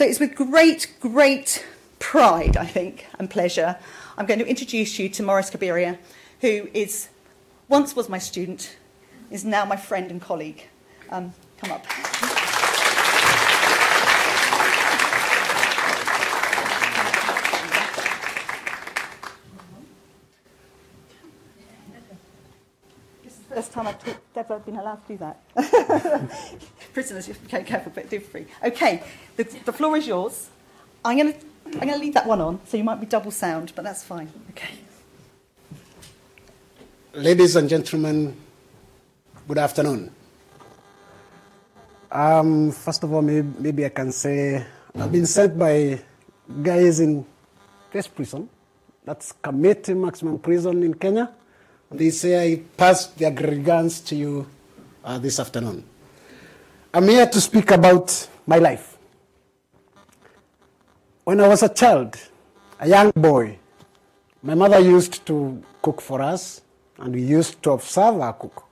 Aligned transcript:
So 0.00 0.06
it's 0.06 0.18
with 0.18 0.34
great, 0.34 0.94
great 0.98 1.66
pride, 1.98 2.56
I 2.56 2.64
think, 2.64 3.06
and 3.18 3.28
pleasure, 3.28 3.76
I'm 4.16 4.24
going 4.24 4.38
to 4.38 4.46
introduce 4.46 4.98
you 4.98 5.10
to 5.10 5.22
Morris 5.22 5.50
Kabeira, 5.50 5.98
who 6.40 6.70
is 6.72 7.10
once 7.68 7.94
was 7.94 8.08
my 8.08 8.16
student, 8.16 8.78
is 9.30 9.44
now 9.44 9.66
my 9.66 9.76
friend 9.76 10.10
and 10.10 10.18
colleague. 10.18 10.68
Um, 11.10 11.34
come 11.58 11.72
up. 11.72 11.84
First 23.70 23.74
time 23.74 23.86
I've 23.86 24.18
ever 24.36 24.58
been 24.58 24.76
allowed 24.76 25.06
to 25.06 25.12
do 25.12 25.18
that. 25.18 25.40
Prisoners, 26.92 27.28
you 27.28 27.34
have 27.34 27.48
to 27.48 27.58
be 27.58 27.64
careful, 27.64 27.92
but 27.94 28.10
do 28.10 28.20
free. 28.20 28.46
Okay, 28.64 29.02
the, 29.36 29.44
the 29.64 29.72
floor 29.72 29.96
is 29.96 30.06
yours. 30.06 30.50
I'm 31.04 31.16
going 31.16 31.32
to 31.32 31.38
I'm 31.66 31.86
going 31.86 31.92
to 31.92 31.98
leave 31.98 32.14
that 32.14 32.26
one 32.26 32.40
on, 32.40 32.60
so 32.66 32.76
you 32.76 32.82
might 32.82 32.98
be 32.98 33.06
double 33.06 33.30
sound, 33.30 33.72
but 33.76 33.84
that's 33.84 34.02
fine. 34.02 34.28
Okay. 34.50 34.74
Ladies 37.14 37.54
and 37.54 37.68
gentlemen, 37.68 38.36
good 39.46 39.58
afternoon. 39.58 40.10
Um, 42.10 42.72
first 42.72 43.04
of 43.04 43.12
all, 43.12 43.22
maybe, 43.22 43.46
maybe 43.58 43.84
I 43.84 43.90
can 43.90 44.10
say 44.10 44.66
I've 44.98 45.12
been 45.12 45.26
sent 45.26 45.56
by 45.56 46.00
guys 46.60 46.98
in 46.98 47.24
this 47.92 48.08
prison, 48.08 48.48
that's 49.04 49.32
Kamiti 49.32 49.96
Maximum 49.96 50.40
Prison 50.40 50.82
in 50.82 50.94
Kenya. 50.94 51.32
They 51.92 52.10
say 52.10 52.38
I 52.38 52.62
passed 52.76 53.18
their 53.18 53.32
regards 53.32 53.98
to 54.02 54.14
you 54.14 54.46
uh, 55.02 55.18
this 55.18 55.40
afternoon. 55.40 55.82
I'm 56.94 57.08
here 57.08 57.26
to 57.26 57.40
speak 57.40 57.72
about 57.72 58.28
my 58.46 58.58
life. 58.58 58.96
When 61.24 61.40
I 61.40 61.48
was 61.48 61.64
a 61.64 61.68
child, 61.68 62.16
a 62.78 62.88
young 62.88 63.10
boy, 63.10 63.58
my 64.40 64.54
mother 64.54 64.78
used 64.78 65.26
to 65.26 65.60
cook 65.82 66.00
for 66.00 66.22
us, 66.22 66.62
and 66.98 67.12
we 67.12 67.22
used 67.22 67.60
to 67.64 67.72
observe 67.72 68.20
her 68.20 68.34
cook. 68.34 68.62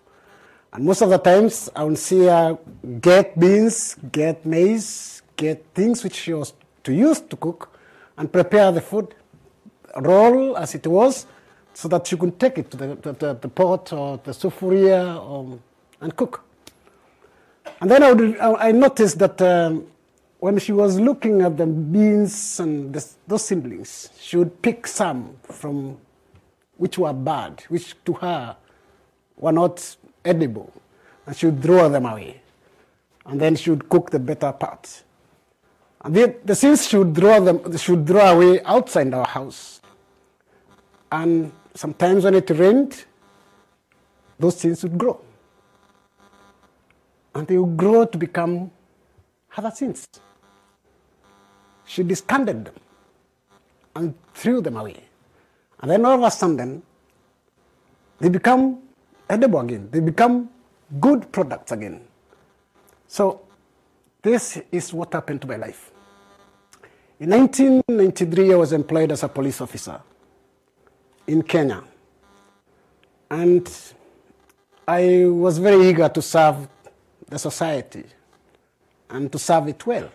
And 0.72 0.84
most 0.84 1.02
of 1.02 1.10
the 1.10 1.18
times, 1.18 1.68
I 1.74 1.82
would 1.82 1.98
see 1.98 2.26
her 2.26 2.56
get 3.00 3.36
beans, 3.36 3.96
get 4.12 4.46
maize, 4.46 5.22
get 5.34 5.64
things 5.74 6.04
which 6.04 6.14
she 6.14 6.34
was 6.34 6.52
to 6.84 6.92
use 6.92 7.20
to 7.22 7.36
cook, 7.36 7.76
and 8.16 8.32
prepare 8.32 8.70
the 8.70 8.80
food, 8.80 9.12
roll 9.96 10.56
as 10.56 10.76
it 10.76 10.86
was, 10.86 11.26
so 11.78 11.86
that 11.86 12.08
she 12.08 12.16
could 12.16 12.40
take 12.40 12.58
it 12.58 12.72
to 12.72 12.76
the, 12.76 12.86
the, 12.96 13.12
the, 13.12 13.34
the 13.34 13.48
pot 13.48 13.92
or 13.92 14.18
the 14.24 14.32
sufuria 14.32 15.16
or, 15.16 15.60
and 16.00 16.16
cook. 16.16 16.42
And 17.80 17.88
then 17.88 18.02
I, 18.02 18.12
would, 18.12 18.36
I 18.40 18.72
noticed 18.72 19.20
that 19.20 19.40
um, 19.40 19.86
when 20.40 20.58
she 20.58 20.72
was 20.72 20.98
looking 20.98 21.40
at 21.40 21.56
the 21.56 21.66
beans 21.66 22.58
and 22.58 22.92
the, 22.92 23.08
those 23.28 23.44
siblings, 23.44 24.10
she 24.18 24.36
would 24.36 24.60
pick 24.60 24.88
some 24.88 25.36
from 25.44 25.98
which 26.78 26.98
were 26.98 27.12
bad, 27.12 27.62
which 27.68 27.94
to 28.06 28.12
her 28.14 28.56
were 29.36 29.52
not 29.52 29.96
edible, 30.24 30.72
and 31.26 31.36
she 31.36 31.46
would 31.46 31.62
throw 31.62 31.88
them 31.88 32.06
away. 32.06 32.40
And 33.24 33.40
then 33.40 33.54
she 33.54 33.70
would 33.70 33.88
cook 33.88 34.10
the 34.10 34.18
better 34.18 34.50
part. 34.50 35.04
And 36.00 36.12
the, 36.12 36.34
the 36.44 36.56
seeds 36.56 36.88
she 36.88 36.96
would 36.96 37.14
throw 37.14 37.40
them, 37.44 37.76
she 37.76 37.92
would 37.92 38.04
throw 38.04 38.32
away 38.32 38.62
outside 38.64 39.14
our 39.14 39.28
house. 39.28 39.80
And 41.12 41.52
sometimes 41.78 42.24
when 42.24 42.34
it 42.34 42.50
rained, 42.50 43.04
those 44.38 44.58
seeds 44.58 44.82
would 44.82 44.98
grow. 44.98 45.20
And 47.34 47.46
they 47.46 47.56
would 47.56 47.76
grow 47.76 48.04
to 48.04 48.18
become 48.18 48.70
other 49.56 49.70
seeds. 49.70 50.08
She 51.84 52.02
discarded 52.02 52.64
them 52.66 52.74
and 53.94 54.14
threw 54.34 54.60
them 54.60 54.76
away. 54.76 55.04
And 55.80 55.90
then 55.90 56.04
all 56.04 56.18
of 56.18 56.22
a 56.24 56.30
sudden, 56.32 56.82
they 58.18 58.28
become 58.28 58.80
edible 59.30 59.60
again. 59.60 59.88
They 59.92 60.00
become 60.00 60.50
good 60.98 61.30
products 61.30 61.70
again. 61.70 62.00
So 63.06 63.42
this 64.20 64.60
is 64.72 64.92
what 64.92 65.12
happened 65.12 65.42
to 65.42 65.46
my 65.46 65.56
life. 65.56 65.92
In 67.20 67.30
1993, 67.30 68.52
I 68.52 68.56
was 68.56 68.72
employed 68.72 69.12
as 69.12 69.22
a 69.22 69.28
police 69.28 69.60
officer 69.60 70.00
in 71.28 71.42
Kenya. 71.42 71.84
And 73.30 73.70
I 74.88 75.26
was 75.26 75.58
very 75.58 75.88
eager 75.90 76.08
to 76.08 76.22
serve 76.22 76.66
the 77.28 77.38
society 77.38 78.04
and 79.10 79.30
to 79.30 79.38
serve 79.38 79.68
it 79.68 79.86
well. 79.86 80.10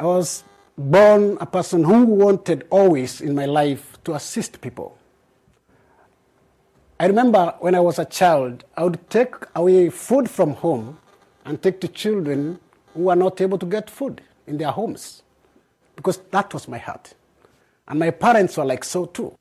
I 0.00 0.04
was 0.04 0.42
born 0.76 1.36
a 1.40 1.46
person 1.46 1.84
who 1.84 2.04
wanted 2.06 2.66
always 2.70 3.20
in 3.20 3.34
my 3.34 3.44
life 3.44 3.98
to 4.04 4.14
assist 4.14 4.60
people. 4.60 4.96
I 6.98 7.06
remember 7.06 7.54
when 7.60 7.74
I 7.74 7.80
was 7.80 7.98
a 7.98 8.04
child, 8.06 8.64
I 8.76 8.84
would 8.84 9.10
take 9.10 9.34
away 9.54 9.90
food 9.90 10.30
from 10.30 10.54
home 10.54 10.98
and 11.44 11.62
take 11.62 11.80
to 11.82 11.88
children 11.88 12.58
who 12.94 13.02
were 13.02 13.16
not 13.16 13.40
able 13.40 13.58
to 13.58 13.66
get 13.66 13.90
food 13.90 14.22
in 14.46 14.56
their 14.56 14.70
homes 14.70 15.22
because 15.94 16.18
that 16.30 16.54
was 16.54 16.66
my 16.66 16.78
heart. 16.78 17.12
And 17.86 17.98
my 17.98 18.10
parents 18.10 18.56
were 18.56 18.64
like 18.64 18.84
so 18.84 19.04
too. 19.06 19.34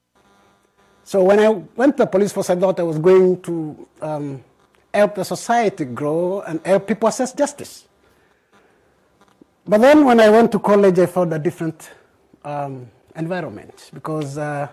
So 1.07 1.23
when 1.23 1.39
I 1.39 1.47
went 1.47 1.95
to 1.95 2.03
the 2.03 2.07
police 2.07 2.33
force, 2.33 2.49
I 2.49 2.55
thought 2.57 2.77
I 2.81 2.83
was 2.83 2.99
going 2.99 3.41
to 3.43 3.87
um, 4.01 4.43
help 4.93 5.15
the 5.15 5.23
society 5.23 5.85
grow 5.85 6.41
and 6.41 6.59
help 6.65 6.85
people 6.85 7.07
access 7.07 7.31
justice. 7.31 7.87
But 9.65 9.79
then 9.79 10.03
when 10.03 10.19
I 10.19 10.29
went 10.29 10.51
to 10.51 10.59
college, 10.59 10.99
I 10.99 11.05
found 11.05 11.33
a 11.33 11.39
different 11.39 11.91
um, 12.43 12.91
environment 13.15 13.89
because 13.93 14.37
uh, 14.37 14.67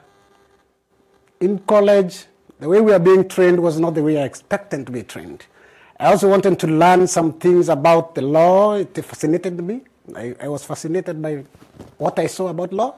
in 1.39 1.61
college, 1.61 2.25
the 2.59 2.69
way 2.69 2.81
we 2.81 2.93
are 2.93 2.99
being 2.99 3.29
trained 3.29 3.63
was 3.63 3.79
not 3.79 3.95
the 3.95 4.03
way 4.03 4.21
I 4.21 4.25
expected 4.25 4.87
to 4.87 4.91
be 4.91 5.05
trained. 5.05 5.47
I 6.01 6.07
also 6.07 6.29
wanted 6.29 6.59
to 6.59 6.67
learn 6.67 7.07
some 7.07 7.35
things 7.35 7.69
about 7.69 8.17
the 8.17 8.23
law. 8.23 8.75
It 8.75 8.93
fascinated 9.05 9.63
me. 9.63 9.83
I, 10.17 10.35
I 10.41 10.49
was 10.49 10.65
fascinated 10.65 11.23
by 11.23 11.45
what 11.97 12.19
I 12.19 12.27
saw 12.27 12.49
about 12.49 12.73
law, 12.73 12.97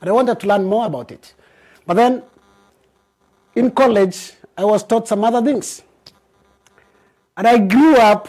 and 0.00 0.08
I 0.08 0.12
wanted 0.12 0.38
to 0.38 0.46
learn 0.46 0.64
more 0.64 0.86
about 0.86 1.10
it. 1.10 1.34
But 1.84 1.94
then 1.94 2.22
in 3.56 3.70
college, 3.70 4.32
I 4.56 4.64
was 4.64 4.84
taught 4.84 5.08
some 5.08 5.24
other 5.24 5.42
things. 5.42 5.82
And 7.36 7.48
I 7.48 7.58
grew 7.58 7.96
up 7.96 8.28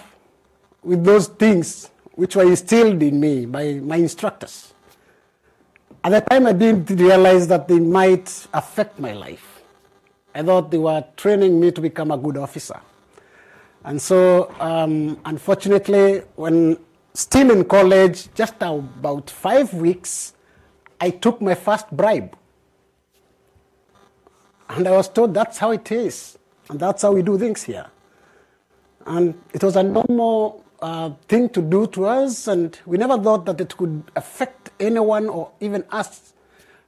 with 0.81 1.03
those 1.03 1.27
things 1.27 1.91
which 2.13 2.35
were 2.35 2.43
instilled 2.43 3.03
in 3.03 3.19
me 3.19 3.45
by 3.45 3.73
my 3.73 3.97
instructors. 3.97 4.73
At 6.03 6.11
the 6.11 6.21
time, 6.21 6.47
I 6.47 6.53
didn't 6.53 6.89
realize 6.89 7.47
that 7.49 7.67
they 7.67 7.79
might 7.79 8.47
affect 8.53 8.99
my 8.99 9.13
life. 9.13 9.61
I 10.33 10.43
thought 10.43 10.71
they 10.71 10.77
were 10.77 11.03
training 11.17 11.59
me 11.59 11.71
to 11.71 11.81
become 11.81 12.11
a 12.11 12.17
good 12.17 12.38
officer. 12.38 12.79
And 13.83 14.01
so, 14.01 14.53
um, 14.59 15.19
unfortunately, 15.25 16.19
when 16.35 16.77
still 17.13 17.51
in 17.51 17.65
college, 17.65 18.33
just 18.33 18.55
about 18.61 19.29
five 19.29 19.73
weeks, 19.73 20.33
I 21.01 21.09
took 21.09 21.41
my 21.41 21.55
first 21.55 21.89
bribe. 21.91 22.35
And 24.69 24.88
I 24.88 24.91
was 24.91 25.07
told 25.09 25.33
that's 25.33 25.57
how 25.57 25.72
it 25.72 25.91
is, 25.91 26.38
and 26.69 26.79
that's 26.79 27.01
how 27.01 27.13
we 27.13 27.22
do 27.22 27.38
things 27.38 27.63
here. 27.63 27.88
And 29.05 29.33
it 29.53 29.63
was 29.63 29.75
a 29.75 29.83
normal 29.83 30.63
uh, 30.81 31.11
thing 31.28 31.50
to 31.50 31.61
do 31.61 31.88
to 31.88 32.05
us, 32.05 32.47
and 32.47 32.77
we 32.85 32.97
never 32.97 33.17
thought 33.17 33.45
that 33.45 33.61
it 33.61 33.75
could 33.77 34.03
affect 34.16 34.72
anyone 34.79 35.29
or 35.29 35.51
even 35.61 35.85
us. 35.91 36.33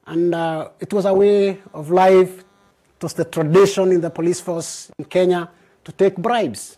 And 0.05 0.35
uh, 0.35 0.69
it 0.79 0.91
was 0.91 1.05
a 1.05 1.13
way 1.13 1.59
of 1.73 1.91
life. 1.91 2.39
It 2.39 3.03
was 3.03 3.13
the 3.13 3.25
tradition 3.25 3.91
in 3.91 4.01
the 4.01 4.09
police 4.09 4.41
force 4.41 4.91
in 4.99 5.05
Kenya 5.05 5.49
to 5.85 5.91
take 5.91 6.17
bribes. 6.17 6.77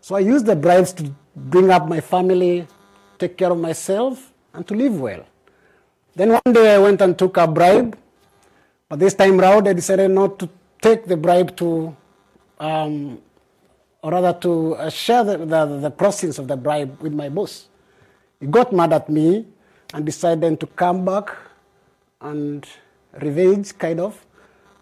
So 0.00 0.14
I 0.14 0.20
used 0.20 0.46
the 0.46 0.54
bribes 0.54 0.92
to 0.94 1.12
bring 1.34 1.70
up 1.70 1.88
my 1.88 2.00
family, 2.00 2.66
take 3.18 3.36
care 3.36 3.50
of 3.50 3.58
myself, 3.58 4.32
and 4.54 4.66
to 4.68 4.74
live 4.74 5.00
well. 5.00 5.26
Then 6.14 6.30
one 6.30 6.52
day 6.52 6.74
I 6.74 6.78
went 6.78 7.00
and 7.00 7.18
took 7.18 7.36
a 7.36 7.46
bribe 7.46 7.96
but 8.88 8.98
this 8.98 9.14
time 9.14 9.38
round, 9.38 9.68
I 9.68 9.72
decided 9.72 10.10
not 10.10 10.38
to 10.38 10.48
take 10.80 11.04
the 11.06 11.16
bribe 11.16 11.56
to, 11.56 11.94
um, 12.58 13.20
or 14.02 14.12
rather 14.12 14.32
to 14.40 14.74
uh, 14.76 14.90
share 14.90 15.24
the, 15.24 15.36
the, 15.38 15.66
the 15.78 15.90
proceeds 15.90 16.38
of 16.38 16.48
the 16.48 16.56
bribe 16.56 17.00
with 17.02 17.12
my 17.12 17.28
boss. 17.28 17.68
He 18.40 18.46
got 18.46 18.72
mad 18.72 18.92
at 18.92 19.08
me 19.08 19.46
and 19.92 20.06
decided 20.06 20.60
to 20.60 20.66
come 20.66 21.04
back 21.04 21.36
and 22.20 22.66
revenge, 23.20 23.76
kind 23.78 24.00
of, 24.00 24.24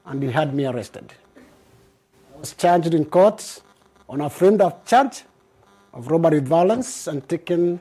and 0.05 0.23
he 0.23 0.31
had 0.31 0.55
me 0.55 0.67
arrested. 0.67 1.13
I 2.35 2.39
was 2.41 2.53
charged 2.55 2.95
in 2.95 3.05
court 3.07 3.61
on 4.09 4.21
a 4.21 4.31
framed 4.31 4.61
of 4.61 4.85
charge 4.85 5.23
of 5.93 6.09
robbery 6.09 6.41
with 6.41 6.49
violence 6.49 7.07
and 7.07 7.27
taken 7.29 7.81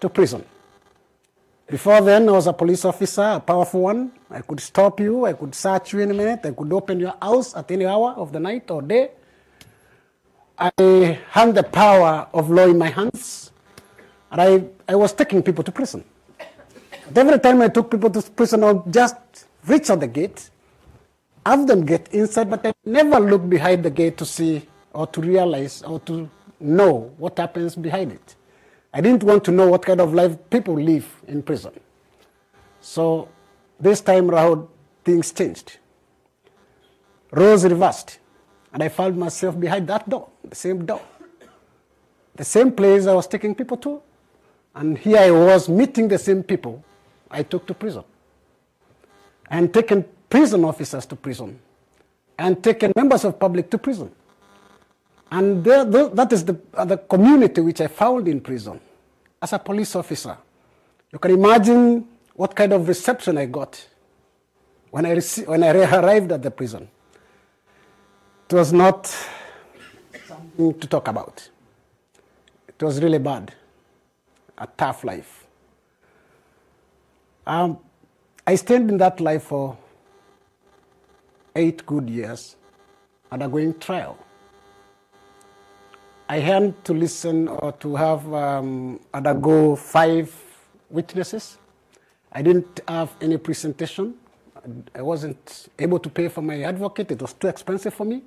to 0.00 0.08
prison. 0.08 0.44
Before 1.70 2.00
then, 2.00 2.28
I 2.28 2.32
was 2.32 2.48
a 2.48 2.52
police 2.52 2.84
officer, 2.84 3.22
a 3.22 3.38
powerful 3.38 3.82
one. 3.82 4.10
I 4.28 4.40
could 4.40 4.58
stop 4.58 4.98
you, 4.98 5.24
I 5.24 5.34
could 5.34 5.54
search 5.54 5.92
you 5.92 6.00
in 6.00 6.10
a 6.10 6.14
minute, 6.14 6.40
I 6.44 6.50
could 6.50 6.72
open 6.72 6.98
your 6.98 7.14
house 7.22 7.54
at 7.54 7.70
any 7.70 7.86
hour 7.86 8.10
of 8.16 8.32
the 8.32 8.40
night 8.40 8.68
or 8.72 8.82
day. 8.82 9.12
I 10.58 11.16
had 11.30 11.54
the 11.54 11.62
power 11.62 12.26
of 12.34 12.50
law 12.50 12.66
in 12.66 12.76
my 12.76 12.88
hands, 12.88 13.52
And 14.32 14.40
I, 14.40 14.64
I 14.88 14.96
was 14.96 15.12
taking 15.12 15.44
people 15.44 15.62
to 15.62 15.70
prison. 15.70 16.02
But 17.06 17.18
every 17.18 17.38
time 17.38 17.62
I 17.62 17.68
took 17.68 17.88
people 17.88 18.10
to 18.10 18.22
prison, 18.22 18.64
I 18.64 18.72
would 18.72 18.92
just 18.92 19.14
reach 19.64 19.90
out 19.90 20.00
the 20.00 20.08
gate, 20.08 20.50
have 21.46 21.68
them 21.68 21.86
get 21.86 22.12
inside, 22.12 22.50
but 22.50 22.66
I 22.66 22.72
never 22.84 23.20
look 23.20 23.48
behind 23.48 23.84
the 23.84 23.90
gate 23.90 24.16
to 24.18 24.26
see 24.26 24.66
or 24.92 25.06
to 25.06 25.20
realize 25.20 25.82
or 25.82 26.00
to 26.00 26.28
know 26.58 27.14
what 27.16 27.38
happens 27.38 27.76
behind 27.76 28.10
it. 28.10 28.34
I 28.92 29.00
didn't 29.00 29.22
want 29.22 29.44
to 29.44 29.52
know 29.52 29.68
what 29.68 29.84
kind 29.84 30.00
of 30.00 30.14
life 30.14 30.36
people 30.50 30.74
live 30.74 31.06
in 31.28 31.42
prison. 31.42 31.72
So 32.80 33.28
this 33.78 34.00
time 34.00 34.30
around, 34.30 34.66
things 35.04 35.32
changed. 35.32 35.78
Roles 37.30 37.64
reversed, 37.64 38.18
and 38.72 38.82
I 38.82 38.88
found 38.88 39.16
myself 39.16 39.58
behind 39.58 39.86
that 39.88 40.08
door, 40.08 40.28
the 40.42 40.56
same 40.56 40.84
door, 40.84 41.00
the 42.34 42.44
same 42.44 42.72
place 42.72 43.06
I 43.06 43.14
was 43.14 43.28
taking 43.28 43.54
people 43.54 43.76
to, 43.78 44.02
and 44.74 44.98
here 44.98 45.18
I 45.18 45.30
was 45.30 45.68
meeting 45.68 46.08
the 46.08 46.18
same 46.18 46.42
people 46.42 46.82
I 47.30 47.44
took 47.44 47.66
to 47.68 47.74
prison, 47.74 48.02
and 49.48 49.72
taking 49.72 50.04
prison 50.28 50.64
officers 50.64 51.06
to 51.06 51.16
prison, 51.16 51.60
and 52.36 52.62
taking 52.62 52.92
members 52.96 53.24
of 53.24 53.38
public 53.38 53.70
to 53.70 53.78
prison. 53.78 54.10
And 55.30 55.62
there, 55.62 55.84
that 55.84 56.32
is 56.32 56.44
the, 56.44 56.58
uh, 56.74 56.84
the 56.84 56.96
community 56.96 57.60
which 57.60 57.80
I 57.80 57.86
found 57.86 58.26
in 58.26 58.40
prison 58.40 58.80
as 59.40 59.52
a 59.52 59.58
police 59.58 59.94
officer. 59.94 60.36
You 61.12 61.18
can 61.18 61.30
imagine 61.32 62.06
what 62.34 62.54
kind 62.54 62.72
of 62.72 62.88
reception 62.88 63.38
I 63.38 63.46
got 63.46 63.86
when 64.90 65.06
I, 65.06 65.14
rece- 65.14 65.46
when 65.46 65.62
I 65.62 65.70
arrived 65.70 66.32
at 66.32 66.42
the 66.42 66.50
prison. 66.50 66.88
It 68.48 68.54
was 68.54 68.72
not 68.72 69.06
something 70.26 70.74
to 70.80 70.86
talk 70.88 71.06
about. 71.06 71.48
It 72.66 72.82
was 72.82 73.00
really 73.00 73.18
bad, 73.18 73.54
a 74.58 74.66
tough 74.66 75.04
life. 75.04 75.46
Um, 77.46 77.78
I 78.46 78.56
stayed 78.56 78.82
in 78.82 78.98
that 78.98 79.20
life 79.20 79.44
for 79.44 79.76
eight 81.54 81.86
good 81.86 82.10
years, 82.10 82.56
undergoing 83.30 83.78
trial. 83.78 84.18
I 86.30 86.38
had 86.38 86.84
to 86.84 86.94
listen 86.94 87.48
or 87.48 87.72
to 87.80 87.96
have 87.96 88.32
um, 88.32 89.00
undergo 89.12 89.74
five 89.74 90.32
witnesses. 90.88 91.58
I 92.30 92.40
didn't 92.40 92.80
have 92.86 93.10
any 93.20 93.36
presentation. 93.36 94.14
I 94.94 95.02
wasn't 95.02 95.70
able 95.76 95.98
to 95.98 96.08
pay 96.08 96.28
for 96.28 96.40
my 96.40 96.62
advocate. 96.62 97.10
It 97.10 97.20
was 97.20 97.32
too 97.32 97.48
expensive 97.48 97.94
for 97.94 98.04
me. 98.04 98.22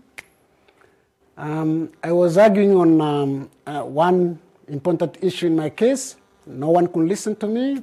Um, 1.37 1.91
I 2.03 2.11
was 2.11 2.37
arguing 2.37 2.75
on 2.75 2.99
um, 2.99 3.49
uh, 3.65 3.83
one 3.83 4.37
important 4.67 5.19
issue 5.21 5.47
in 5.47 5.55
my 5.55 5.69
case. 5.69 6.17
No 6.45 6.71
one 6.71 6.87
could 6.87 7.07
listen 7.07 7.37
to 7.37 7.47
me. 7.47 7.81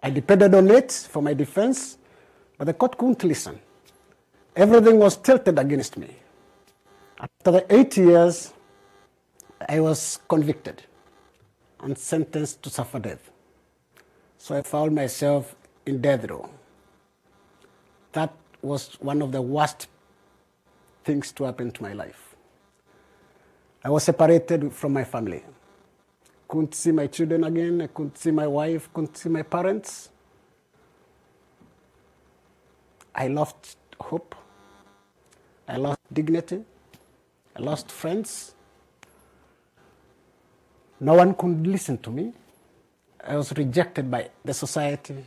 I 0.00 0.10
depended 0.10 0.54
on 0.54 0.70
it 0.70 0.92
for 1.10 1.20
my 1.20 1.34
defense, 1.34 1.98
but 2.56 2.66
the 2.66 2.74
court 2.74 2.96
couldn't 2.96 3.24
listen. 3.24 3.58
Everything 4.54 5.00
was 5.00 5.16
tilted 5.16 5.58
against 5.58 5.96
me. 5.96 6.14
After 7.18 7.50
the 7.50 7.74
eight 7.74 7.96
years, 7.96 8.52
I 9.68 9.80
was 9.80 10.20
convicted 10.28 10.82
and 11.80 11.96
sentenced 11.96 12.62
to 12.62 12.70
suffer 12.70 12.98
death. 12.98 13.30
So 14.38 14.56
I 14.56 14.62
found 14.62 14.94
myself 14.94 15.54
in 15.86 16.00
death 16.00 16.28
row. 16.30 16.50
That 18.12 18.34
was 18.62 18.96
one 19.00 19.22
of 19.22 19.32
the 19.32 19.42
worst 19.42 19.88
things 21.04 21.32
to 21.32 21.44
happen 21.44 21.70
to 21.70 21.82
my 21.82 21.92
life. 21.92 22.34
I 23.82 23.90
was 23.90 24.04
separated 24.04 24.72
from 24.72 24.92
my 24.92 25.04
family. 25.04 25.44
Couldn't 26.48 26.74
see 26.74 26.92
my 26.92 27.06
children 27.06 27.44
again. 27.44 27.82
I 27.82 27.86
couldn't 27.88 28.16
see 28.16 28.30
my 28.30 28.46
wife. 28.46 28.88
Couldn't 28.92 29.16
see 29.16 29.28
my 29.28 29.42
parents. 29.42 30.10
I 33.14 33.28
lost 33.28 33.76
hope. 34.00 34.34
I 35.68 35.76
lost 35.76 36.00
dignity. 36.12 36.64
I 37.56 37.60
lost 37.60 37.90
friends. 37.90 38.53
No 41.00 41.14
one 41.14 41.34
could 41.34 41.66
listen 41.66 41.98
to 41.98 42.10
me. 42.10 42.32
I 43.26 43.36
was 43.36 43.52
rejected 43.52 44.10
by 44.10 44.30
the 44.44 44.54
society, 44.54 45.24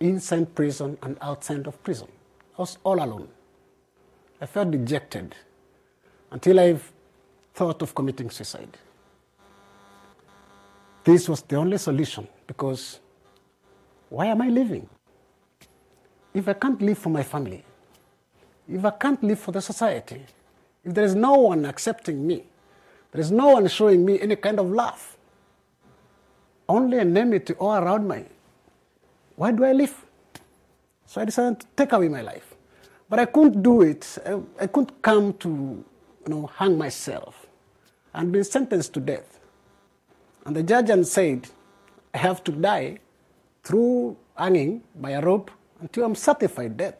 inside 0.00 0.54
prison 0.54 0.98
and 1.02 1.16
outside 1.20 1.66
of 1.66 1.82
prison. 1.82 2.08
I 2.58 2.62
was 2.62 2.78
all 2.84 3.02
alone. 3.02 3.28
I 4.40 4.46
felt 4.46 4.70
dejected 4.70 5.34
until 6.30 6.60
I 6.60 6.78
thought 7.54 7.82
of 7.82 7.94
committing 7.94 8.30
suicide. 8.30 8.76
This 11.04 11.28
was 11.28 11.42
the 11.42 11.56
only 11.56 11.78
solution 11.78 12.28
because 12.46 13.00
why 14.08 14.26
am 14.26 14.42
I 14.42 14.48
living? 14.48 14.88
If 16.34 16.48
I 16.48 16.52
can't 16.52 16.80
live 16.80 16.98
for 16.98 17.10
my 17.10 17.22
family, 17.22 17.64
if 18.68 18.84
I 18.84 18.90
can't 18.90 19.22
live 19.22 19.38
for 19.38 19.52
the 19.52 19.60
society, 19.60 20.24
if 20.84 20.94
there 20.94 21.04
is 21.04 21.14
no 21.14 21.34
one 21.34 21.64
accepting 21.64 22.26
me, 22.26 22.44
there 23.12 23.20
is 23.20 23.30
no 23.30 23.48
one 23.48 23.66
showing 23.68 24.04
me 24.04 24.20
any 24.20 24.36
kind 24.36 24.58
of 24.60 24.70
love, 24.70 25.16
only 26.68 26.98
enmity 26.98 27.54
all 27.54 27.74
around 27.74 28.06
me, 28.06 28.24
why 29.36 29.52
do 29.52 29.64
I 29.64 29.72
live? 29.72 29.94
So 31.06 31.20
I 31.20 31.24
decided 31.24 31.60
to 31.60 31.66
take 31.76 31.92
away 31.92 32.08
my 32.08 32.20
life. 32.22 32.54
But 33.08 33.18
I 33.18 33.24
couldn't 33.24 33.62
do 33.62 33.82
it. 33.82 34.18
I, 34.24 34.38
I 34.60 34.66
couldn't 34.68 35.02
come 35.02 35.32
to 35.38 35.48
you 35.48 36.28
know, 36.28 36.46
hang 36.46 36.78
myself 36.78 37.46
and 38.14 38.30
be 38.32 38.42
sentenced 38.44 38.92
to 38.94 39.00
death. 39.00 39.40
And 40.46 40.54
the 40.54 40.62
judge 40.62 40.90
and 40.90 41.06
said, 41.06 41.48
I 42.14 42.18
have 42.18 42.44
to 42.44 42.52
die 42.52 42.98
through 43.64 44.16
hanging 44.36 44.82
by 44.94 45.10
a 45.10 45.20
rope 45.20 45.50
until 45.80 46.04
I'm 46.04 46.14
certified 46.14 46.76
dead. 46.76 46.96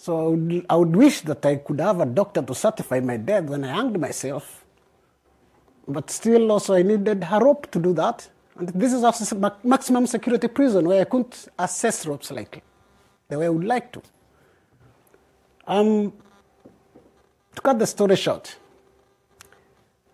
So 0.00 0.18
I 0.18 0.28
would, 0.28 0.66
I 0.70 0.76
would, 0.76 0.96
wish 0.96 1.20
that 1.20 1.44
I 1.44 1.56
could 1.56 1.78
have 1.78 2.00
a 2.00 2.06
doctor 2.06 2.40
to 2.40 2.54
certify 2.54 3.00
my 3.00 3.18
death 3.18 3.44
when 3.44 3.62
I 3.64 3.74
hanged 3.74 4.00
myself. 4.00 4.64
But 5.86 6.08
still, 6.08 6.50
also, 6.50 6.72
I 6.72 6.80
needed 6.80 7.22
a 7.30 7.38
rope 7.38 7.70
to 7.70 7.78
do 7.78 7.92
that. 7.92 8.26
And 8.56 8.68
this 8.68 8.94
is 8.94 9.02
a 9.02 9.58
maximum 9.62 10.06
security 10.06 10.48
prison 10.48 10.88
where 10.88 11.02
I 11.02 11.04
couldn't 11.04 11.48
access 11.58 12.06
ropes 12.06 12.30
like 12.30 12.62
the 13.28 13.38
way 13.38 13.44
I 13.44 13.50
would 13.50 13.66
like 13.66 13.92
to. 13.92 14.02
Um, 15.66 16.14
to 17.54 17.60
cut 17.60 17.78
the 17.78 17.86
story 17.86 18.16
short, 18.16 18.56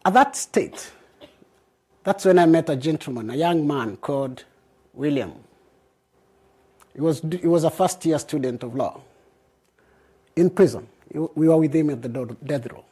at 0.05 0.15
that 0.15 0.35
state, 0.35 0.91
that's 2.03 2.25
when 2.25 2.41
I 2.41 2.47
met 2.47 2.69
a 2.71 2.75
gentleman, 2.75 3.31
a 3.31 3.37
young 3.37 3.65
man 3.65 3.99
called 3.99 4.43
William. 4.95 5.35
He 6.93 7.01
was, 7.01 7.23
he 7.41 7.47
was 7.47 7.63
a 7.63 7.71
first 7.71 8.05
year 8.05 8.19
student 8.19 8.65
of 8.65 8.75
law 8.75 9.01
in 10.37 10.51
prison. 10.51 10.87
We 11.13 11.49
were 11.49 11.57
with 11.57 11.75
him 11.75 11.91
at 11.91 12.03
the 12.03 12.37
death 12.45 12.67
row. 12.71 12.85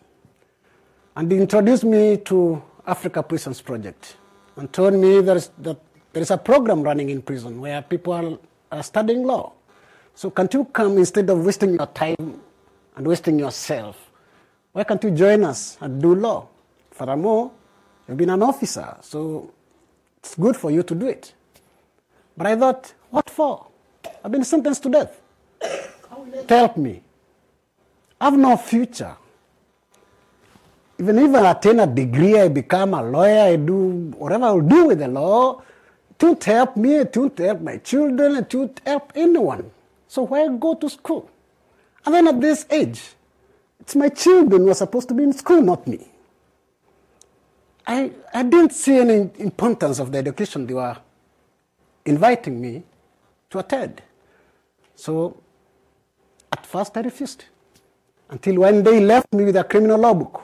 And 1.17 1.31
he 1.31 1.39
introduced 1.39 1.85
me 1.85 2.17
to 2.19 2.63
Africa 2.87 3.23
Prisons 3.23 3.61
Project 3.61 4.17
and 4.57 4.73
told 4.73 4.95
me 4.95 5.21
there's, 5.21 5.51
that 5.59 5.79
there 6.13 6.23
is 6.23 6.31
a 6.31 6.39
program 6.39 6.83
running 6.83 7.11
in 7.11 7.23
prison 7.23 7.61
where 7.61 7.83
people 7.83 8.13
are, 8.13 8.39
are 8.73 8.83
studying 8.83 9.25
law. 9.25 9.53
So 10.15 10.31
can't 10.31 10.53
you 10.55 10.65
come 10.65 10.99
instead 10.99 11.29
of 11.31 11.45
wasting 11.45 11.75
your 11.75 11.87
time 11.87 12.41
and 12.97 13.07
wasting 13.07 13.39
yourself? 13.39 14.11
Why 14.73 14.85
can't 14.85 15.03
you 15.05 15.11
join 15.11 15.45
us 15.45 15.77
and 15.81 16.01
do 16.01 16.15
law? 16.15 16.49
Furthermore, 16.91 17.53
you've 18.09 18.17
been 18.17 18.31
an 18.31 18.43
officer, 18.43 18.97
so 19.03 19.53
it's 20.19 20.35
good 20.35 20.57
for 20.57 20.71
you 20.71 20.83
to 20.83 20.95
do 20.95 21.07
it. 21.07 21.33
But 22.37 22.47
I 22.47 22.57
thought, 22.57 22.95
what 23.11 23.31
for? 23.31 23.67
I've 24.25 24.33
been 24.33 24.45
sentenced 24.45 24.83
to 24.85 24.89
death. 24.89 25.21
Help 26.49 26.77
me. 26.77 27.04
I 28.21 28.25
have 28.27 28.39
no 28.39 28.57
future. 28.57 29.17
Even 30.99 31.19
if 31.19 31.35
I 31.35 31.51
attain 31.51 31.81
a 31.81 31.87
degree, 31.87 32.39
I 32.39 32.49
become 32.49 32.95
a 32.95 33.03
lawyer, 33.03 33.53
I 33.53 33.57
do 33.57 34.13
whatever 34.17 34.45
I'll 34.45 34.61
do 34.61 34.87
with 34.87 35.01
the 35.01 35.09
law, 35.09 35.61
it 36.11 36.23
won't 36.23 36.45
help 36.45 36.77
me, 36.77 36.95
it 36.97 37.17
won't 37.17 37.39
help 37.39 37.61
my 37.61 37.79
children, 37.79 38.37
it 38.37 38.55
won't 38.55 38.81
help 38.87 39.13
anyone. 39.17 39.71
So 40.07 40.23
why 40.23 40.47
go 40.49 40.75
to 40.77 40.89
school? 40.89 41.29
And 42.07 42.15
then 42.15 42.29
at 42.29 42.41
this 42.41 42.67
age, 42.71 43.03
it's 43.81 43.97
my 43.97 44.09
children 44.09 44.63
who 44.63 44.71
are 44.71 44.75
supposed 44.75 45.09
to 45.09 45.15
be 45.15 45.25
in 45.25 45.33
school, 45.33 45.61
not 45.61 45.87
me. 45.87 46.07
I, 47.87 48.13
I 48.33 48.43
didn't 48.45 48.73
see 48.73 48.99
any 48.99 49.31
importance 49.39 49.99
of 49.99 50.13
the 50.13 50.19
education 50.19 50.67
they 50.67 50.75
were 50.75 50.97
inviting 52.05 52.61
me 52.61 52.83
to 53.51 53.59
attend. 53.59 54.01
So 54.95 55.37
at 56.53 56.65
first 56.65 56.97
I 56.97 57.01
refused 57.01 57.45
until 58.31 58.57
one 58.57 58.83
day 58.83 58.95
he 58.95 59.01
left 59.01 59.33
me 59.33 59.45
with 59.45 59.57
a 59.57 59.65
criminal 59.65 59.99
law 59.99 60.15
book. 60.15 60.43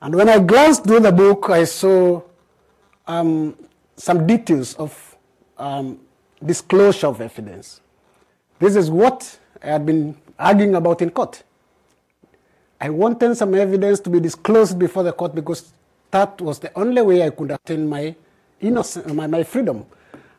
And 0.00 0.14
when 0.14 0.28
I 0.28 0.38
glanced 0.38 0.84
through 0.84 1.00
the 1.00 1.12
book, 1.12 1.50
I 1.50 1.64
saw 1.64 2.22
um, 3.06 3.56
some 3.96 4.26
details 4.26 4.74
of 4.74 5.16
um, 5.58 5.98
disclosure 6.44 7.06
of 7.08 7.20
evidence. 7.20 7.80
This 8.58 8.76
is 8.76 8.90
what 8.90 9.38
I 9.62 9.68
had 9.68 9.86
been 9.86 10.16
arguing 10.38 10.74
about 10.74 11.02
in 11.02 11.10
court. 11.10 11.42
I 12.80 12.90
wanted 12.90 13.36
some 13.36 13.54
evidence 13.54 14.00
to 14.00 14.10
be 14.10 14.20
disclosed 14.20 14.78
before 14.78 15.02
the 15.02 15.12
court 15.12 15.34
because 15.34 15.72
that 16.10 16.40
was 16.40 16.58
the 16.58 16.70
only 16.78 17.02
way 17.02 17.22
I 17.22 17.30
could 17.30 17.50
attain 17.50 17.88
my 17.88 18.14
innocence, 18.60 19.12
my, 19.12 19.26
my 19.26 19.42
freedom. 19.42 19.86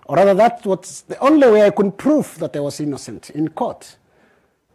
Or 0.05 0.15
rather, 0.15 0.33
that 0.35 0.65
was 0.65 1.01
the 1.01 1.19
only 1.19 1.49
way 1.49 1.63
I 1.63 1.71
could 1.71 1.97
prove 1.97 2.37
that 2.39 2.55
I 2.55 2.59
was 2.59 2.79
innocent 2.79 3.31
in 3.31 3.49
court. 3.49 3.97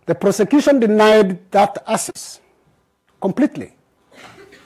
The 0.07 0.15
prosecution 0.15 0.81
denied 0.81 1.51
that 1.53 1.83
access 1.87 2.41
completely. 3.21 3.73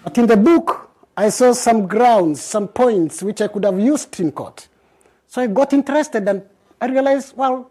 But 0.02 0.16
in 0.18 0.26
the 0.26 0.36
book, 0.36 0.90
I 1.16 1.28
saw 1.28 1.52
some 1.52 1.86
grounds, 1.86 2.40
some 2.40 2.68
points 2.68 3.22
which 3.22 3.40
I 3.40 3.48
could 3.48 3.64
have 3.64 3.78
used 3.78 4.18
in 4.20 4.32
court. 4.32 4.68
So 5.26 5.42
I 5.42 5.46
got 5.46 5.72
interested 5.72 6.26
and 6.28 6.42
I 6.80 6.86
realized, 6.86 7.36
well, 7.36 7.70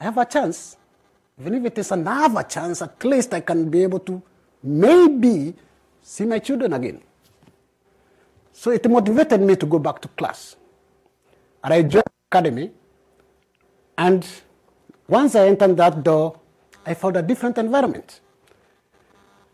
I 0.00 0.04
have 0.04 0.18
a 0.18 0.24
chance. 0.24 0.76
Even 1.40 1.54
if 1.54 1.64
it 1.66 1.78
is 1.78 1.90
another 1.92 2.42
chance, 2.42 2.82
at 2.82 3.04
least 3.04 3.34
I 3.34 3.40
can 3.40 3.68
be 3.68 3.82
able 3.82 3.98
to 4.00 4.22
maybe 4.62 5.54
see 6.02 6.24
my 6.24 6.38
children 6.38 6.72
again. 6.72 7.00
So 8.52 8.70
it 8.70 8.88
motivated 8.88 9.40
me 9.40 9.54
to 9.56 9.66
go 9.66 9.78
back 9.78 10.00
to 10.00 10.08
class. 10.08 10.56
And 11.62 11.74
I 11.74 11.82
joined 11.82 12.04
the 12.04 12.38
academy. 12.38 12.70
And 13.98 14.26
once 15.08 15.34
I 15.34 15.48
entered 15.48 15.76
that 15.76 16.02
door, 16.02 16.40
I 16.86 16.94
found 16.94 17.16
a 17.16 17.22
different 17.22 17.58
environment. 17.58 18.20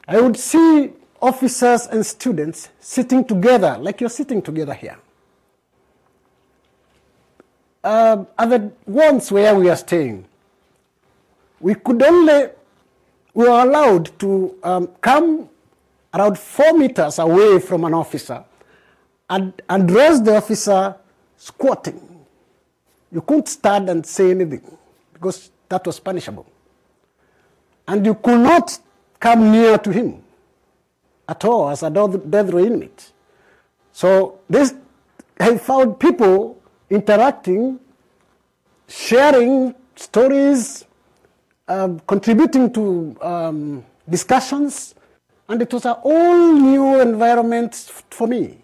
I 0.06 0.20
would 0.20 0.36
see 0.36 0.92
officers 1.20 1.86
and 1.86 2.04
students 2.04 2.68
sitting 2.78 3.24
together, 3.24 3.78
like 3.80 4.00
you're 4.00 4.10
sitting 4.10 4.42
together 4.42 4.74
here. 4.74 4.98
Uh, 7.82 8.24
at 8.38 8.50
the 8.50 8.70
ones 8.86 9.32
where 9.32 9.54
we 9.54 9.70
are 9.70 9.76
staying, 9.76 10.26
we 11.58 11.74
could 11.74 12.02
only, 12.02 12.50
we 13.34 13.44
were 13.44 13.62
allowed 13.62 14.16
to 14.18 14.54
um, 14.62 14.88
come 15.00 15.48
around 16.12 16.38
four 16.38 16.76
meters 16.76 17.18
away 17.18 17.58
from 17.58 17.84
an 17.84 17.94
officer 17.94 18.44
and 19.30 19.62
address 19.68 20.20
the 20.20 20.36
officer 20.36 20.94
squatting. 21.38 22.24
You 23.10 23.22
couldn't 23.22 23.48
stand 23.48 23.88
and 23.88 24.04
say 24.04 24.30
anything 24.30 24.76
because 25.14 25.50
that 25.68 25.86
was 25.86 25.98
punishable. 25.98 26.51
And 27.88 28.04
you 28.06 28.14
could 28.14 28.40
not 28.40 28.78
come 29.18 29.52
near 29.52 29.78
to 29.78 29.90
him 29.90 30.22
at 31.28 31.44
all 31.44 31.70
as 31.70 31.82
a 31.82 31.90
death 31.90 32.50
row 32.50 32.64
inmate. 32.64 33.12
So 33.92 34.38
this, 34.48 34.74
I 35.38 35.58
found 35.58 35.98
people 35.98 36.60
interacting, 36.90 37.78
sharing 38.88 39.74
stories, 39.96 40.84
um, 41.68 42.00
contributing 42.06 42.72
to 42.72 43.16
um, 43.20 43.84
discussions, 44.08 44.94
and 45.48 45.60
it 45.60 45.72
was 45.72 45.84
a 45.84 45.92
all 45.92 46.52
new 46.52 47.00
environment 47.00 47.74
for 48.10 48.26
me. 48.26 48.58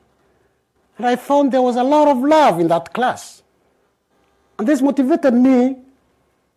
And 0.97 1.07
I 1.07 1.17
found 1.17 1.53
there 1.53 1.63
was 1.63 1.77
a 1.77 1.85
lot 1.85 2.09
of 2.09 2.19
love 2.19 2.61
in 2.61 2.69
that 2.69 2.93
class. 2.93 3.43
And 4.59 4.67
this 4.67 4.83
motivated 4.83 5.35
me 5.35 5.77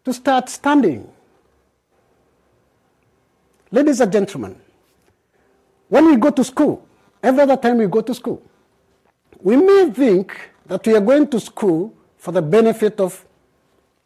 to 0.03 0.13
start 0.13 0.49
standing. 0.49 1.07
Ladies 3.73 4.01
and 4.01 4.11
gentlemen, 4.11 4.59
when 5.87 6.05
we 6.05 6.17
go 6.17 6.29
to 6.29 6.43
school, 6.43 6.85
every 7.23 7.41
other 7.41 7.55
time 7.55 7.77
we 7.77 7.87
go 7.87 8.01
to 8.01 8.13
school, 8.13 8.41
we 9.41 9.55
may 9.55 9.89
think 9.91 10.37
that 10.65 10.85
we 10.85 10.93
are 10.93 10.99
going 10.99 11.27
to 11.27 11.39
school 11.39 11.93
for 12.17 12.33
the 12.33 12.41
benefit 12.41 12.99
of 12.99 13.25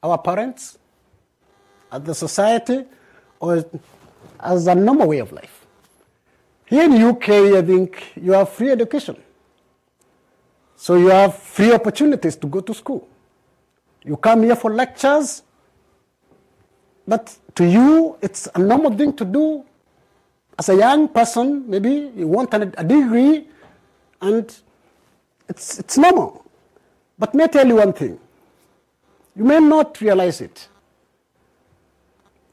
our 0.03 0.19
parents, 0.19 0.77
of 1.91 2.05
the 2.05 2.13
society, 2.13 2.86
or 3.39 3.65
as 4.39 4.67
a 4.67 4.75
normal 4.75 5.07
way 5.07 5.17
of 5.17 5.31
life. 5.31 5.65
Here 6.67 6.84
in 6.84 6.93
UK, 7.01 7.29
I 7.29 7.62
think 7.63 8.13
you 8.22 8.34
have 8.34 8.50
free 8.50 8.69
education. 8.69 9.17
So 10.75 10.95
you 10.95 11.07
have 11.07 11.36
free 11.36 11.74
opportunities 11.74 12.36
to 12.36 12.48
go 12.48 12.60
to 12.62 12.74
school. 12.74 13.07
You 14.03 14.17
come 14.17 14.43
here 14.43 14.55
for 14.55 14.72
lectures, 14.72 15.41
but 17.08 17.38
to 17.56 17.66
you, 17.66 18.18
it's 18.22 18.48
a 18.56 18.60
normal 18.60 18.92
thing 18.96 19.14
to 19.14 19.26
do. 19.26 19.64
As 20.58 20.70
a 20.70 20.76
young 20.76 21.08
person, 21.08 21.70
maybe 21.70 22.12
you 22.16 22.28
want 22.28 22.54
a 22.54 22.66
degree, 22.66 23.48
and 24.22 24.56
it's, 25.50 25.80
it's 25.80 25.98
normal. 25.98 26.46
But 27.20 27.34
may 27.34 27.44
I 27.44 27.48
tell 27.48 27.68
you 27.68 27.76
one 27.76 27.94
thing? 27.94 28.20
You 29.36 29.44
may 29.44 29.60
not 29.60 30.00
realize 30.02 30.42
it. 30.42 30.68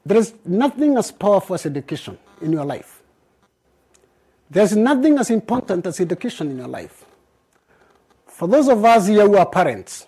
There 0.04 0.18
is 0.18 0.34
nothing 0.44 0.98
as 0.98 1.12
powerful 1.12 1.54
as 1.54 1.64
education 1.64 2.18
in 2.40 2.52
your 2.52 2.64
life. 2.64 3.02
There's 4.50 4.76
nothing 4.76 5.18
as 5.18 5.30
important 5.30 5.86
as 5.86 6.00
education 6.00 6.50
in 6.50 6.58
your 6.58 6.68
life. 6.68 7.04
For 8.26 8.48
those 8.48 8.68
of 8.68 8.84
us 8.84 9.06
here 9.06 9.26
who 9.26 9.36
are 9.36 9.46
parents, 9.46 10.06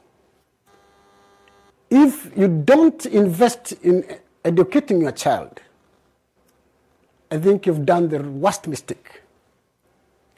if 1.88 2.36
you 2.36 2.48
don't 2.48 3.06
invest 3.06 3.72
in 3.82 4.04
educating 4.44 5.00
your 5.00 5.12
child, 5.12 5.60
I 7.30 7.38
think 7.38 7.66
you've 7.66 7.86
done 7.86 8.08
the 8.08 8.22
worst 8.22 8.68
mistake. 8.68 9.22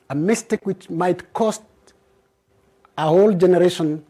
A 0.09 0.15
mistake 0.15 0.65
which 0.65 0.89
might 0.89 1.33
cost 1.33 1.63
a 2.97 3.09
whole 3.09 3.33
generation 3.33 4.05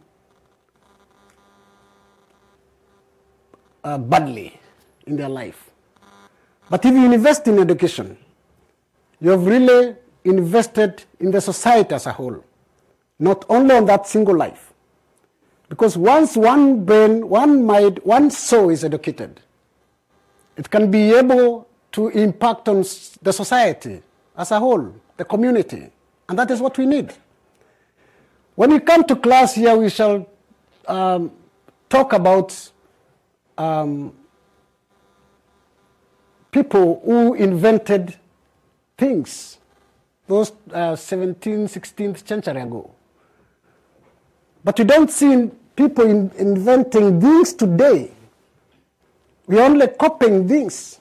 uh, 3.83 3.99
badly 3.99 4.61
in 5.07 5.17
their 5.17 5.29
life. 5.29 5.71
But 6.69 6.85
if 6.85 6.93
you 6.95 7.13
invest 7.13 7.49
in 7.49 7.59
education, 7.59 8.17
you 9.21 9.31
have 9.31 9.47
really 9.47 9.97
invested 10.25 11.05
in 11.21 11.31
the 11.31 11.41
society 11.41 11.95
as 11.95 12.07
a 12.07 12.13
whole, 12.13 12.45
not 13.19 13.45
only 13.49 13.75
on 13.75 13.87
that 13.87 14.07
single 14.07 14.37
life. 14.37 14.73
Because 15.69 15.97
once 15.97 16.37
one 16.37 16.85
brain, 16.85 17.29
one 17.29 17.65
mind, 17.65 18.01
one 18.05 18.31
soul 18.31 18.71
is 18.71 18.85
educated, 18.85 19.41
it 20.57 20.71
can 20.71 20.91
be 20.91 21.13
able 21.15 21.69
to 21.93 22.09
impact 22.09 22.69
on 22.69 22.79
the 23.23 23.33
society 23.33 24.03
as 24.37 24.51
a 24.51 24.59
whole, 24.59 24.95
the 25.17 25.25
community. 25.25 25.91
And 26.29 26.39
that 26.39 26.51
is 26.51 26.61
what 26.61 26.77
we 26.79 26.87
need. 26.87 27.13
When 28.55 28.71
we 28.71 28.81
come 28.81 29.05
to 29.05 29.17
class 29.17 29.55
here, 29.55 29.77
we 29.77 29.91
shall 29.91 30.27
um, 30.89 31.31
talk 31.89 32.13
about 32.13 32.71
um, 33.57 34.13
people 36.51 37.01
who 37.05 37.35
invented 37.35 38.17
things 38.97 39.59
those 40.27 40.53
uh, 40.73 40.93
17th, 40.95 41.71
16th 41.71 42.27
century 42.27 42.61
ago. 42.61 42.91
But 44.65 44.79
you 44.79 44.85
don't 44.85 45.11
see 45.11 45.51
people 45.77 46.05
in 46.05 46.31
inventing 46.37 47.21
things 47.21 47.53
today. 47.53 48.11
We're 49.47 49.63
only 49.63 49.87
copying 49.89 50.49
things 50.49 51.01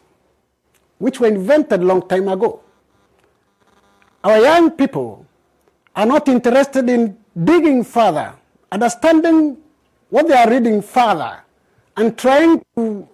which 0.97 1.19
were 1.19 1.27
invented 1.27 1.83
long 1.83 2.07
time 2.07 2.27
ago. 2.27 2.61
Our 4.23 4.39
young 4.39 4.71
people 4.71 5.25
are 5.95 6.05
not 6.05 6.27
interested 6.27 6.89
in 6.89 7.17
digging 7.43 7.83
further, 7.83 8.33
understanding 8.71 9.57
what 10.09 10.27
they 10.27 10.35
are 10.35 10.49
reading 10.49 10.81
further, 10.81 11.43
and 11.97 12.17
trying 12.17 12.63
to 12.75 13.07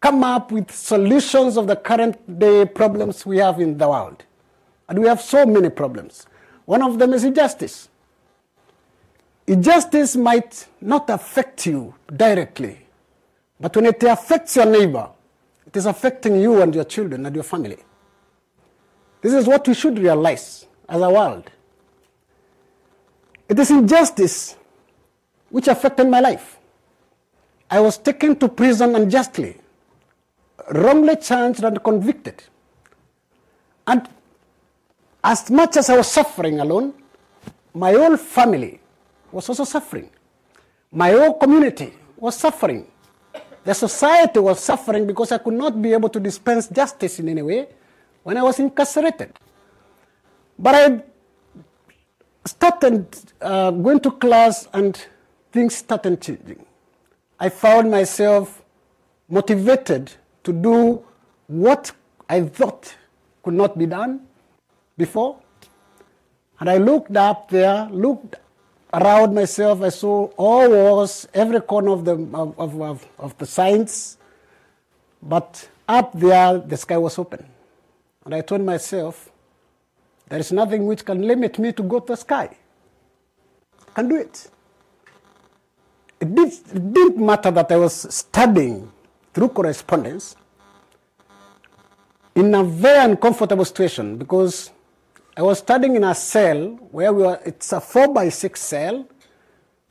come 0.00 0.22
up 0.22 0.52
with 0.52 0.70
solutions 0.70 1.56
of 1.56 1.66
the 1.66 1.76
current 1.76 2.38
day 2.38 2.64
problems 2.66 3.24
we 3.24 3.38
have 3.38 3.60
in 3.60 3.78
the 3.78 3.88
world. 3.88 4.24
And 4.88 4.98
we 4.98 5.08
have 5.08 5.20
so 5.20 5.46
many 5.46 5.70
problems. 5.70 6.26
One 6.66 6.82
of 6.82 6.98
them 6.98 7.14
is 7.14 7.24
injustice. 7.24 7.88
Injustice 9.46 10.16
might 10.16 10.66
not 10.80 11.08
affect 11.10 11.66
you 11.66 11.94
directly, 12.14 12.83
but 13.60 13.74
when 13.76 13.86
it 13.86 14.02
affects 14.02 14.56
your 14.56 14.66
neighbor, 14.66 15.08
it 15.66 15.76
is 15.76 15.86
affecting 15.86 16.40
you 16.40 16.62
and 16.62 16.74
your 16.74 16.84
children 16.84 17.26
and 17.26 17.34
your 17.34 17.44
family. 17.44 17.78
This 19.20 19.32
is 19.32 19.46
what 19.46 19.66
we 19.66 19.74
should 19.74 19.98
realize 19.98 20.66
as 20.88 21.00
a 21.00 21.10
world. 21.10 21.50
It 23.48 23.58
is 23.58 23.70
injustice 23.70 24.56
which 25.50 25.68
affected 25.68 26.08
my 26.08 26.20
life. 26.20 26.58
I 27.70 27.80
was 27.80 27.96
taken 27.98 28.36
to 28.36 28.48
prison 28.48 28.94
unjustly, 28.94 29.56
wrongly 30.70 31.16
charged 31.16 31.64
and 31.64 31.82
convicted. 31.82 32.42
And 33.86 34.08
as 35.22 35.50
much 35.50 35.76
as 35.76 35.90
I 35.90 35.96
was 35.96 36.10
suffering 36.10 36.60
alone, 36.60 36.94
my 37.72 37.92
whole 37.92 38.16
family 38.16 38.80
was 39.32 39.48
also 39.48 39.64
suffering. 39.64 40.10
My 40.92 41.10
whole 41.12 41.34
community 41.34 41.92
was 42.16 42.36
suffering. 42.36 42.86
The 43.64 43.74
society 43.74 44.38
was 44.40 44.60
suffering 44.60 45.06
because 45.06 45.32
I 45.32 45.38
could 45.38 45.54
not 45.54 45.80
be 45.80 45.92
able 45.92 46.10
to 46.10 46.20
dispense 46.20 46.68
justice 46.68 47.18
in 47.18 47.28
any 47.28 47.42
way 47.42 47.68
when 48.22 48.36
I 48.36 48.42
was 48.42 48.58
incarcerated. 48.58 49.32
But 50.58 50.74
I 50.74 51.02
started 52.46 53.06
uh, 53.40 53.70
going 53.70 54.00
to 54.00 54.10
class 54.10 54.68
and 54.72 55.00
things 55.50 55.76
started 55.76 56.20
changing. 56.20 56.64
I 57.40 57.48
found 57.48 57.90
myself 57.90 58.62
motivated 59.28 60.12
to 60.44 60.52
do 60.52 61.02
what 61.46 61.92
I 62.28 62.42
thought 62.42 62.94
could 63.42 63.54
not 63.54 63.78
be 63.78 63.86
done 63.86 64.26
before. 64.96 65.40
And 66.60 66.68
I 66.68 66.76
looked 66.76 67.16
up 67.16 67.48
there, 67.48 67.88
looked 67.90 68.36
around 68.94 69.34
myself, 69.34 69.82
I 69.82 69.88
saw 69.88 70.26
all 70.36 70.70
walls, 70.70 71.26
every 71.34 71.60
corner 71.60 71.90
of 71.90 72.04
the, 72.04 72.14
of, 72.34 72.80
of, 72.80 73.06
of, 73.18 73.38
the 73.38 73.46
signs. 73.46 74.18
But 75.22 75.68
up 75.88 76.12
there, 76.18 76.58
the 76.58 76.76
sky 76.76 76.96
was 76.96 77.18
open. 77.18 77.44
And 78.24 78.34
I 78.34 78.40
told 78.40 78.62
myself, 78.62 79.30
there 80.28 80.38
is 80.38 80.52
nothing 80.52 80.86
which 80.86 81.04
can 81.04 81.22
limit 81.22 81.58
me 81.58 81.72
to 81.72 81.82
go 81.82 82.00
to 82.00 82.12
the 82.12 82.16
sky. 82.16 82.56
I 83.88 83.92
can 83.94 84.08
do 84.08 84.16
it. 84.16 84.50
It, 86.20 86.34
did, 86.34 86.52
it 86.52 86.92
didn't 86.92 87.18
matter 87.18 87.50
that 87.50 87.70
I 87.70 87.76
was 87.76 88.14
studying 88.14 88.90
through 89.34 89.48
correspondence 89.48 90.36
in 92.34 92.54
a 92.54 92.64
very 92.64 93.10
uncomfortable 93.10 93.64
situation 93.64 94.16
because 94.16 94.70
I 95.36 95.42
was 95.42 95.58
studying 95.58 95.96
in 95.96 96.04
a 96.04 96.14
cell 96.14 96.78
where 96.92 97.12
we 97.12 97.24
were, 97.24 97.40
it's 97.44 97.72
a 97.72 97.80
four 97.80 98.06
by 98.06 98.28
six 98.28 98.62
cell. 98.62 99.04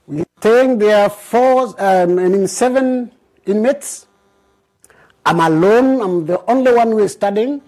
We 0.08 0.24
staying 0.40 0.78
there 0.78 1.10
four, 1.10 1.68
um, 1.82 2.18
and 2.18 2.34
in 2.34 2.48
seven 2.48 3.12
inmates. 3.46 4.08
I'm 5.26 5.42
alone, 5.42 6.02
I'm 6.02 6.26
the 6.26 6.42
only 6.50 6.74
one 6.74 6.92
who 6.92 7.00
is 7.00 7.12
studying. 7.12 7.62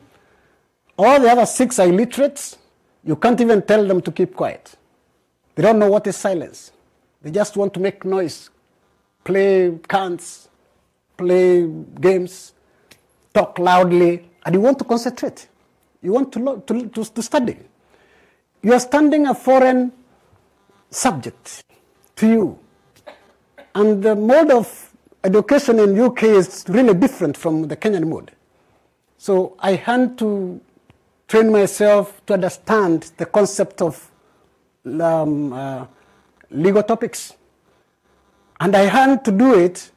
All 0.98 1.20
the 1.20 1.30
other 1.30 1.46
six 1.46 1.78
are 1.80 1.88
illiterates. 1.88 2.58
You 3.04 3.18
can't 3.18 3.40
even 3.42 3.62
tell 3.62 3.86
them 3.86 4.02
to 4.04 4.12
keep 4.12 4.36
quiet. 4.36 4.76
They 5.56 5.64
don't 5.64 5.78
know 5.78 5.90
what 5.90 6.08
is 6.08 6.16
silence. 6.16 6.72
They 7.22 7.32
just 7.32 7.58
want 7.58 7.74
to 7.74 7.82
make 7.82 8.06
noise, 8.06 8.52
play 9.26 9.78
cants, 9.90 10.48
play 11.18 11.68
games, 12.00 12.54
talk 13.34 13.60
loudly, 13.60 14.30
and 14.46 14.56
you 14.56 14.62
want 14.62 14.80
to 14.80 14.86
concentrate. 14.86 15.50
You 16.06 16.12
want 16.12 16.32
to, 16.34 16.64
to, 16.68 16.88
to, 16.90 17.04
to 17.04 17.24
study. 17.24 17.58
You 18.62 18.74
are 18.74 18.80
studying 18.80 19.26
a 19.26 19.34
foreign 19.34 19.92
subject 20.92 21.64
to 22.18 22.28
you. 22.28 22.60
And 23.74 24.04
the 24.04 24.16
mode 24.16 24.52
of 24.52 24.94
education 25.24 25.80
in 25.80 26.00
UK 26.00 26.24
is 26.24 26.64
really 26.68 26.94
different 26.94 27.36
from 27.36 27.68
the 27.68 27.76
Kenyan 27.76 28.08
mode. 28.08 28.32
So 29.18 29.56
I 29.58 29.74
had 29.74 30.16
to 30.20 30.62
train 31.28 31.52
myself 31.52 32.24
to 32.28 32.36
understand 32.36 33.12
the 33.18 33.26
concept 33.26 33.82
of 33.82 34.12
um, 34.86 35.54
uh, 35.54 35.88
legal 36.52 36.84
topics. 36.84 37.34
And 38.60 38.76
I 38.76 38.82
had 38.82 39.26
to 39.26 39.32
do 39.32 39.56
it 39.56 39.92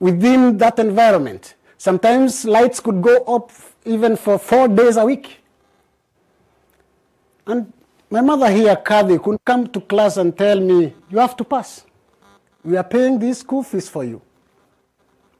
within 0.00 0.58
that 0.58 0.80
environment. 0.80 1.54
Sometimes 1.78 2.44
lights 2.44 2.80
could 2.80 3.00
go 3.00 3.18
up 3.24 3.52
even 3.84 4.16
for 4.16 4.38
four 4.38 4.68
days 4.68 4.96
a 4.96 5.04
week. 5.04 5.38
And 7.46 7.72
my 8.10 8.20
mother 8.20 8.50
here, 8.50 8.76
Kathy, 8.76 9.18
could 9.18 9.44
come 9.44 9.66
to 9.68 9.80
class 9.80 10.16
and 10.16 10.36
tell 10.36 10.60
me, 10.60 10.94
You 11.10 11.18
have 11.18 11.36
to 11.36 11.44
pass. 11.44 11.84
We 12.64 12.76
are 12.76 12.84
paying 12.84 13.18
these 13.18 13.38
school 13.38 13.62
fees 13.62 13.88
for 13.88 14.04
you. 14.04 14.22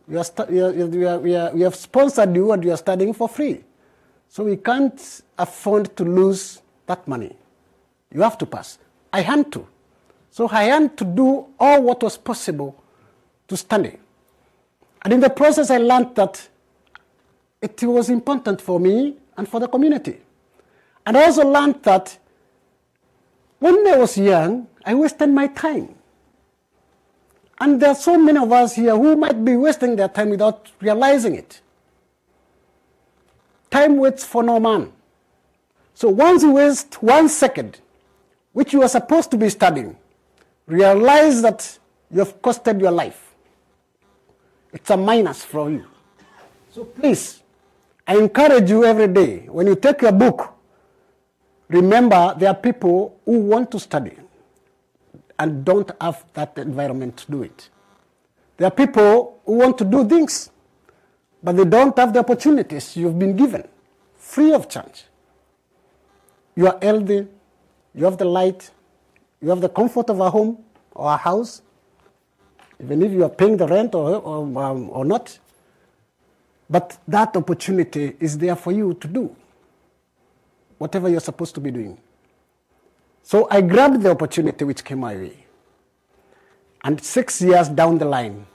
We, 0.07 0.19
are 0.19 0.25
we, 0.49 0.61
are, 0.61 0.73
we, 0.73 1.07
are, 1.07 1.19
we, 1.19 1.37
are, 1.37 1.51
we 1.53 1.61
have 1.63 1.75
sponsored 1.75 2.35
you 2.37 2.53
and 2.53 2.63
you 2.63 2.73
are 2.73 2.77
studying 2.77 3.15
for 3.15 3.29
free. 3.29 3.65
So 4.29 4.45
we 4.45 4.57
can't 4.57 5.23
afford 5.39 5.97
to 5.97 6.05
lose 6.05 6.61
that 6.87 7.07
money. 7.09 7.35
You 8.13 8.21
have 8.21 8.37
to 8.39 8.47
pass. 8.47 8.79
I 9.13 9.23
had 9.23 9.51
to. 9.53 9.67
So 10.31 10.49
I 10.51 10.65
had 10.65 10.97
to 10.99 11.05
do 11.05 11.47
all 11.59 11.83
what 11.83 12.03
was 12.03 12.19
possible 12.19 12.83
to 13.49 13.57
study. 13.57 13.97
And 15.03 15.13
in 15.13 15.21
the 15.21 15.31
process, 15.31 15.71
I 15.71 15.79
learned 15.79 16.15
that 16.17 16.49
it 17.65 17.83
was 17.83 18.11
important 18.11 18.61
for 18.61 18.79
me 18.79 19.17
and 19.39 19.49
for 19.49 19.59
the 19.59 19.67
community. 19.67 20.19
And 21.07 21.17
I 21.17 21.25
also 21.25 21.49
learned 21.49 21.83
that 21.85 22.19
when 23.59 23.87
I 23.87 23.97
was 23.97 24.19
young, 24.19 24.67
I 24.85 24.95
wasted 24.95 25.31
my 25.31 25.47
time. 25.47 25.95
And 27.59 27.81
there 27.81 27.89
are 27.89 27.95
so 27.95 28.19
many 28.19 28.39
of 28.39 28.53
us 28.53 28.75
here 28.75 28.95
who 28.95 29.17
might 29.17 29.43
be 29.43 29.57
wasting 29.57 29.97
their 29.97 30.09
time 30.09 30.29
without 30.29 30.71
realizing 30.81 31.37
it. 31.37 31.63
Time 33.71 33.97
waits 33.97 34.25
for 34.25 34.43
no 34.43 34.61
man. 34.61 34.93
So 35.95 36.11
once 36.11 36.43
you 36.43 36.53
waste 36.53 37.03
one 37.03 37.31
second, 37.31 37.81
which 38.53 38.75
you 38.75 38.83
are 38.83 38.89
supposed 38.89 39.31
to 39.31 39.39
be 39.39 39.49
studying, 39.49 39.97
realize 40.67 41.41
that 41.41 41.79
you 42.11 42.19
have 42.19 42.43
costed 42.43 42.79
your 42.79 42.91
life. 42.91 43.35
It's 44.71 44.91
a 44.91 44.97
minus 44.99 45.45
for 45.45 45.71
you. 45.71 45.87
So 46.73 46.85
please, 46.85 47.44
I 48.07 48.17
encourage 48.19 48.69
you 48.71 48.85
every 48.85 49.09
day, 49.09 49.47
when 49.49 49.67
you 49.67 49.77
take 49.77 50.03
your 50.03 50.13
book, 50.13 50.53
remember 51.69 52.35
there 52.39 52.51
are 52.51 52.55
people 52.55 53.19
who 53.25 53.41
want 53.41 53.71
to 53.71 53.81
study 53.81 54.13
and 55.39 55.65
don't 55.65 55.91
have 56.01 56.25
that 56.35 56.59
environment 56.59 57.17
to 57.19 57.31
do 57.33 57.43
it. 57.43 57.71
There 58.59 58.69
are 58.69 58.71
people 58.71 59.41
who 59.47 59.55
want 59.55 59.79
to 59.79 59.85
do 59.85 60.07
things, 60.07 60.51
but 61.43 61.57
they 61.57 61.65
don't 61.65 61.99
have 61.99 62.13
the 62.13 62.21
opportunities 62.21 62.97
you've 62.97 63.19
been 63.19 63.37
given, 63.37 63.67
free 64.17 64.53
of 64.53 64.69
charge. 64.69 65.05
You 66.55 66.69
are 66.69 66.79
healthy, 66.81 67.27
you 67.95 68.05
have 68.05 68.19
the 68.19 68.27
light, 68.27 68.71
you 69.41 69.49
have 69.49 69.61
the 69.61 69.69
comfort 69.69 70.11
of 70.11 70.21
a 70.21 70.31
home 70.31 70.59
or 70.95 71.13
a 71.13 71.17
house, 71.17 71.63
even 72.81 73.03
if 73.03 73.13
you 73.13 73.25
are 73.25 73.31
paying 73.31 73.57
the 73.57 73.67
rent 73.67 73.95
or, 73.95 74.17
or, 74.17 74.43
um, 74.63 74.91
or 74.91 75.05
not. 75.05 75.39
But 76.69 76.99
that 77.07 77.37
opportunity 77.37 78.17
is 78.21 78.39
there 78.39 78.57
for 78.57 78.73
you 78.73 78.95
to 78.95 79.09
do 79.09 79.37
whatever 80.79 81.09
you're 81.09 81.21
supposed 81.21 81.55
to 81.55 81.61
be 81.61 81.71
doing. 81.71 81.99
So 83.23 83.49
I 83.51 83.61
grabbed 83.61 84.03
the 84.03 84.11
opportunity 84.11 84.65
which 84.65 84.85
came 84.85 85.01
my 85.01 85.15
way. 85.17 85.47
And 86.83 87.03
six 87.03 87.41
years 87.41 87.69
down 87.69 87.99
the 87.99 88.05
line, 88.05 88.47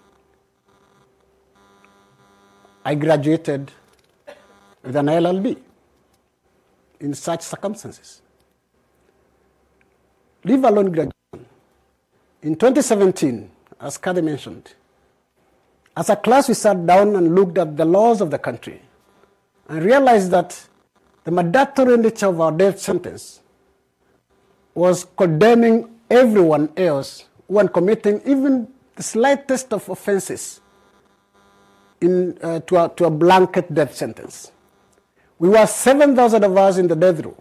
I 2.85 2.95
graduated 2.95 3.71
with 4.83 4.95
an 4.95 5.07
LLB 5.07 5.57
in 6.99 7.13
such 7.13 7.41
circumstances. 7.41 8.21
Leave 10.43 10.63
alone 10.63 10.91
graduation. 10.91 11.13
In 12.41 12.55
2017, 12.55 13.49
as 13.81 13.97
Kade 13.97 14.23
mentioned, 14.23 14.73
as 15.99 16.09
a 16.09 16.15
class 16.15 16.47
we 16.47 16.53
sat 16.53 16.79
down 16.85 17.15
and 17.17 17.35
looked 17.35 17.57
at 17.57 17.75
the 17.75 17.83
laws 17.83 18.21
of 18.21 18.31
the 18.31 18.39
country 18.47 18.81
and 19.67 19.83
realized 19.83 20.31
that 20.31 20.49
the 21.25 21.31
mandatory 21.31 21.97
nature 21.97 22.27
of 22.27 22.39
our 22.39 22.53
death 22.53 22.79
sentence 22.79 23.41
was 24.73 25.05
condemning 25.17 25.77
everyone 26.09 26.69
else 26.77 27.25
when 27.47 27.67
committing 27.67 28.21
even 28.25 28.53
the 28.95 29.03
slightest 29.03 29.73
of 29.73 29.89
offenses 29.89 30.62
in, 31.99 32.38
uh, 32.41 32.62
to, 32.62 32.77
a, 32.81 32.89
to 32.95 33.03
a 33.05 33.09
blanket 33.09 33.73
death 33.73 33.93
sentence. 33.93 34.53
We 35.38 35.49
were 35.49 35.65
7,000 35.65 36.43
of 36.45 36.55
us 36.55 36.77
in 36.77 36.88
the 36.88 36.95
death 36.95 37.19
row, 37.25 37.35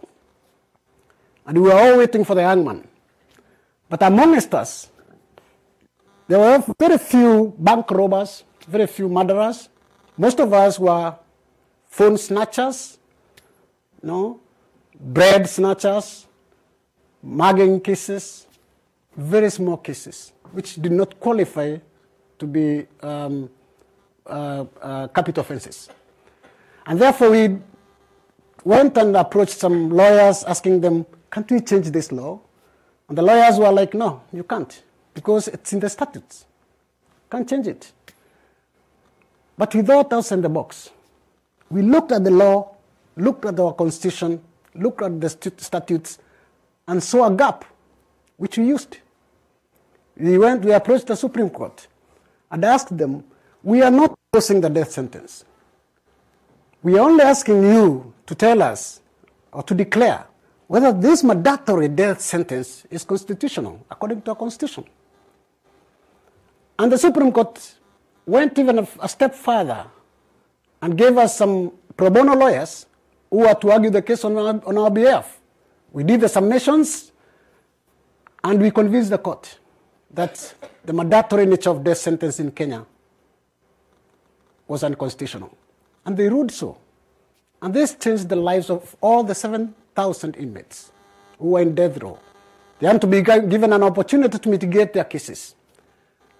and 1.45 1.57
we 1.57 1.69
were 1.69 1.79
all 1.79 1.97
waiting 1.97 2.25
for 2.25 2.35
the 2.35 2.43
hangman. 2.43 2.85
But 3.87 4.03
amongst 4.03 4.53
us, 4.53 4.89
there 6.27 6.39
were 6.39 6.63
very 6.77 6.97
few 6.97 7.55
bank 7.57 7.89
robbers, 7.91 8.43
very 8.69 8.87
few 8.87 9.09
murderers. 9.09 9.69
Most 10.17 10.39
of 10.39 10.53
us 10.53 10.79
were 10.79 11.15
phone 11.87 12.17
snatchers, 12.17 12.99
no, 14.01 14.39
bread 14.99 15.49
snatchers, 15.49 16.27
mugging 17.23 17.81
cases, 17.81 18.47
very 19.17 19.49
small 19.49 19.77
cases, 19.77 20.33
which 20.51 20.75
did 20.75 20.91
not 20.91 21.19
qualify 21.19 21.77
to 22.37 22.45
be 22.45 22.85
um, 23.01 23.49
uh, 24.25 24.65
uh, 24.81 25.07
capital 25.07 25.41
offenses. 25.41 25.89
And 26.85 26.99
therefore, 26.99 27.31
we 27.31 27.57
went 28.63 28.97
and 28.97 29.15
approached 29.15 29.57
some 29.57 29.89
lawyers 29.89 30.43
asking 30.43 30.81
them, 30.81 31.05
can't 31.31 31.49
we 31.51 31.59
change 31.61 31.87
this 31.91 32.11
law? 32.11 32.39
And 33.07 33.17
the 33.17 33.21
lawyers 33.21 33.57
were 33.57 33.71
like, 33.71 33.93
no, 33.93 34.21
you 34.31 34.43
can't 34.43 34.83
because 35.13 35.47
it's 35.47 35.73
in 35.73 35.79
the 35.79 35.89
statutes. 35.89 36.45
Can't 37.29 37.47
change 37.47 37.67
it. 37.67 37.91
But 39.59 39.75
without 39.75 40.13
us 40.13 40.31
in 40.31 40.41
the 40.41 40.47
box, 40.47 40.89
we 41.69 41.81
looked 41.81 42.13
at 42.13 42.23
the 42.23 42.31
law, 42.31 42.77
looked 43.17 43.43
at 43.43 43.59
our 43.59 43.73
constitution, 43.73 44.41
looked 44.73 45.01
at 45.01 45.19
the 45.19 45.27
statutes, 45.57 46.17
and 46.87 47.03
saw 47.03 47.27
a 47.27 47.35
gap, 47.35 47.65
which 48.37 48.57
we 48.57 48.67
used. 48.67 48.99
We 50.15 50.37
went, 50.37 50.63
we 50.63 50.71
approached 50.71 51.07
the 51.07 51.15
Supreme 51.17 51.49
Court 51.49 51.87
and 52.49 52.63
asked 52.63 52.97
them, 52.97 53.25
we 53.61 53.81
are 53.81 53.91
not 53.91 54.17
imposing 54.31 54.61
the 54.61 54.69
death 54.69 54.91
sentence. 54.91 55.43
We 56.81 56.97
are 56.97 57.09
only 57.09 57.25
asking 57.25 57.61
you 57.61 58.13
to 58.27 58.35
tell 58.35 58.61
us 58.63 59.01
or 59.51 59.61
to 59.63 59.75
declare 59.75 60.25
whether 60.67 60.93
this 60.93 61.21
mandatory 61.21 61.89
death 61.89 62.21
sentence 62.21 62.85
is 62.89 63.03
constitutional 63.03 63.85
according 63.91 64.21
to 64.21 64.31
our 64.31 64.37
constitution. 64.37 64.85
And 66.77 66.89
the 66.89 66.97
Supreme 66.97 67.33
Court 67.33 67.75
went 68.29 68.57
even 68.59 68.79
a, 68.79 68.87
a 69.01 69.09
step 69.09 69.35
further 69.35 69.85
and 70.81 70.97
gave 70.97 71.17
us 71.17 71.37
some 71.37 71.71
pro 71.97 72.09
bono 72.09 72.35
lawyers 72.35 72.85
who 73.29 73.39
were 73.39 73.53
to 73.53 73.71
argue 73.71 73.89
the 73.89 74.01
case 74.01 74.23
on 74.23 74.37
our, 74.37 74.61
on 74.65 74.77
our 74.77 74.91
behalf. 74.91 75.39
We 75.91 76.03
did 76.03 76.21
the 76.21 76.29
submissions, 76.29 77.11
And 78.43 78.61
we 78.61 78.71
convinced 78.71 79.09
the 79.09 79.17
court 79.17 79.59
that 80.11 80.53
the 80.85 80.93
mandatory 80.93 81.45
nature 81.45 81.69
of 81.69 81.83
death 81.83 81.97
sentence 81.97 82.39
in 82.39 82.51
Kenya 82.51 82.85
was 84.67 84.83
unconstitutional. 84.83 85.55
And 86.05 86.15
they 86.15 86.29
ruled 86.29 86.51
so. 86.51 86.77
And 87.61 87.73
this 87.73 87.95
changed 87.95 88.29
the 88.29 88.37
lives 88.37 88.69
of 88.69 88.95
all 89.01 89.23
the 89.23 89.35
7,000 89.35 90.35
inmates 90.37 90.91
who 91.37 91.49
were 91.49 91.61
in 91.61 91.75
death 91.75 91.97
row. 92.01 92.17
They 92.79 92.87
had 92.87 93.01
to 93.01 93.07
be 93.07 93.21
given 93.21 93.73
an 93.73 93.83
opportunity 93.83 94.39
to 94.39 94.49
mitigate 94.49 94.93
their 94.93 95.03
cases. 95.03 95.55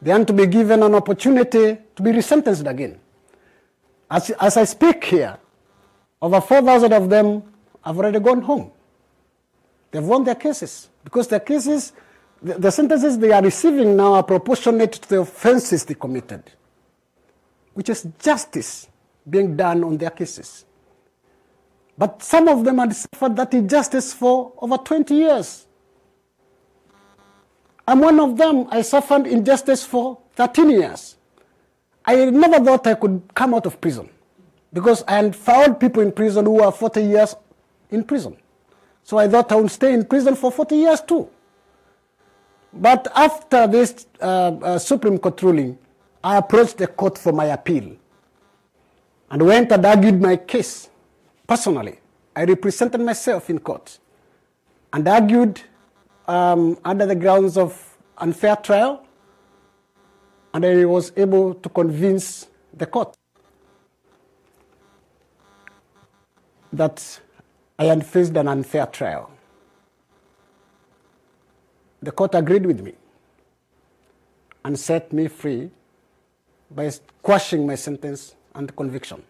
They 0.01 0.11
had 0.11 0.27
to 0.27 0.33
be 0.33 0.45
given 0.45 0.81
an 0.83 0.95
opportunity 0.95 1.77
to 1.95 2.01
be 2.01 2.11
resentenced 2.11 2.69
again. 2.69 2.99
As, 4.09 4.29
as 4.31 4.57
I 4.57 4.63
speak 4.63 5.03
here, 5.03 5.37
over 6.21 6.41
4,000 6.41 6.93
of 6.93 7.09
them 7.09 7.43
have 7.83 7.97
already 7.97 8.19
gone 8.19 8.41
home. 8.41 8.71
They've 9.91 10.03
won 10.03 10.23
their 10.23 10.35
cases 10.35 10.89
because 11.03 11.27
their 11.27 11.39
cases, 11.39 11.93
the, 12.41 12.55
the 12.55 12.71
sentences 12.71 13.17
they 13.17 13.31
are 13.31 13.41
receiving 13.41 13.95
now 13.95 14.13
are 14.13 14.23
proportionate 14.23 14.93
to 14.93 15.09
the 15.09 15.19
offenses 15.21 15.85
they 15.85 15.95
committed, 15.95 16.43
which 17.73 17.89
is 17.89 18.07
justice 18.19 18.87
being 19.29 19.55
done 19.55 19.83
on 19.83 19.97
their 19.97 20.11
cases. 20.11 20.65
But 21.97 22.23
some 22.23 22.47
of 22.47 22.63
them 22.63 22.77
had 22.77 22.95
suffered 22.95 23.35
that 23.35 23.53
injustice 23.53 24.13
for 24.13 24.53
over 24.59 24.77
20 24.77 25.13
years. 25.13 25.67
I'm 27.89 28.01
one 28.01 28.19
of 28.19 28.37
them. 28.37 28.67
I 28.69 28.83
suffered 28.83 29.25
injustice 29.25 29.83
for 29.83 30.19
13 30.35 30.69
years. 30.69 31.15
I 32.05 32.25
never 32.29 32.63
thought 32.63 32.85
I 32.85 32.93
could 32.93 33.23
come 33.33 33.55
out 33.55 33.65
of 33.65 33.81
prison 33.81 34.07
because 34.71 35.03
I 35.07 35.15
had 35.15 35.35
found 35.35 35.79
people 35.79 36.03
in 36.03 36.11
prison 36.11 36.45
who 36.45 36.51
were 36.61 36.71
40 36.71 37.01
years 37.01 37.35
in 37.89 38.03
prison. 38.03 38.37
So 39.01 39.17
I 39.17 39.27
thought 39.27 39.51
I 39.51 39.55
would 39.55 39.71
stay 39.71 39.91
in 39.95 40.05
prison 40.05 40.35
for 40.35 40.51
40 40.51 40.75
years 40.75 41.01
too. 41.01 41.29
But 42.71 43.07
after 43.15 43.65
this 43.65 44.05
uh, 44.21 44.25
uh, 44.61 44.77
Supreme 44.77 45.17
Court 45.17 45.41
ruling, 45.41 45.79
I 46.23 46.37
approached 46.37 46.77
the 46.77 46.85
court 46.85 47.17
for 47.17 47.33
my 47.33 47.45
appeal 47.45 47.95
and 49.31 49.41
went 49.41 49.71
and 49.71 49.83
argued 49.83 50.21
my 50.21 50.37
case 50.37 50.89
personally. 51.47 51.99
I 52.35 52.43
represented 52.43 53.01
myself 53.01 53.49
in 53.49 53.57
court 53.57 53.97
and 54.93 55.07
argued 55.07 55.63
um, 56.29 56.77
under 56.85 57.07
the 57.07 57.15
grounds 57.15 57.57
of 57.57 57.97
unfair 58.19 58.55
trial, 58.55 59.03
and 60.53 60.63
I 60.63 60.85
was 60.85 61.11
able 61.17 61.55
to 61.55 61.69
convince 61.69 62.47
the 62.71 62.85
court 62.85 63.17
that 66.71 67.19
I 67.79 67.85
had 67.85 68.05
faced 68.05 68.35
an 68.37 68.47
unfair 68.47 68.85
trial. 68.85 69.31
The 72.01 72.11
court 72.11 72.35
agreed 72.35 72.65
with 72.65 72.81
me 72.81 72.93
and 74.63 74.77
set 74.77 75.11
me 75.11 75.27
free 75.27 75.71
by 76.69 76.91
quashing 77.23 77.65
my 77.65 77.73
sentence 77.75 78.35
and 78.53 78.73
conviction. 78.75 79.23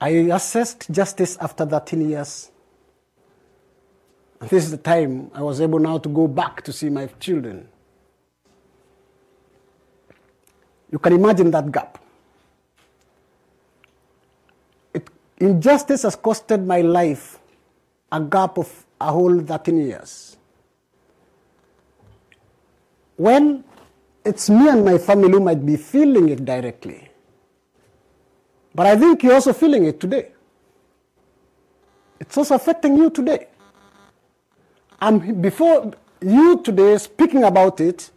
I 0.00 0.10
assessed 0.10 0.90
justice 0.92 1.36
after 1.40 1.66
13 1.66 2.08
years. 2.08 2.52
This 4.40 4.64
is 4.64 4.70
the 4.70 4.78
time 4.78 5.30
I 5.34 5.42
was 5.42 5.60
able 5.60 5.78
now 5.78 5.98
to 5.98 6.08
go 6.08 6.26
back 6.26 6.62
to 6.62 6.72
see 6.72 6.88
my 6.88 7.06
children. 7.20 7.68
You 10.90 10.98
can 10.98 11.12
imagine 11.12 11.50
that 11.50 11.70
gap. 11.70 12.02
It, 14.94 15.08
injustice 15.38 16.02
has 16.02 16.16
costed 16.16 16.64
my 16.64 16.80
life 16.80 17.38
a 18.10 18.20
gap 18.20 18.58
of 18.58 18.86
a 19.00 19.12
whole 19.12 19.40
13 19.40 19.76
years. 19.86 20.36
When 23.16 23.62
it's 24.24 24.48
me 24.48 24.68
and 24.68 24.84
my 24.84 24.96
family 24.96 25.30
who 25.30 25.40
might 25.40 25.64
be 25.64 25.76
feeling 25.76 26.30
it 26.30 26.44
directly, 26.44 27.10
but 28.74 28.86
I 28.86 28.96
think 28.96 29.22
you're 29.22 29.34
also 29.34 29.52
feeling 29.52 29.84
it 29.84 30.00
today. 30.00 30.32
It's 32.18 32.36
also 32.36 32.54
affecting 32.54 32.96
you 32.96 33.10
today. 33.10 33.49
I'm 35.00 35.40
before 35.40 35.92
you 36.20 36.62
today 36.62 36.98
speaking 36.98 37.44
about 37.44 37.80
it 37.80 38.10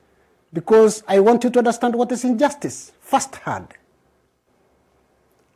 because 0.52 1.04
I 1.08 1.19
want 1.19 1.43
you 1.43 1.50
to 1.52 1.60
understand 1.60 1.96
what 1.96 2.12
is 2.12 2.24
injustice 2.24 2.91
firsthand. 3.00 3.69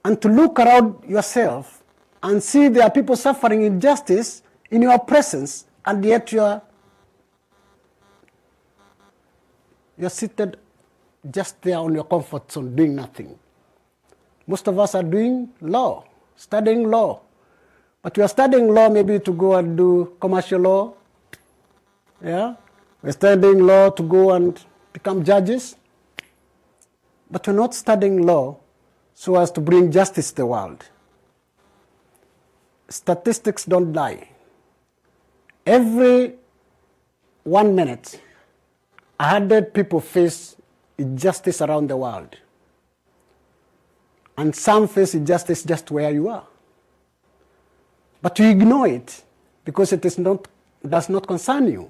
And 0.06 0.22
to 0.22 0.30
look 0.30 0.60
around 0.60 1.04
yourself 1.08 1.84
and 2.24 2.42
see 2.42 2.70
there 2.70 2.84
are 2.84 2.92
people 2.92 3.16
suffering 3.16 3.64
injustice 3.64 4.42
in 4.72 4.82
your 4.82 5.00
presence, 5.00 5.66
and 5.86 6.04
yet 6.04 6.32
you're, 6.32 6.62
you're 9.98 10.10
seated 10.10 10.58
just 11.30 11.62
there 11.62 11.78
on 11.78 11.94
your 11.94 12.06
comfort 12.06 12.52
zone 12.52 12.76
doing 12.76 12.96
nothing. 12.96 13.38
Most 14.46 14.68
of 14.68 14.80
us 14.80 14.96
are 14.96 15.04
doing 15.04 15.50
law, 15.62 16.06
studying 16.36 16.90
law. 16.90 17.22
But 18.02 18.18
are 18.20 18.30
studying 18.30 18.74
law 18.74 18.90
maybe 18.90 19.20
to 19.20 19.34
go 19.34 19.56
and 19.56 19.76
do 19.76 20.16
commercial 20.22 20.62
law. 20.62 20.94
Yeah? 22.24 22.56
We're 23.02 23.12
studying 23.12 23.60
law 23.60 23.90
to 23.92 24.04
go 24.04 24.32
and 24.32 24.60
become 24.94 25.24
judges. 25.24 25.76
But 27.30 27.46
we're 27.48 27.54
not 27.54 27.76
studying 27.76 28.26
law 28.26 28.58
so 29.14 29.36
as 29.36 29.52
to 29.52 29.62
bring 29.62 29.92
justice 29.92 30.30
to 30.32 30.38
the 30.38 30.46
world. 30.46 30.86
Statistics 32.90 33.66
don't 33.66 33.94
lie. 33.94 34.30
Every 35.66 36.36
one 37.44 37.76
minute, 37.76 38.22
a 39.20 39.30
hundred 39.30 39.74
people 39.74 40.00
face 40.00 40.56
injustice 40.98 41.62
around 41.62 41.90
the 41.90 41.98
world. 41.98 42.38
And 44.38 44.56
some 44.56 44.88
face 44.88 45.16
injustice 45.16 45.64
just 45.64 45.92
where 45.92 46.12
you 46.12 46.30
are. 46.30 46.48
But 48.22 48.40
you 48.40 48.48
ignore 48.48 48.88
it 48.88 49.24
because 49.66 49.92
it 49.92 50.06
is 50.06 50.18
not, 50.18 50.48
does 50.88 51.10
not 51.10 51.28
concern 51.28 51.68
you. 51.68 51.90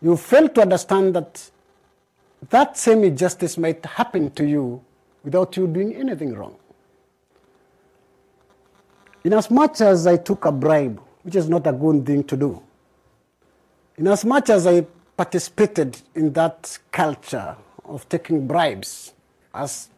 You 0.00 0.16
fail 0.16 0.48
to 0.48 0.62
understand 0.62 1.14
that 1.14 1.50
that 2.50 2.76
same 2.76 3.04
injustice 3.04 3.58
might 3.58 3.84
happen 3.84 4.30
to 4.32 4.44
you 4.46 4.82
without 5.24 5.56
you 5.56 5.66
doing 5.66 5.94
anything 5.94 6.34
wrong. 6.34 6.56
Inasmuch 9.24 9.80
as 9.80 10.06
I 10.06 10.16
took 10.16 10.44
a 10.44 10.52
bribe, 10.52 11.00
which 11.22 11.34
is 11.34 11.48
not 11.48 11.66
a 11.66 11.72
good 11.72 12.06
thing 12.06 12.22
to 12.24 12.36
do, 12.36 12.62
inasmuch 13.96 14.48
as 14.50 14.66
I 14.66 14.86
participated 15.16 16.00
in 16.14 16.32
that 16.34 16.78
culture 16.92 17.56
of 17.84 18.08
taking 18.08 18.46
bribes 18.46 19.12
as 19.52 19.88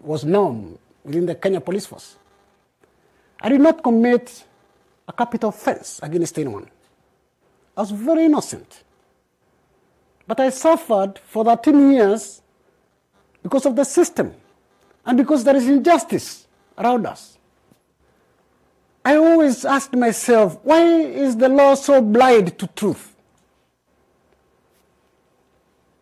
was 0.00 0.24
known 0.24 0.78
within 1.04 1.26
the 1.26 1.34
Kenya 1.34 1.60
Police 1.60 1.86
Force. 1.86 2.16
I 3.40 3.50
did 3.50 3.60
not 3.60 3.82
commit 3.82 4.44
a 5.06 5.12
capital 5.12 5.50
offense 5.50 6.00
against 6.02 6.38
anyone. 6.38 6.68
I 7.76 7.82
was 7.82 7.90
very 7.90 8.24
innocent. 8.24 8.84
But 10.26 10.40
I 10.40 10.50
suffered 10.50 11.18
for 11.18 11.44
13 11.44 11.92
years 11.92 12.42
because 13.42 13.66
of 13.66 13.76
the 13.76 13.84
system 13.84 14.34
and 15.04 15.18
because 15.18 15.44
there 15.44 15.56
is 15.56 15.68
injustice 15.68 16.46
around 16.78 17.06
us. 17.06 17.38
I 19.04 19.16
always 19.16 19.64
asked 19.64 19.94
myself, 19.94 20.58
why 20.62 20.82
is 20.82 21.36
the 21.36 21.48
law 21.48 21.74
so 21.74 22.00
blind 22.00 22.56
to 22.58 22.66
truth? 22.68 23.14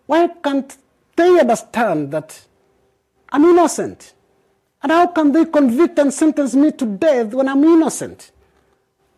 Why 0.06 0.28
can't 0.28 0.76
they 1.16 1.38
understand 1.38 2.10
that 2.12 2.40
I'm 3.32 3.44
innocent. 3.44 4.14
And 4.82 4.90
how 4.90 5.06
can 5.08 5.32
they 5.32 5.44
convict 5.44 5.98
and 5.98 6.12
sentence 6.12 6.54
me 6.54 6.72
to 6.72 6.86
death 6.86 7.34
when 7.34 7.48
I'm 7.48 7.62
innocent? 7.62 8.32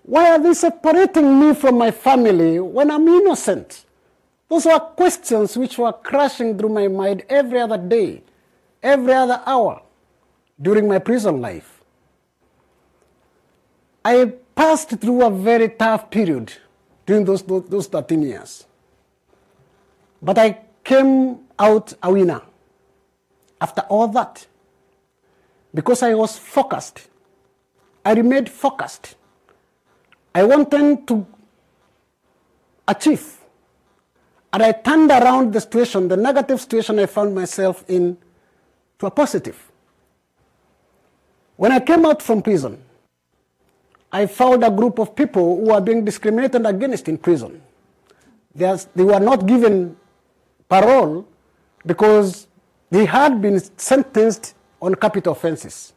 Why 0.03 0.33
are 0.33 0.39
they 0.39 0.55
separating 0.55 1.39
me 1.39 1.55
from 1.55 1.79
my 1.79 1.93
family 1.93 2.59
when 2.59 2.91
I'm 2.91 3.07
innocent? 3.07 3.85
Those 4.53 4.67
were 4.67 4.81
questions 4.81 5.57
which 5.57 5.79
were 5.79 5.95
crashing 5.95 6.59
through 6.59 6.69
my 6.69 6.87
mind 6.87 7.23
every 7.31 7.59
other 7.59 7.79
day, 7.79 8.23
every 8.83 9.15
other 9.15 9.41
hour 9.47 9.81
during 10.61 10.87
my 10.87 10.99
prison 10.99 11.41
life. 11.41 11.81
I 14.05 14.31
passed 14.55 14.91
through 14.91 15.25
a 15.25 15.31
very 15.31 15.71
tough 15.71 16.11
period 16.11 16.53
during 17.07 17.25
those, 17.25 17.43
those, 17.45 17.65
those 17.65 17.87
13 17.87 18.21
years. 18.21 18.67
But 20.21 20.37
I 20.37 20.59
came 20.85 21.39
out 21.59 21.95
a 22.03 22.13
winner 22.13 22.43
after 23.59 23.81
all 23.89 24.09
that, 24.09 24.47
because 25.73 26.03
I 26.03 26.13
was 26.13 26.37
focused, 26.37 27.09
I 28.05 28.13
remained 28.13 28.51
focused. 28.51 29.15
I 30.35 30.45
wanted 30.45 31.09
to 31.09 31.27
achieve. 32.87 33.39
And 34.53 34.63
I 34.63 34.73
turned 34.73 35.11
around 35.11 35.53
the 35.53 35.61
situation, 35.61 36.09
the 36.09 36.17
negative 36.17 36.61
situation 36.61 36.99
I 36.99 37.07
found 37.07 37.35
myself 37.35 37.85
in, 37.89 38.19
to 38.99 39.07
a 39.07 39.11
positive. 39.11 39.71
When 41.57 41.73
I 41.73 41.81
came 41.81 42.05
out 42.05 42.21
from 42.23 42.43
prison, 42.43 42.83
I 44.13 44.27
found 44.27 44.63
a 44.63 44.71
group 44.71 44.99
of 44.99 45.17
people 45.17 45.57
who 45.57 45.73
were 45.73 45.81
being 45.81 46.05
discriminated 46.05 46.67
against 46.67 47.09
in 47.09 47.17
prison. 47.17 47.63
They 48.55 48.77
were 48.97 49.21
not 49.21 49.47
given 49.47 49.97
parole 50.69 51.27
because 51.87 52.47
they 52.91 53.07
had 53.07 53.41
been 53.41 53.59
sentenced 53.79 54.55
on 54.83 54.95
capital 54.97 55.33
offenses. 55.33 55.95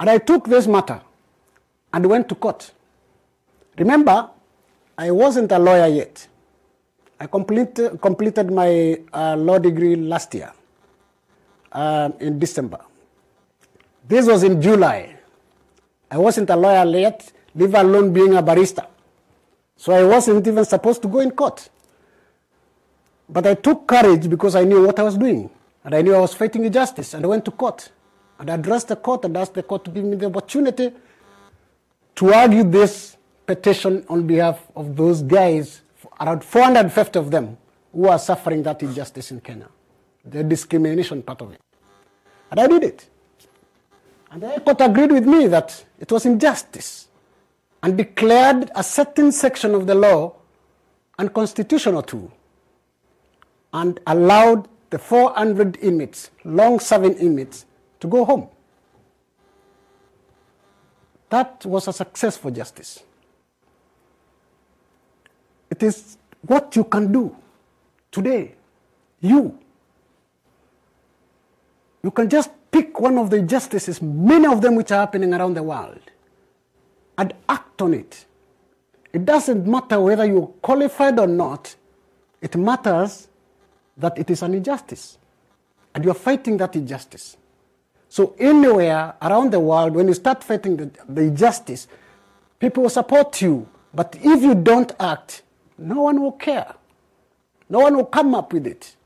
And 0.00 0.10
I 0.10 0.18
took 0.18 0.46
this 0.46 0.66
matter 0.66 1.00
and 1.92 2.06
went 2.06 2.28
to 2.30 2.34
court. 2.34 2.72
Remember, 3.78 4.30
I 4.98 5.12
wasn't 5.12 5.52
a 5.52 5.58
lawyer 5.60 5.86
yet. 5.86 6.26
I 7.22 7.28
complete, 7.28 7.78
completed 8.00 8.50
my 8.50 8.98
uh, 9.12 9.36
law 9.36 9.56
degree 9.56 9.94
last 9.94 10.34
year 10.34 10.52
uh, 11.70 12.10
in 12.18 12.40
December. 12.40 12.80
This 14.08 14.26
was 14.26 14.42
in 14.42 14.60
July. 14.60 15.14
I 16.10 16.18
wasn't 16.18 16.50
a 16.50 16.56
lawyer 16.56 16.84
yet, 16.98 17.30
leave 17.54 17.74
alone 17.76 18.12
being 18.12 18.34
a 18.34 18.42
barrister. 18.42 18.84
So 19.76 19.92
I 19.92 20.02
wasn't 20.02 20.44
even 20.48 20.64
supposed 20.64 21.00
to 21.02 21.08
go 21.08 21.20
in 21.20 21.30
court. 21.30 21.68
But 23.28 23.46
I 23.46 23.54
took 23.54 23.86
courage 23.86 24.28
because 24.28 24.56
I 24.56 24.64
knew 24.64 24.84
what 24.84 24.98
I 24.98 25.04
was 25.04 25.16
doing. 25.16 25.48
And 25.84 25.94
I 25.94 26.02
knew 26.02 26.16
I 26.16 26.18
was 26.18 26.34
fighting 26.34 26.64
injustice. 26.64 27.14
And 27.14 27.24
I 27.24 27.28
went 27.28 27.44
to 27.44 27.52
court. 27.52 27.88
And 28.40 28.50
I 28.50 28.54
addressed 28.54 28.88
the 28.88 28.96
court 28.96 29.24
and 29.26 29.36
asked 29.36 29.54
the 29.54 29.62
court 29.62 29.84
to 29.84 29.92
give 29.92 30.04
me 30.04 30.16
the 30.16 30.26
opportunity 30.26 30.90
to 32.16 32.34
argue 32.34 32.64
this 32.64 33.16
petition 33.46 34.04
on 34.08 34.26
behalf 34.26 34.58
of 34.74 34.96
those 34.96 35.22
guys, 35.22 35.81
around 36.22 36.44
450 36.44 37.18
of 37.18 37.30
them, 37.30 37.58
who 37.92 38.08
are 38.08 38.18
suffering 38.18 38.62
that 38.62 38.82
injustice 38.82 39.30
in 39.30 39.40
Kenya, 39.40 39.68
the 40.24 40.42
discrimination 40.44 41.22
part 41.22 41.42
of 41.42 41.52
it. 41.52 41.60
And 42.50 42.60
I 42.60 42.66
did 42.66 42.84
it. 42.84 43.08
And 44.30 44.42
the 44.42 44.60
court 44.60 44.80
agreed 44.80 45.12
with 45.12 45.26
me 45.26 45.46
that 45.48 45.84
it 45.98 46.10
was 46.10 46.24
injustice 46.24 47.08
and 47.82 47.98
declared 47.98 48.70
a 48.74 48.82
certain 48.82 49.32
section 49.32 49.74
of 49.74 49.86
the 49.86 49.94
law 49.94 50.34
unconstitutional 51.18 52.02
too 52.02 52.30
and 53.74 54.00
allowed 54.06 54.68
the 54.90 54.98
400 54.98 55.78
inmates, 55.78 56.30
long 56.44 56.78
serving 56.78 57.14
inmates, 57.14 57.66
to 58.00 58.06
go 58.06 58.24
home. 58.24 58.48
That 61.30 61.64
was 61.64 61.88
a 61.88 61.92
success 61.92 62.36
for 62.36 62.50
justice. 62.50 63.02
It 65.72 65.82
is 65.82 66.18
what 66.42 66.76
you 66.76 66.84
can 66.84 67.10
do 67.10 67.34
today. 68.10 68.54
You. 69.22 69.58
You 72.02 72.10
can 72.10 72.28
just 72.28 72.50
pick 72.70 73.00
one 73.00 73.16
of 73.16 73.30
the 73.30 73.38
injustices, 73.38 74.02
many 74.02 74.46
of 74.46 74.60
them 74.60 74.74
which 74.74 74.92
are 74.92 75.00
happening 75.00 75.32
around 75.32 75.54
the 75.54 75.62
world, 75.62 76.00
and 77.16 77.32
act 77.48 77.80
on 77.80 77.94
it. 77.94 78.26
It 79.14 79.24
doesn't 79.24 79.66
matter 79.66 79.98
whether 79.98 80.26
you're 80.26 80.48
qualified 80.60 81.18
or 81.18 81.26
not, 81.26 81.74
it 82.42 82.54
matters 82.54 83.28
that 83.96 84.18
it 84.18 84.28
is 84.28 84.42
an 84.42 84.52
injustice. 84.52 85.16
And 85.94 86.04
you're 86.04 86.12
fighting 86.12 86.58
that 86.58 86.76
injustice. 86.76 87.38
So, 88.10 88.34
anywhere 88.38 89.14
around 89.22 89.52
the 89.52 89.60
world, 89.60 89.94
when 89.94 90.08
you 90.08 90.14
start 90.14 90.44
fighting 90.44 90.76
the, 90.76 90.90
the 91.08 91.22
injustice, 91.22 91.88
people 92.58 92.82
will 92.82 92.90
support 92.90 93.40
you. 93.40 93.66
But 93.94 94.16
if 94.20 94.42
you 94.42 94.54
don't 94.54 94.92
act, 95.00 95.42
no 95.78 96.02
one 96.02 96.20
will 96.20 96.32
care. 96.32 96.74
No 97.68 97.80
one 97.80 97.96
will 97.96 98.04
come 98.04 98.34
up 98.34 98.52
with 98.52 98.66
it. 98.66 98.96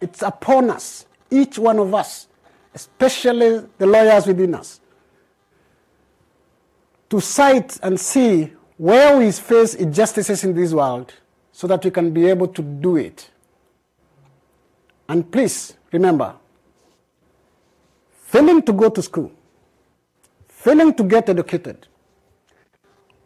It's 0.00 0.22
upon 0.22 0.70
us, 0.70 1.06
each 1.30 1.58
one 1.58 1.78
of 1.78 1.94
us, 1.94 2.26
especially 2.74 3.66
the 3.78 3.86
lawyers 3.86 4.26
within 4.26 4.54
us, 4.54 4.80
to 7.10 7.20
sight 7.20 7.78
and 7.82 7.98
see 7.98 8.52
where 8.76 9.18
we 9.18 9.30
face 9.30 9.74
injustices 9.74 10.42
in 10.42 10.54
this 10.54 10.72
world 10.72 11.12
so 11.52 11.66
that 11.66 11.84
we 11.84 11.90
can 11.90 12.12
be 12.12 12.26
able 12.26 12.48
to 12.48 12.62
do 12.62 12.96
it. 12.96 13.30
And 15.08 15.30
please 15.30 15.74
remember, 15.92 16.34
failing 18.22 18.62
to 18.62 18.72
go 18.72 18.88
to 18.88 19.02
school, 19.02 19.30
failing 20.48 20.94
to 20.94 21.02
get 21.02 21.28
educated, 21.28 21.88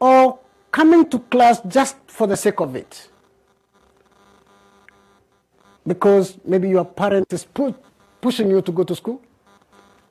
or 0.01 0.41
coming 0.75 1.07
to 1.09 1.21
class 1.31 1.61
just 1.69 1.97
for 2.09 2.27
the 2.27 2.37
sake 2.37 2.59
of 2.59 2.75
it, 2.75 3.09
because 5.87 6.37
maybe 6.45 6.69
your 6.69 6.85
parent 6.85 7.33
is 7.33 7.45
pu- 7.45 7.77
pushing 8.21 8.51
you 8.51 8.61
to 8.61 8.73
go 8.73 8.83
to 8.83 8.97
school, 8.97 9.23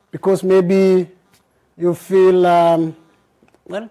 because 0.10 0.42
maybe 0.42 1.10
you 1.76 1.94
feel, 1.94 2.48
um, 2.48 2.96
well, 3.66 3.90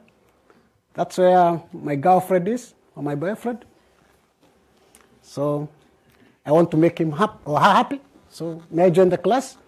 that's 0.94 1.18
where 1.18 1.60
my 1.74 1.94
girlfriend 1.94 2.48
is 2.48 2.72
or 2.96 3.02
my 3.02 3.14
boyfriend. 3.14 3.66
So 5.20 5.68
I 6.46 6.52
want 6.52 6.70
to 6.70 6.78
make 6.78 6.96
him 6.98 7.12
or 7.44 7.60
her 7.60 7.74
happy. 7.80 8.00
So 8.30 8.62
may 8.70 8.84
I 8.84 8.90
join 8.90 9.10
the 9.10 9.18
class? 9.18 9.58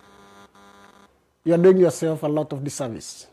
You 1.44 1.52
are 1.52 1.58
doing 1.58 1.76
yourself 1.76 2.22
a 2.22 2.28
lot 2.28 2.50
of 2.54 2.64
disservice. 2.64 3.26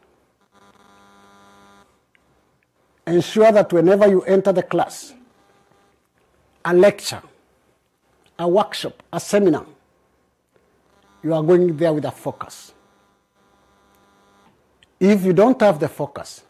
Ensure 3.08 3.52
that 3.52 3.72
whenever 3.74 4.08
you 4.08 4.22
enter 4.24 4.52
the 4.52 4.64
class, 4.64 5.14
a 6.64 6.74
lecture, 6.74 7.22
a 8.38 8.48
workshop, 8.48 9.02
a 9.12 9.20
seminar, 9.20 9.66
you 11.24 11.34
are 11.34 11.44
going 11.44 11.76
there 11.78 11.94
with 11.94 12.06
a 12.06 12.12
focus. 12.12 12.74
If 15.00 15.24
you 15.24 15.34
don't 15.34 15.60
have 15.62 15.80
the 15.80 15.90
focus, 15.90 16.44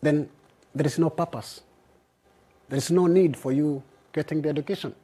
then 0.00 0.28
there 0.74 0.86
is 0.86 0.98
no 0.98 1.10
purpose. 1.10 1.60
There 2.68 2.78
is 2.78 2.90
no 2.90 3.06
need 3.06 3.36
for 3.36 3.52
you 3.52 3.82
getting 4.12 4.40
the 4.40 4.48
education. 4.48 4.94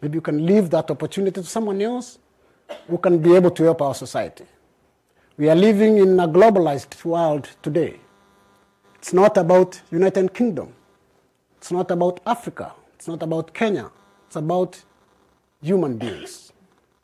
Maybe 0.00 0.16
you 0.16 0.20
can 0.20 0.44
leave 0.44 0.70
that 0.70 0.90
opportunity 0.90 1.40
to 1.40 1.46
someone 1.46 1.80
else 1.80 2.18
who 2.88 2.98
can 2.98 3.18
be 3.18 3.36
able 3.36 3.50
to 3.52 3.62
help 3.62 3.80
our 3.82 3.94
society. 3.94 4.44
We 5.36 5.48
are 5.48 5.54
living 5.54 5.98
in 5.98 6.18
a 6.18 6.26
globalized 6.26 7.04
world 7.04 7.48
today. 7.62 8.00
It's 9.02 9.12
not 9.12 9.36
about 9.36 9.80
United 9.90 10.32
Kingdom. 10.32 10.72
It's 11.56 11.72
not 11.72 11.90
about 11.90 12.20
Africa. 12.24 12.72
It's 12.94 13.08
not 13.08 13.20
about 13.20 13.52
Kenya. 13.52 13.90
It's 14.28 14.36
about 14.36 14.80
human 15.60 15.98
beings. 15.98 16.52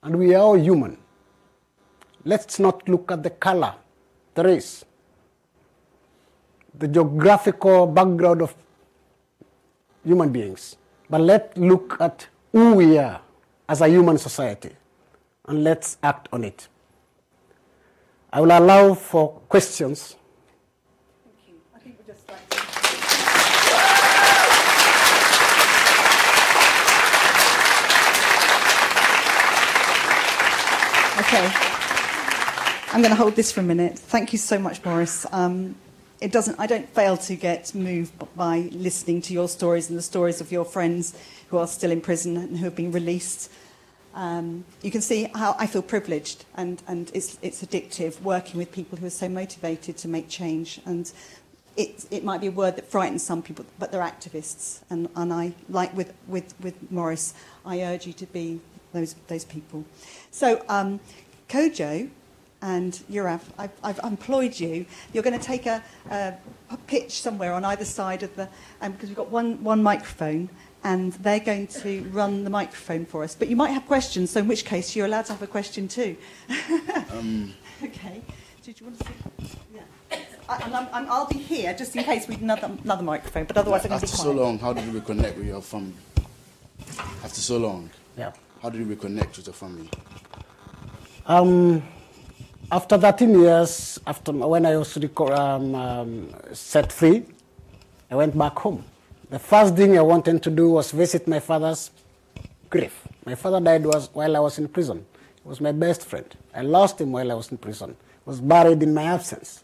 And 0.04 0.16
we 0.16 0.32
are 0.37 0.38
all 0.38 0.56
human. 0.56 0.96
Let's 2.24 2.61
not 2.61 2.88
look 2.88 3.11
at 3.11 3.24
the 3.24 3.30
color, 3.30 3.74
the 4.34 4.44
race, 4.44 4.84
the 6.78 6.87
geographical 6.87 7.88
background 7.88 8.42
of 8.42 8.54
human 10.04 10.30
beings, 10.30 10.76
but 11.11 11.20
let's 11.20 11.56
look 11.58 12.00
at 12.00 12.28
who 12.52 12.74
we 12.74 12.96
are 12.96 13.20
as 13.68 13.80
a 13.80 13.88
human 13.88 14.18
society 14.18 14.70
and 15.46 15.64
let's 15.64 15.98
act 16.02 16.28
on 16.32 16.44
it. 16.44 16.68
I 18.32 18.40
will 18.40 18.56
allow 18.56 18.94
for 18.94 19.40
questions. 19.48 20.14
Thank 21.24 21.48
you. 21.48 21.54
I 21.74 21.78
think 21.78 21.96
we'd 21.98 22.06
just 22.06 22.28
like 22.28 22.48
to. 22.50 22.58
Okay. 31.18 31.50
I'm 32.92 33.02
going 33.02 33.11
to 33.11 33.16
hold 33.16 33.35
this 33.35 33.50
for 33.50 33.59
a 33.59 33.64
minute. 33.64 33.98
Thank 33.98 34.33
you 34.33 34.38
so 34.38 34.57
much, 34.57 34.85
Morris. 34.85 35.26
Um, 35.33 35.74
it 36.20 36.31
doesn't. 36.31 36.61
I 36.61 36.68
don't 36.68 36.88
fail 36.90 37.16
to 37.16 37.35
get 37.35 37.74
moved 37.74 38.12
by 38.37 38.68
listening 38.70 39.20
to 39.22 39.33
your 39.33 39.48
stories 39.48 39.88
and 39.88 39.98
the 39.98 40.02
stories 40.02 40.40
of 40.40 40.52
your 40.52 40.64
friends 40.64 41.18
who 41.48 41.59
are 41.59 41.66
still 41.66 41.90
in 41.90 42.00
prison 42.00 42.37
and 42.37 42.57
who 42.59 42.64
have 42.66 42.76
been 42.76 42.92
released. 42.92 43.50
Um, 44.14 44.64
you 44.81 44.92
can 44.92 45.00
see 45.00 45.28
how 45.35 45.57
I 45.59 45.66
feel 45.66 45.83
privileged, 45.83 46.44
and, 46.57 46.81
and 46.87 47.11
it's, 47.12 47.37
it's 47.42 47.64
addictive 47.64 48.22
working 48.22 48.57
with 48.59 48.70
people 48.70 48.96
who 48.96 49.07
are 49.07 49.11
so 49.11 49.28
motivated 49.28 49.96
to 49.98 50.09
make 50.09 50.28
change. 50.28 50.81
And 50.87 51.11
it, 51.76 52.07
it 52.12 52.22
might 52.22 52.40
be 52.40 52.46
a 52.46 52.52
word 52.52 52.76
that 52.76 52.87
frightens 52.87 53.24
some 53.24 53.42
people, 53.42 53.66
but 53.81 53.90
they're 53.90 54.02
activists. 54.02 54.83
And, 54.88 55.09
and 55.16 55.33
I, 55.33 55.54
like 55.68 55.96
with, 55.96 56.14
with, 56.28 56.54
with 56.61 56.92
Morris, 56.92 57.35
I 57.66 57.83
urge 57.83 58.07
you 58.07 58.12
to 58.12 58.26
be 58.26 58.61
those, 58.92 59.14
those 59.29 59.44
people. 59.44 59.85
So, 60.31 60.64
um, 60.68 61.01
Kojo 61.48 62.11
and 62.61 62.92
Yurav, 63.11 63.40
I've, 63.57 63.70
I've 63.83 63.98
employed 64.01 64.59
you. 64.59 64.87
You're 65.12 65.22
going 65.22 65.38
to 65.38 65.44
take 65.44 65.66
a, 65.66 65.83
a, 66.11 66.35
a 66.70 66.77
pitch 66.87 67.20
somewhere 67.20 67.53
on 67.53 67.64
either 67.64 67.85
side 67.85 68.22
of 68.22 68.35
the, 68.37 68.48
um, 68.81 68.92
because 68.92 69.09
we've 69.09 69.16
got 69.16 69.31
one, 69.31 69.62
one 69.62 69.83
microphone, 69.83 70.48
and 70.85 71.12
they're 71.14 71.40
going 71.40 71.66
to 71.66 72.03
run 72.11 72.44
the 72.44 72.51
microphone 72.51 73.05
for 73.05 73.22
us. 73.22 73.35
But 73.35 73.48
you 73.48 73.57
might 73.57 73.70
have 73.70 73.87
questions, 73.87 74.31
so 74.31 74.40
in 74.40 74.48
which 74.48 74.64
case 74.64 74.94
you're 74.94 75.07
allowed 75.07 75.27
to 75.27 75.33
have 75.33 75.42
a 75.42 75.46
question 75.46 75.88
too. 75.88 76.16
Um, 77.11 77.55
okay. 77.83 78.20
Did 78.62 78.79
you 78.81 78.87
want 78.87 78.98
to 78.98 79.07
say? 79.07 79.57
Yeah. 79.74 80.18
I, 80.48 80.57
and 80.59 80.77
I'm, 80.77 80.88
I'm, 80.92 81.11
I'll 81.11 81.27
be 81.27 81.38
here 81.38 81.72
just 81.74 81.96
in 81.96 82.05
case 82.05 82.29
we 82.29 82.35
need 82.35 82.42
another, 82.42 82.70
another 82.85 83.03
microphone, 83.03 83.44
but 83.44 83.57
otherwise 83.57 83.85
I'm 83.85 83.88
going 83.88 84.01
to 84.01 84.07
after 84.07 84.16
be 84.16 84.22
so 84.22 84.33
long, 84.33 84.59
how 84.59 84.72
did 84.74 84.85
you 84.85 85.01
reconnect 85.01 85.37
with 85.37 85.46
your 85.46 85.62
family? 85.62 85.94
After 87.24 87.40
so 87.40 87.57
long, 87.57 87.90
Yeah. 88.16 88.33
How 88.62 88.71
did 88.71 88.81
you 88.81 88.97
reconnect 88.97 89.37
with 89.37 89.47
your 89.47 89.55
family? 89.55 89.88
Um, 91.27 91.83
after 92.73 92.99
13 92.99 93.40
years, 93.40 93.99
after 94.07 94.33
when 94.33 94.66
I 94.66 94.77
was 94.77 94.97
um, 94.97 95.75
um, 95.75 96.35
set 96.53 96.92
free, 96.92 97.25
I 98.11 98.16
went 98.16 98.37
back 98.37 98.59
home. 98.59 98.85
The 99.31 99.38
first 99.38 99.77
thing 99.77 99.97
I 99.99 100.03
wanted 100.03 100.42
to 100.42 100.51
do 100.51 100.71
was 100.71 100.90
visit 100.90 101.29
my 101.29 101.40
father's 101.40 101.90
grave. 102.71 102.94
My 103.27 103.35
father 103.35 103.61
died 103.61 103.85
was, 103.85 104.09
while 104.12 104.37
I 104.37 104.40
was 104.40 104.59
in 104.59 104.68
prison. 104.68 105.05
He 105.42 105.49
was 105.49 105.61
my 105.61 105.73
best 105.73 106.05
friend. 106.05 106.27
I 106.55 106.62
lost 106.62 107.01
him 107.01 107.12
while 107.12 107.31
I 107.31 107.35
was 107.35 107.51
in 107.51 107.59
prison. 107.59 107.90
He 107.90 108.31
was 108.31 108.40
buried 108.40 108.83
in 108.83 108.94
my 108.94 109.05
absence. 109.05 109.62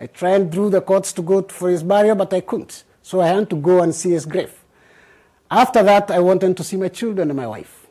I 0.00 0.06
tried 0.06 0.52
through 0.52 0.70
the 0.70 0.80
courts 0.80 1.12
to 1.14 1.22
go 1.22 1.42
for 1.42 1.68
his 1.68 1.82
burial, 1.82 2.16
but 2.16 2.32
I 2.32 2.40
couldn't. 2.40 2.84
So 3.02 3.20
I 3.20 3.28
had 3.28 3.50
to 3.50 3.56
go 3.56 3.82
and 3.82 3.94
see 3.94 4.10
his 4.10 4.24
grave. 4.24 4.52
After 5.50 5.82
that, 5.82 6.10
I 6.10 6.20
wanted 6.20 6.56
to 6.56 6.64
see 6.64 6.76
my 6.76 6.88
children 6.88 7.30
and 7.30 7.36
my 7.36 7.46
wife. 7.46 7.81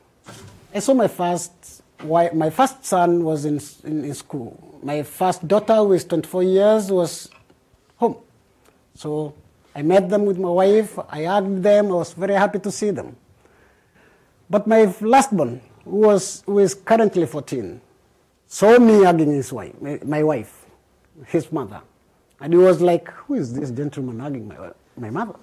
I 0.73 0.79
saw 0.79 0.93
my 0.93 1.07
first 1.07 1.83
wife, 2.03 2.33
my 2.33 2.49
first 2.49 2.85
son 2.85 3.23
was 3.23 3.45
in, 3.45 3.59
in, 3.83 4.05
in 4.05 4.13
school. 4.13 4.79
My 4.81 5.03
first 5.03 5.47
daughter, 5.47 5.75
who 5.75 5.93
is 5.93 6.05
24 6.05 6.43
years, 6.43 6.91
was 6.91 7.29
home. 7.97 8.17
So 8.95 9.33
I 9.75 9.81
met 9.81 10.09
them 10.09 10.25
with 10.25 10.37
my 10.37 10.49
wife. 10.49 10.97
I 11.09 11.25
hugged 11.25 11.61
them. 11.61 11.87
I 11.87 11.95
was 11.95 12.13
very 12.13 12.33
happy 12.35 12.59
to 12.59 12.71
see 12.71 12.91
them. 12.91 13.15
But 14.49 14.65
my 14.65 14.93
last 15.01 15.33
one, 15.33 15.61
who, 15.83 15.97
was, 15.97 16.43
who 16.45 16.59
is 16.59 16.73
currently 16.73 17.25
14, 17.25 17.79
saw 18.47 18.79
me 18.79 19.03
hugging 19.03 19.31
his 19.31 19.51
wife, 19.51 19.73
my, 19.81 19.99
my 20.03 20.23
wife, 20.23 20.65
his 21.27 21.51
mother. 21.51 21.81
And 22.39 22.53
he 22.53 22.59
was 22.59 22.81
like, 22.81 23.09
Who 23.09 23.35
is 23.35 23.53
this 23.53 23.71
gentleman 23.71 24.19
hugging 24.19 24.47
my, 24.47 24.71
my 24.97 25.09
mother? 25.09 25.35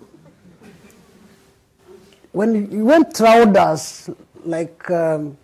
When 2.33 2.71
he 2.71 2.83
went 2.83 3.21
around 3.21 3.57
us 3.57 4.11
like, 4.45 4.91
um, 4.91 5.37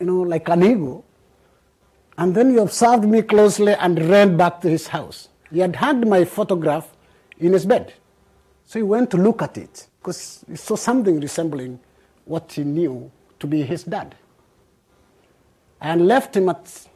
you 0.00 0.06
know, 0.06 0.20
like 0.22 0.48
an 0.48 0.62
eagle, 0.62 1.04
and 2.16 2.34
then 2.34 2.50
he 2.50 2.58
observed 2.58 3.04
me 3.04 3.22
closely 3.22 3.74
and 3.74 3.98
ran 4.08 4.36
back 4.36 4.60
to 4.60 4.68
his 4.68 4.88
house. 4.88 5.28
He 5.50 5.58
had 5.60 5.76
had 5.76 6.06
my 6.06 6.24
photograph 6.24 6.94
in 7.38 7.52
his 7.52 7.66
bed. 7.66 7.92
So 8.66 8.78
he 8.78 8.82
went 8.82 9.10
to 9.10 9.16
look 9.16 9.42
at 9.42 9.58
it 9.58 9.88
because 10.00 10.44
he 10.48 10.56
saw 10.56 10.76
something 10.76 11.20
resembling 11.20 11.80
what 12.24 12.52
he 12.52 12.64
knew 12.64 13.10
to 13.40 13.46
be 13.46 13.62
his 13.62 13.84
dad. 13.84 14.14
And 15.80 16.06
left 16.06 16.36
him 16.36 16.48
at 16.48 16.88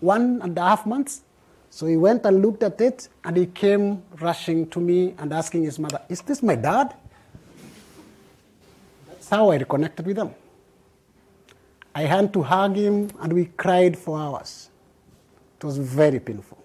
one 0.00 0.40
and 0.42 0.56
a 0.58 0.60
half 0.60 0.86
months. 0.86 1.22
So 1.70 1.86
he 1.86 1.96
went 1.96 2.24
and 2.24 2.40
looked 2.40 2.62
at 2.62 2.80
it, 2.80 3.08
and 3.24 3.36
he 3.36 3.46
came 3.46 4.02
rushing 4.20 4.68
to 4.70 4.80
me 4.80 5.14
and 5.18 5.32
asking 5.32 5.64
his 5.64 5.78
mother, 5.78 6.00
Is 6.08 6.20
this 6.22 6.42
my 6.42 6.54
dad? 6.54 6.94
How 9.30 9.50
I 9.50 9.56
reconnected 9.56 10.06
with 10.06 10.18
him. 10.18 10.34
I 11.94 12.02
had 12.02 12.32
to 12.32 12.42
hug 12.42 12.76
him, 12.76 13.10
and 13.20 13.32
we 13.32 13.46
cried 13.46 13.96
for 13.96 14.18
hours. 14.18 14.70
It 15.56 15.64
was 15.64 15.78
very 15.78 16.20
painful, 16.20 16.58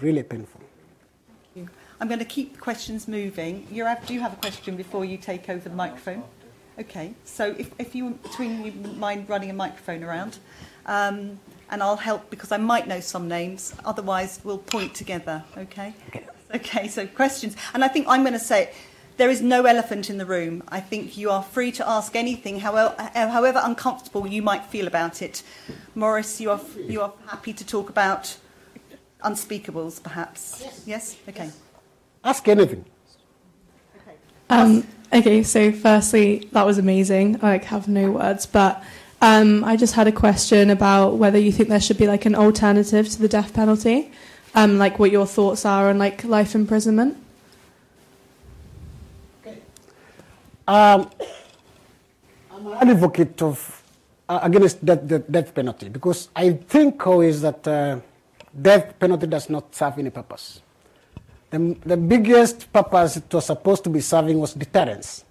really 0.00 0.22
painful. 0.22 0.60
Thank 1.28 1.68
you. 1.68 1.74
I'm 2.00 2.08
going 2.08 2.18
to 2.18 2.24
keep 2.24 2.58
questions 2.58 3.06
moving. 3.06 3.66
Yurav, 3.72 4.06
do 4.06 4.14
you 4.14 4.20
have 4.20 4.32
a 4.32 4.36
question 4.36 4.76
before 4.76 5.04
you 5.04 5.18
take 5.18 5.48
over 5.48 5.68
the 5.68 5.74
microphone? 5.74 6.22
Okay, 6.78 7.14
so 7.24 7.54
if, 7.58 7.70
if 7.78 7.94
you 7.94 8.10
between 8.22 8.64
you 8.64 8.72
mind 8.94 9.28
running 9.28 9.50
a 9.50 9.52
microphone 9.52 10.02
around, 10.02 10.38
um, 10.86 11.38
and 11.70 11.82
I'll 11.82 11.96
help 11.96 12.30
because 12.30 12.50
I 12.50 12.56
might 12.56 12.88
know 12.88 13.00
some 13.00 13.28
names. 13.28 13.74
Otherwise, 13.84 14.40
we'll 14.42 14.58
point 14.58 14.94
together. 14.94 15.44
Okay. 15.56 15.94
Okay. 16.08 16.26
Okay. 16.54 16.88
So 16.88 17.06
questions, 17.06 17.54
and 17.74 17.84
I 17.84 17.88
think 17.88 18.06
I'm 18.08 18.22
going 18.22 18.32
to 18.32 18.38
say. 18.38 18.72
There 19.20 19.28
is 19.28 19.42
no 19.42 19.66
elephant 19.66 20.08
in 20.08 20.16
the 20.16 20.24
room. 20.24 20.62
I 20.68 20.80
think 20.80 21.18
you 21.18 21.28
are 21.28 21.42
free 21.42 21.72
to 21.72 21.86
ask 21.86 22.16
anything, 22.16 22.60
however, 22.60 22.94
however 23.12 23.60
uncomfortable 23.62 24.26
you 24.26 24.40
might 24.40 24.64
feel 24.64 24.86
about 24.86 25.20
it. 25.20 25.42
Morris, 25.94 26.40
you 26.40 26.50
are, 26.50 26.60
you 26.88 27.02
are 27.02 27.12
happy 27.26 27.52
to 27.52 27.66
talk 27.66 27.90
about 27.90 28.34
unspeakables, 29.22 30.02
perhaps? 30.02 30.62
Yes. 30.64 30.82
Yes? 30.86 31.16
Okay. 31.28 31.44
Yes. 31.44 31.58
Ask 32.24 32.48
anything. 32.48 32.82
Um, 34.48 34.86
okay, 35.12 35.42
so 35.42 35.70
firstly, 35.70 36.48
that 36.52 36.64
was 36.64 36.78
amazing. 36.78 37.36
I 37.42 37.50
like, 37.50 37.64
have 37.64 37.88
no 37.88 38.12
words, 38.12 38.46
but 38.46 38.82
um, 39.20 39.64
I 39.64 39.76
just 39.76 39.94
had 39.94 40.06
a 40.06 40.12
question 40.12 40.70
about 40.70 41.18
whether 41.18 41.38
you 41.38 41.52
think 41.52 41.68
there 41.68 41.78
should 41.78 41.98
be 41.98 42.06
like 42.06 42.24
an 42.24 42.34
alternative 42.34 43.06
to 43.10 43.20
the 43.20 43.28
death 43.28 43.52
penalty, 43.52 44.12
um, 44.54 44.78
like 44.78 44.98
what 44.98 45.10
your 45.10 45.26
thoughts 45.26 45.66
are 45.66 45.90
on 45.90 45.98
like 45.98 46.24
life 46.24 46.54
imprisonment. 46.54 47.18
Okay. 49.46 49.58
Um, 50.70 51.10
I'm 52.54 52.66
an 52.68 52.90
advocate 52.90 53.42
of 53.42 53.82
uh, 54.28 54.38
against 54.40 54.84
death, 54.84 55.02
the 55.02 55.18
death 55.18 55.52
penalty 55.52 55.88
because 55.88 56.28
I 56.36 56.52
think 56.52 57.04
always 57.08 57.40
that 57.40 57.66
uh, 57.66 57.98
death 58.54 58.96
penalty 59.00 59.26
does 59.26 59.50
not 59.50 59.74
serve 59.74 59.98
any 59.98 60.10
purpose. 60.10 60.62
The, 61.50 61.76
the 61.84 61.96
biggest 61.96 62.72
purpose 62.72 63.16
it 63.16 63.34
was 63.34 63.46
supposed 63.46 63.82
to 63.82 63.90
be 63.90 63.98
serving 63.98 64.38
was 64.38 64.54
deterrence. 64.54 65.24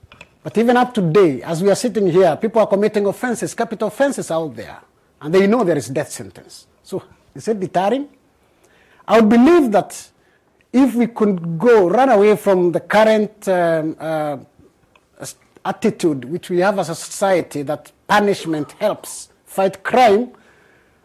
But 0.43 0.57
even 0.57 0.75
up 0.75 0.93
to 0.95 1.01
today, 1.01 1.41
as 1.41 1.63
we 1.63 1.71
are 1.71 1.75
sitting 1.75 2.07
here, 2.11 2.35
people 2.35 2.59
are 2.59 2.67
committing 2.67 3.05
offenses, 3.05 3.55
capital 3.55 3.87
offenses 3.87 4.29
out 4.31 4.53
there, 4.57 4.81
and 5.21 5.33
they 5.33 5.47
know 5.47 5.63
there 5.63 5.77
is 5.77 5.87
death 5.87 6.11
sentence. 6.11 6.67
So 6.83 7.01
is 7.33 7.47
it 7.47 7.61
deterring? 7.61 8.09
I 9.07 9.21
would 9.21 9.29
believe 9.29 9.71
that 9.71 10.09
if 10.73 10.95
we 10.95 11.07
could 11.07 11.57
go, 11.57 11.87
run 11.87 12.09
away 12.09 12.35
from 12.35 12.73
the 12.73 12.81
current 12.81 13.47
um, 13.47 13.95
uh, 13.97 14.37
attitude 15.69 16.25
which 16.25 16.49
we 16.49 16.59
have 16.59 16.79
as 16.79 16.89
a 16.89 16.95
society 16.95 17.61
that 17.61 17.91
punishment 18.07 18.71
helps 18.73 19.29
fight 19.45 19.83
crime, 19.83 20.31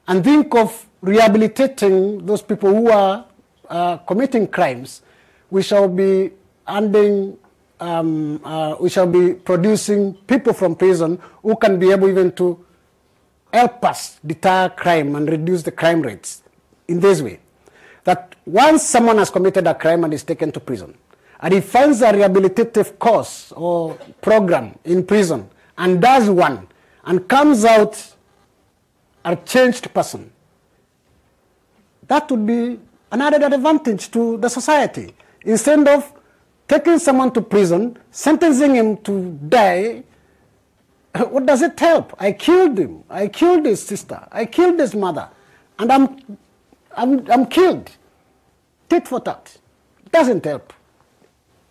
and 0.09 0.25
think 0.25 0.55
of 0.55 0.87
rehabilitating 1.01 2.25
those 2.27 2.43
people 2.43 2.71
who 2.75 2.91
are 2.91 3.27
uh, 3.69 3.97
committing 3.99 4.47
crimes, 4.47 5.03
we 5.51 5.63
shall 5.63 5.89
be 5.89 6.31
ending, 6.69 7.37
um, 7.81 8.41
uh, 8.45 8.77
we 8.81 8.89
shall 8.89 9.07
be 9.07 9.35
producing 9.35 10.15
people 10.27 10.53
from 10.53 10.75
prison 10.75 11.19
who 11.43 11.57
can 11.57 11.79
be 11.79 11.91
able 11.91 12.09
even 12.09 12.33
to 12.33 12.65
help 13.53 13.85
us 13.85 14.19
deter 14.25 14.69
crime 14.71 15.15
and 15.17 15.29
reduce 15.29 15.63
the 15.63 15.71
crime 15.71 16.03
rates 16.03 16.43
in 16.89 17.01
this 17.01 17.23
way. 17.23 17.41
That 18.05 18.35
once 18.45 18.83
someone 18.83 19.19
has 19.19 19.31
committed 19.31 19.67
a 19.67 19.75
crime 19.75 20.05
and 20.05 20.13
is 20.13 20.25
taken 20.25 20.53
to 20.53 20.61
prison, 20.61 20.97
and 21.45 21.53
he 21.53 21.61
finds 21.61 22.01
a 22.01 22.07
rehabilitative 22.11 22.99
course 22.99 23.53
or 23.55 23.95
program 24.23 24.75
in 24.85 25.05
prison 25.05 25.47
and 25.77 26.01
does 26.01 26.31
one 26.31 26.67
and 27.05 27.29
comes 27.29 27.67
out 27.67 28.03
a 29.27 29.37
changed 29.37 29.93
person, 29.93 30.33
that 32.09 32.31
would 32.31 32.47
be 32.47 32.81
an 33.13 33.21
added 33.21 33.43
advantage 33.43 34.11
to 34.11 34.39
the 34.39 34.49
society. 34.49 35.15
Instead 35.43 35.87
of 35.87 36.11
taking 36.67 36.99
someone 36.99 37.31
to 37.31 37.43
prison, 37.43 37.99
sentencing 38.11 38.75
him 38.75 38.97
to 39.09 39.39
die, 39.47 40.03
what 41.29 41.45
does 41.45 41.61
it 41.61 41.79
help? 41.79 42.15
I 42.19 42.33
killed 42.33 42.79
him. 42.79 43.05
I 43.11 43.29
killed 43.29 43.67
his 43.67 43.83
sister. 43.83 44.27
I 44.33 44.47
killed 44.47 44.79
his 44.81 44.95
mother. 44.95 45.29
And 45.79 45.93
I'm, 45.93 46.39
I'm, 46.97 47.31
I'm 47.31 47.47
killed. 47.47 47.91
Tit 48.89 49.07
for 49.07 49.21
tat. 49.21 49.59
It 50.07 50.11
doesn't 50.11 50.43
help. 50.43 50.73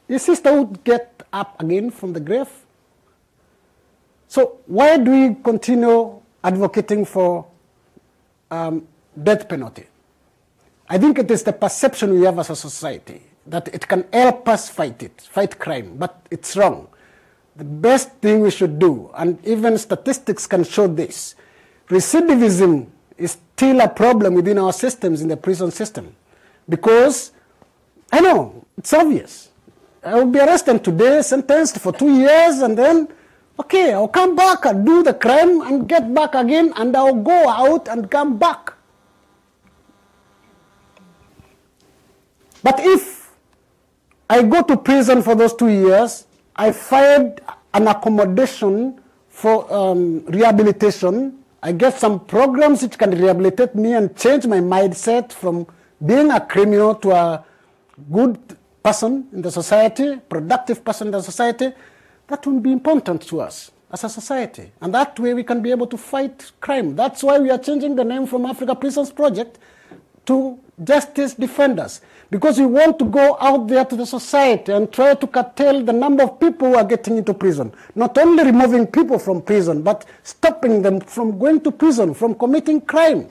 His 0.07 0.23
sister 0.23 0.61
would 0.61 0.83
get 0.83 1.23
up 1.31 1.61
again 1.61 1.89
from 1.91 2.13
the 2.13 2.19
grave. 2.19 2.49
So 4.27 4.59
why 4.65 4.97
do 4.97 5.11
we 5.11 5.35
continue 5.43 6.19
advocating 6.43 7.05
for 7.05 7.45
um, 8.51 8.87
death 9.21 9.47
penalty? 9.47 9.85
I 10.89 10.97
think 10.97 11.19
it 11.19 11.31
is 11.31 11.43
the 11.43 11.53
perception 11.53 12.13
we 12.13 12.25
have 12.25 12.39
as 12.39 12.49
a 12.49 12.55
society 12.55 13.21
that 13.47 13.67
it 13.73 13.87
can 13.87 14.05
help 14.11 14.47
us 14.47 14.69
fight 14.69 15.01
it, 15.03 15.21
fight 15.21 15.59
crime, 15.59 15.95
but 15.97 16.25
it's 16.31 16.55
wrong. 16.55 16.87
The 17.55 17.63
best 17.63 18.11
thing 18.21 18.41
we 18.41 18.51
should 18.51 18.79
do, 18.79 19.11
and 19.15 19.43
even 19.45 19.77
statistics 19.77 20.47
can 20.47 20.63
show 20.63 20.87
this, 20.87 21.35
recidivism 21.89 22.87
is 23.17 23.37
still 23.55 23.81
a 23.81 23.87
problem 23.87 24.33
within 24.33 24.57
our 24.57 24.73
systems 24.73 25.21
in 25.21 25.27
the 25.27 25.37
prison 25.37 25.71
system. 25.71 26.15
Because, 26.67 27.31
I 28.12 28.21
know, 28.21 28.65
it's 28.77 28.93
obvious. 28.93 29.49
I 30.06 30.15
will 30.15 30.27
be 30.27 30.39
arrested 30.39 30.83
today, 30.83 31.21
sentenced 31.21 31.79
for 31.79 31.93
two 31.93 32.12
years, 32.12 32.60
and 32.60 32.77
then, 32.77 33.08
okay, 33.60 33.93
I'll 33.93 34.10
come 34.10 34.35
back 34.35 34.65
and 34.65 34.85
do 34.85 35.01
the 35.01 35.13
crime 35.13 35.62
and 35.62 35.87
get 35.87 36.13
back 36.13 36.35
again, 36.35 36.73
and 36.75 36.95
I'll 36.95 37.15
go 37.15 37.47
out 37.47 37.87
and 37.87 38.12
come 38.12 38.37
back. 38.37 38.73
But 42.62 42.79
if 42.79 43.31
I 44.29 44.43
go 44.43 44.62
to 44.63 44.75
prison 44.75 45.21
for 45.21 45.35
those 45.35 45.54
two 45.54 45.69
years, 45.69 46.25
I 46.56 46.71
find 46.71 47.39
an 47.73 47.87
accommodation 47.87 48.99
for 49.29 49.71
um, 49.73 50.25
rehabilitation. 50.25 51.39
I 51.62 51.71
get 51.71 51.97
some 51.97 52.19
programs 52.25 52.83
which 52.83 52.97
can 52.97 53.12
rehabilitate 53.12 53.73
me 53.73 53.93
and 53.93 54.15
change 54.17 54.45
my 54.47 54.60
mindset 54.60 55.31
from 55.31 55.65
being 56.06 56.29
a 56.29 56.41
criminal 56.41 56.95
to 56.95 57.12
a 57.12 57.45
good 58.12 58.37
person 58.84 59.27
in 59.31 59.42
the 59.42 59.52
society, 59.52 60.19
productive 60.29 60.84
person 60.84 61.08
in 61.08 61.12
the 61.13 61.21
society. 61.21 61.71
That 62.27 62.46
will 62.46 62.60
be 62.60 62.71
important 62.71 63.21
to 63.29 63.42
us 63.42 63.71
as 63.92 64.04
a 64.04 64.10
society. 64.10 64.71
And 64.81 64.94
that 64.94 65.19
way 65.19 65.34
we 65.34 65.44
can 65.44 65.62
be 65.62 65.71
able 65.71 65.88
to 65.88 65.98
fight 65.98 66.52
crime. 66.60 66.96
That's 66.96 67.23
why 67.23 67.40
we 67.40 67.50
are 67.50 67.58
changing 67.58 67.96
the 67.96 68.04
name 68.04 68.25
from 68.25 68.46
Africa 68.46 68.75
Prisons 68.75 69.12
Project 69.12 69.60
to 70.25 70.60
Justice 70.84 71.36
Defenders. 71.36 72.02
Because 72.29 72.58
we 72.58 72.65
want 72.65 72.98
to 72.98 73.06
go 73.06 73.38
out 73.40 73.67
there 73.67 73.86
to 73.86 73.96
the 73.96 74.06
society 74.06 74.71
and 74.71 74.92
try 74.92 75.13
to 75.13 75.27
curtail 75.27 75.84
the 75.84 75.94
number 75.94 76.23
of 76.23 76.40
people 76.40 76.69
who 76.69 76.75
are 76.75 76.84
getting 76.84 77.17
into 77.17 77.34
prison. 77.34 77.71
Not 77.94 78.17
only 78.17 78.44
removing 78.44 78.88
people 78.88 79.19
from 79.19 79.42
prison, 79.44 79.84
but 79.84 80.06
stopping 80.23 80.81
them 80.81 81.00
from 81.00 81.38
going 81.38 81.62
to 81.62 81.71
prison, 81.71 82.15
from 82.15 82.34
committing 82.34 82.81
crime. 82.81 83.29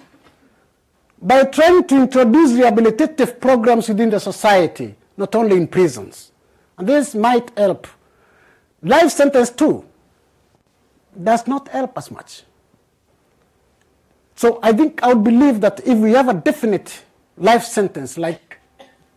By 1.20 1.44
trying 1.44 1.84
to 1.88 1.96
introduce 2.02 2.52
rehabilitative 2.52 3.40
programs 3.40 3.88
within 3.88 4.10
the 4.10 4.20
society, 4.20 4.94
not 5.22 5.34
only 5.36 5.56
in 5.56 5.66
prisons. 5.68 6.32
And 6.76 6.88
this 6.88 7.14
might 7.14 7.56
help. 7.56 7.86
Life 8.82 9.10
sentence, 9.12 9.50
too, 9.50 9.84
does 11.30 11.46
not 11.46 11.68
help 11.68 11.96
as 11.96 12.10
much. 12.10 12.42
So 14.34 14.58
I 14.62 14.72
think 14.72 15.02
I 15.02 15.12
would 15.12 15.22
believe 15.22 15.60
that 15.60 15.80
if 15.86 15.96
we 15.98 16.12
have 16.12 16.28
a 16.28 16.34
definite 16.34 17.04
life 17.36 17.64
sentence, 17.64 18.18
like 18.18 18.58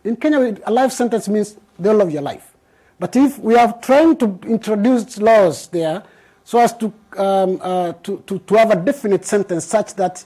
in 0.04 0.14
Kenya, 0.16 0.56
a 0.64 0.70
life 0.70 0.92
sentence 0.92 1.28
means 1.28 1.56
the 1.78 1.90
whole 1.90 2.00
of 2.02 2.10
your 2.12 2.22
life. 2.22 2.54
But 3.00 3.16
if 3.16 3.38
we 3.40 3.56
are 3.56 3.72
trying 3.80 4.16
to 4.18 4.38
introduce 4.46 5.18
laws 5.18 5.66
there 5.68 6.02
so 6.44 6.60
as 6.60 6.72
to, 6.78 6.86
um, 7.16 7.58
uh, 7.60 7.92
to, 8.04 8.22
to, 8.26 8.38
to 8.38 8.54
have 8.54 8.70
a 8.70 8.76
definite 8.76 9.24
sentence 9.24 9.64
such 9.64 9.94
that 9.96 10.24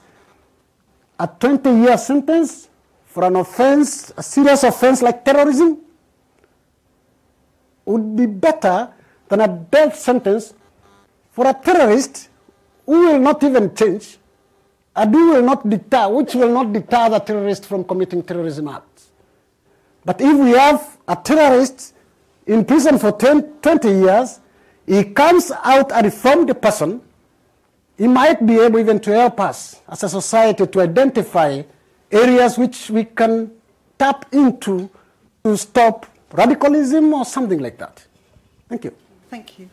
a 1.19 1.27
20 1.27 1.71
year 1.71 1.97
sentence 1.97 2.70
for 3.11 3.25
an 3.25 3.37
offense, 3.37 4.13
a 4.17 4.23
serious 4.23 4.63
offense 4.63 5.03
like 5.03 5.25
terrorism, 5.25 5.79
would 7.85 8.17
be 8.17 8.27
better 8.27 8.89
than 9.29 9.41
a 9.41 9.49
death 9.49 9.99
sentence 9.99 10.55
for 11.33 11.47
a 11.47 11.55
terrorist 11.55 12.29
who 12.87 13.01
will 13.07 13.19
not 13.19 13.43
even 13.43 13.75
change 13.75 14.19
and 14.95 15.13
who 15.15 15.33
will 15.33 15.43
not 15.43 15.69
deter, 15.69 16.09
which 16.09 16.35
will 16.35 16.53
not 16.53 16.73
deter 16.73 17.09
the 17.09 17.19
terrorist 17.19 17.67
from 17.67 17.83
committing 17.85 18.23
terrorism 18.23 18.69
acts. 18.69 19.11
But 20.05 20.21
if 20.21 20.37
we 20.39 20.51
have 20.53 20.99
a 21.09 21.17
terrorist 21.17 21.95
in 22.47 22.65
prison 22.65 22.99
for 22.99 23.13
10, 23.13 23.43
20 23.61 23.89
years, 23.89 24.41
he 24.87 25.05
comes 25.05 25.51
out 25.65 25.91
a 25.93 26.03
reformed 26.03 26.61
person, 26.63 27.01
he 27.99 28.07
might 28.07 28.45
be 28.47 28.59
able 28.59 28.79
even 28.79 29.01
to 29.01 29.11
help 29.13 29.41
us 29.41 29.81
as 29.89 30.03
a 30.05 30.09
society 30.09 30.67
to 30.67 30.81
identify 30.81 31.63
areas 32.11 32.59
which 32.59 32.91
we 32.91 33.05
can 33.05 33.51
tap 33.99 34.27
into 34.33 34.91
to 35.45 35.57
stop 35.57 36.07
radicalism 36.33 37.13
or 37.15 37.25
something 37.25 37.61
like 37.61 37.79
that. 37.79 38.05
Thank 38.69 38.85
you. 38.85 38.95
Thank 39.29 39.59
you. 39.59 39.69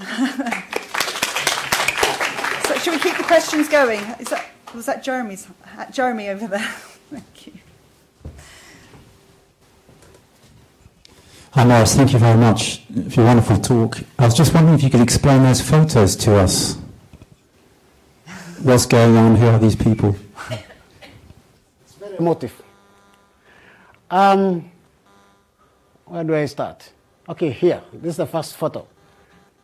so, 0.00 0.06
shall 2.78 2.94
we 2.94 3.00
keep 3.00 3.16
the 3.16 3.24
questions 3.26 3.68
going? 3.68 4.00
Is 4.18 4.28
that 4.28 4.46
was 4.74 4.86
that 4.86 5.04
Jeremy's? 5.04 5.46
Uh, 5.78 5.90
Jeremy 5.90 6.28
over 6.30 6.48
there. 6.48 6.58
Thank 7.10 7.46
you. 7.46 7.52
Hi 11.52 11.64
Morris, 11.64 11.94
thank 11.94 12.12
you 12.12 12.18
very 12.18 12.36
much 12.36 12.78
for 13.10 13.20
your 13.20 13.26
wonderful 13.26 13.56
talk. 13.58 14.00
I 14.18 14.24
was 14.24 14.34
just 14.34 14.52
wondering 14.52 14.74
if 14.74 14.82
you 14.82 14.90
could 14.90 15.00
explain 15.00 15.44
those 15.44 15.60
photos 15.60 16.16
to 16.16 16.34
us. 16.34 16.76
What's 18.60 18.86
going 18.86 19.16
on? 19.16 19.36
Who 19.36 19.46
are 19.46 19.60
these 19.60 19.76
people? 19.76 20.16
Emotive. 22.18 22.62
Um, 24.10 24.70
where 26.04 26.24
do 26.24 26.34
I 26.34 26.46
start? 26.46 26.92
Okay, 27.28 27.50
here. 27.50 27.82
This 27.92 28.10
is 28.10 28.16
the 28.18 28.26
first 28.26 28.56
photo. 28.56 28.86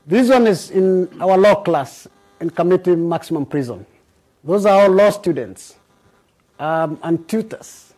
This 0.07 0.29
one 0.31 0.47
is 0.47 0.71
in 0.71 1.09
our 1.21 1.37
law 1.37 1.63
class 1.63 2.09
in 2.41 2.51
Kamiti 2.51 2.97
Maximum 2.97 3.45
Prison. 3.47 3.85
Those 4.43 4.65
are 4.67 4.83
all 4.83 4.91
law 4.91 5.11
students 5.11 5.77
um, 6.59 6.99
and 7.03 7.29
tutors. 7.29 7.93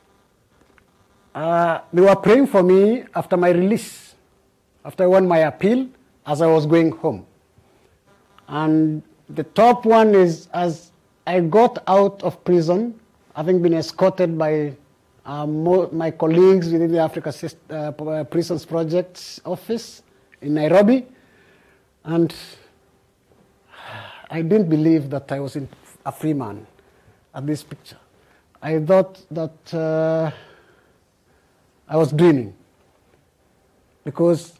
Uh, 1.34 1.80
they 1.92 2.02
were 2.02 2.16
praying 2.16 2.48
for 2.48 2.62
me 2.62 3.04
after 3.14 3.36
my 3.36 3.50
release, 3.50 4.14
after 4.84 5.04
I 5.04 5.06
won 5.06 5.26
my 5.26 5.38
appeal, 5.38 5.88
as 6.26 6.42
I 6.42 6.46
was 6.46 6.66
going 6.66 6.90
home. 6.90 7.24
And 8.48 9.02
the 9.28 9.44
top 9.44 9.86
one 9.86 10.14
is 10.14 10.48
as 10.52 10.90
I 11.26 11.40
got 11.40 11.82
out 11.86 12.22
of 12.22 12.42
prison, 12.44 12.98
having 13.34 13.62
been 13.62 13.74
escorted 13.74 14.36
by 14.36 14.74
uh, 15.24 15.46
my 15.46 16.10
colleagues 16.10 16.70
within 16.70 16.90
the 16.90 16.98
Africa 16.98 17.32
uh, 17.70 17.74
uh, 17.74 18.24
Prisons 18.24 18.64
Project 18.66 19.40
office 19.44 20.02
in 20.40 20.54
Nairobi, 20.54 21.06
and 22.04 22.34
I 24.30 24.42
didn't 24.42 24.68
believe 24.68 25.10
that 25.10 25.30
I 25.30 25.40
was 25.40 25.56
in 25.56 25.68
a 26.04 26.12
free 26.12 26.32
man 26.32 26.66
at 27.34 27.46
this 27.46 27.62
picture. 27.62 27.98
I 28.60 28.78
thought 28.80 29.20
that 29.30 29.74
uh, 29.74 30.30
I 31.88 31.96
was 31.96 32.12
dreaming. 32.12 32.54
Because 34.04 34.54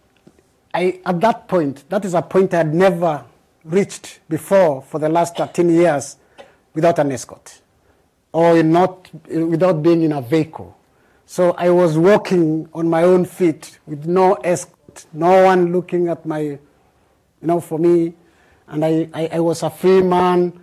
I, 0.73 1.01
at 1.05 1.21
that 1.21 1.49
point, 1.49 1.89
that 1.89 2.05
is 2.05 2.15
a 2.15 2.23
point 2.23 2.55
I 2.55 2.59
had 2.59 2.75
never 2.75 3.25
reached 3.65 4.21
before 4.29 4.83
for 4.83 4.99
the 4.99 5.09
last 5.09 5.37
13 5.37 5.69
years 5.71 6.17
without 6.75 6.99
an 7.01 7.11
escort 7.11 7.62
or 8.33 8.63
not, 8.63 9.11
without 9.29 9.83
being 9.83 10.03
in 10.03 10.13
a 10.13 10.23
vehicle. 10.23 10.77
So 11.27 11.53
I 11.53 11.71
was 11.71 11.97
walking 11.97 12.69
on 12.75 12.89
my 12.89 13.05
own 13.05 13.25
feet 13.25 13.79
with 13.87 14.07
no 14.07 14.35
escort, 14.35 15.07
no 15.13 15.45
one 15.45 15.73
looking 15.73 16.09
at 16.09 16.27
my, 16.27 16.41
you 16.41 16.59
know, 17.41 17.61
for 17.61 17.79
me. 17.79 18.15
And 18.69 18.85
I, 18.85 19.09
I, 19.13 19.29
I 19.35 19.41
was 19.41 19.63
a 19.63 19.71
free 19.71 20.03
man. 20.03 20.59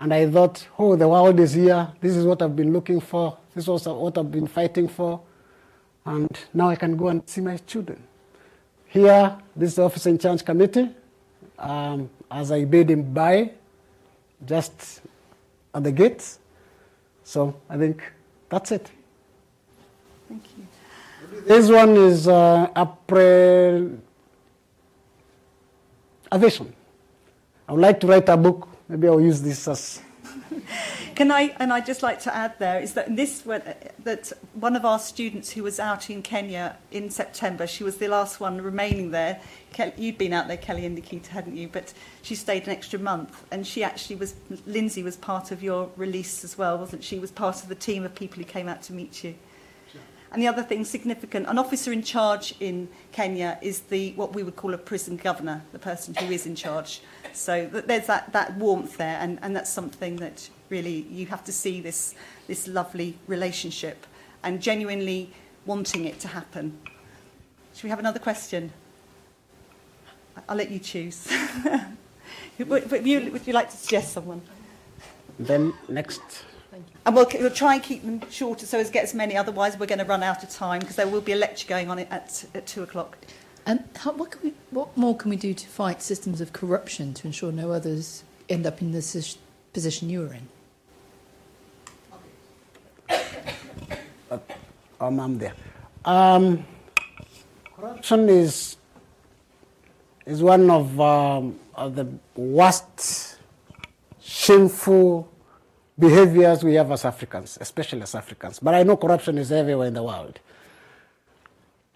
And 0.00 0.12
I 0.12 0.30
thought, 0.30 0.66
oh, 0.78 0.96
the 0.96 1.08
world 1.08 1.40
is 1.40 1.52
here. 1.54 1.88
This 2.00 2.16
is 2.16 2.26
what 2.26 2.42
I've 2.42 2.56
been 2.56 2.72
looking 2.72 3.00
for. 3.00 3.38
This 3.54 3.66
was 3.66 3.86
what 3.86 4.18
I've 4.18 4.30
been 4.30 4.46
fighting 4.46 4.88
for. 4.88 5.20
And 6.04 6.28
now 6.52 6.68
I 6.68 6.76
can 6.76 6.96
go 6.96 7.08
and 7.08 7.22
see 7.26 7.40
my 7.40 7.56
children. 7.58 8.02
Here, 8.86 9.36
this 9.56 9.70
is 9.70 9.76
the 9.76 9.84
Officer 9.84 10.10
in 10.10 10.18
Charge 10.18 10.44
Kamiti. 10.44 10.92
Um, 11.58 12.10
as 12.30 12.50
I 12.50 12.64
bid 12.64 12.90
him 12.90 13.14
bye, 13.14 13.52
just 14.44 15.00
at 15.74 15.84
the 15.84 15.92
gates. 15.92 16.40
So 17.24 17.56
I 17.68 17.76
think 17.76 18.02
that's 18.48 18.70
it. 18.70 18.90
Thank 20.28 20.44
you. 20.56 20.66
This 21.46 21.68
one 21.70 21.96
is 21.96 22.28
uh, 22.28 22.68
a 22.76 22.86
pre 22.86 23.90
a 26.30 26.38
vision. 26.38 26.72
I 27.68 27.72
would 27.72 27.80
like 27.80 28.00
to 28.00 28.06
write 28.06 28.28
a 28.28 28.36
book. 28.36 28.68
Maybe 28.88 29.08
I'll 29.08 29.20
use 29.20 29.40
this 29.40 29.66
as. 29.68 30.00
Can 31.14 31.30
I? 31.30 31.54
And 31.58 31.72
I'd 31.72 31.86
just 31.86 32.02
like 32.02 32.20
to 32.20 32.34
add 32.34 32.58
there 32.58 32.80
is 32.80 32.94
that 32.94 33.14
this 33.14 33.42
that 34.04 34.32
one 34.54 34.76
of 34.76 34.84
our 34.84 34.98
students 34.98 35.50
who 35.50 35.62
was 35.62 35.78
out 35.78 36.10
in 36.10 36.22
Kenya 36.22 36.76
in 36.90 37.10
September, 37.10 37.66
she 37.66 37.84
was 37.84 37.96
the 37.96 38.08
last 38.08 38.40
one 38.40 38.60
remaining 38.60 39.10
there. 39.10 39.40
You'd 39.96 40.18
been 40.18 40.32
out 40.32 40.48
there, 40.48 40.56
Kelly 40.56 40.86
and 40.86 40.94
Nikita, 40.94 41.32
hadn't 41.32 41.56
you? 41.56 41.68
But 41.68 41.92
she 42.22 42.34
stayed 42.34 42.64
an 42.64 42.70
extra 42.70 42.98
month, 42.98 43.44
and 43.50 43.66
she 43.66 43.82
actually 43.82 44.16
was. 44.16 44.34
Lindsay 44.66 45.02
was 45.02 45.16
part 45.16 45.50
of 45.50 45.62
your 45.62 45.90
release 45.96 46.44
as 46.44 46.56
well, 46.56 46.78
wasn't 46.78 47.04
she? 47.04 47.18
Was 47.18 47.30
part 47.30 47.62
of 47.62 47.68
the 47.68 47.74
team 47.74 48.04
of 48.04 48.14
people 48.14 48.38
who 48.38 48.44
came 48.44 48.68
out 48.68 48.82
to 48.84 48.92
meet 48.92 49.24
you. 49.24 49.34
And 50.34 50.42
the 50.42 50.48
other 50.48 50.64
thing 50.64 50.84
significant, 50.84 51.46
an 51.46 51.58
officer 51.58 51.92
in 51.92 52.02
charge 52.02 52.56
in 52.58 52.88
Kenya 53.12 53.56
is 53.62 53.82
the 53.82 54.14
what 54.14 54.34
we 54.34 54.42
would 54.42 54.56
call 54.56 54.74
a 54.74 54.78
prison 54.78 55.16
governor, 55.16 55.62
the 55.70 55.78
person 55.78 56.12
who 56.12 56.26
is 56.26 56.44
in 56.44 56.56
charge. 56.56 57.02
So 57.32 57.68
there's 57.72 58.08
that, 58.08 58.32
that 58.32 58.56
warmth 58.56 58.96
there, 58.96 59.16
and, 59.20 59.38
and 59.42 59.54
that's 59.54 59.70
something 59.70 60.16
that 60.16 60.50
really 60.70 61.02
you 61.08 61.26
have 61.26 61.44
to 61.44 61.52
see 61.52 61.80
this, 61.80 62.16
this 62.48 62.66
lovely 62.66 63.16
relationship 63.28 64.08
and 64.42 64.60
genuinely 64.60 65.30
wanting 65.66 66.04
it 66.04 66.18
to 66.18 66.26
happen. 66.26 66.80
Should 67.72 67.84
we 67.84 67.90
have 67.90 68.00
another 68.00 68.18
question? 68.18 68.72
I'll 70.48 70.56
let 70.56 70.72
you 70.72 70.80
choose. 70.80 71.28
would, 72.58 73.06
you, 73.06 73.30
would 73.30 73.46
you 73.46 73.52
like 73.52 73.70
to 73.70 73.76
suggest 73.76 74.14
someone? 74.14 74.42
Then 75.38 75.74
next. 75.88 76.22
And 77.06 77.14
we'll, 77.14 77.28
we'll 77.34 77.50
try 77.50 77.74
and 77.74 77.82
keep 77.82 78.02
them 78.02 78.22
shorter 78.30 78.66
so 78.66 78.78
as 78.78 78.88
to 78.88 78.92
get 78.92 79.04
as 79.04 79.14
many, 79.14 79.36
otherwise 79.36 79.78
we're 79.78 79.86
going 79.86 79.98
to 79.98 80.04
run 80.04 80.22
out 80.22 80.42
of 80.42 80.50
time 80.50 80.80
because 80.80 80.96
there 80.96 81.06
will 81.06 81.20
be 81.20 81.32
a 81.32 81.36
lecture 81.36 81.68
going 81.68 81.90
on 81.90 81.98
at, 81.98 82.44
at 82.54 82.66
two 82.66 82.82
o'clock. 82.82 83.18
And 83.66 83.84
how, 83.96 84.12
what, 84.12 84.32
can 84.32 84.40
we, 84.42 84.54
what 84.70 84.96
more 84.96 85.16
can 85.16 85.30
we 85.30 85.36
do 85.36 85.54
to 85.54 85.66
fight 85.66 86.02
systems 86.02 86.40
of 86.40 86.52
corruption 86.52 87.14
to 87.14 87.26
ensure 87.26 87.52
no 87.52 87.72
others 87.72 88.24
end 88.48 88.66
up 88.66 88.82
in 88.82 88.92
the 88.92 89.36
position 89.72 90.10
you 90.10 90.26
are 90.26 90.34
in? 90.34 90.48
Uh, 94.30 94.38
um, 95.02 95.20
I'm 95.20 95.38
there. 95.38 95.52
Um, 96.06 96.64
corruption 97.76 98.30
is 98.30 98.78
is 100.26 100.42
one 100.42 100.70
of, 100.70 101.00
um, 101.00 101.58
of 101.74 101.94
the 101.94 102.08
worst 102.34 103.36
shameful 104.22 105.28
behaviors 105.98 106.64
we 106.64 106.74
have 106.74 106.90
as 106.90 107.04
Africans, 107.04 107.58
especially 107.60 108.02
as 108.02 108.14
Africans. 108.14 108.58
But 108.58 108.74
I 108.74 108.82
know 108.82 108.96
corruption 108.96 109.38
is 109.38 109.52
everywhere 109.52 109.88
in 109.88 109.94
the 109.94 110.02
world. 110.02 110.40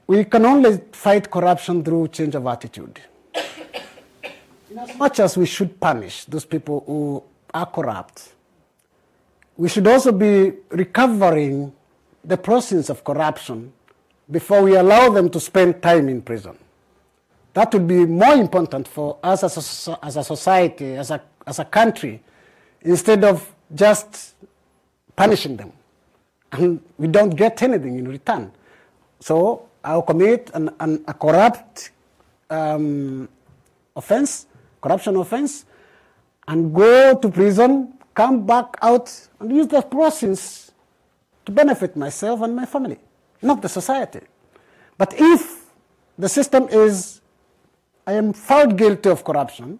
We 0.06 0.24
can 0.24 0.46
only 0.46 0.78
fight 0.92 1.30
corruption 1.30 1.84
through 1.84 2.08
change 2.08 2.34
of 2.34 2.46
attitude. 2.46 3.00
as 3.34 4.96
much 4.96 5.20
as 5.20 5.36
we 5.36 5.46
should 5.46 5.78
punish 5.80 6.24
those 6.24 6.44
people 6.44 6.84
who 6.86 7.22
are 7.52 7.66
corrupt, 7.66 8.32
we 9.56 9.68
should 9.68 9.86
also 9.86 10.12
be 10.12 10.52
recovering 10.70 11.72
the 12.24 12.36
proceeds 12.36 12.90
of 12.90 13.02
corruption 13.02 13.72
before 14.30 14.62
we 14.62 14.76
allow 14.76 15.08
them 15.08 15.28
to 15.30 15.40
spend 15.40 15.82
time 15.82 16.08
in 16.08 16.22
prison. 16.22 16.56
That 17.54 17.72
would 17.72 17.88
be 17.88 18.06
more 18.06 18.34
important 18.34 18.86
for 18.86 19.18
us 19.22 19.42
as 19.42 19.88
a, 19.88 20.04
as 20.04 20.16
a 20.16 20.22
society, 20.22 20.94
as 20.94 21.10
a, 21.10 21.20
as 21.46 21.58
a 21.58 21.64
country, 21.64 22.22
instead 22.82 23.24
of 23.24 23.52
just 23.74 24.34
punishing 25.16 25.56
them. 25.56 25.72
And 26.52 26.80
we 26.96 27.08
don't 27.08 27.30
get 27.30 27.62
anything 27.62 27.98
in 27.98 28.08
return. 28.08 28.52
So 29.20 29.68
I'll 29.84 30.02
commit 30.02 30.50
an, 30.54 30.70
an, 30.80 31.04
a 31.06 31.14
corrupt 31.14 31.90
um, 32.50 33.28
offense, 33.94 34.46
corruption 34.80 35.16
offense, 35.16 35.66
and 36.46 36.74
go 36.74 37.14
to 37.14 37.28
prison, 37.28 37.94
come 38.14 38.46
back 38.46 38.76
out, 38.80 39.28
and 39.40 39.54
use 39.54 39.66
that 39.68 39.90
process 39.90 40.70
to 41.44 41.52
benefit 41.52 41.96
myself 41.96 42.40
and 42.42 42.54
my 42.56 42.64
family, 42.64 42.98
not 43.42 43.60
the 43.60 43.68
society. 43.68 44.20
But 44.96 45.14
if 45.16 45.66
the 46.18 46.28
system 46.28 46.68
is, 46.70 47.20
I 48.06 48.12
am 48.14 48.32
found 48.32 48.78
guilty 48.78 49.10
of 49.10 49.24
corruption, 49.24 49.78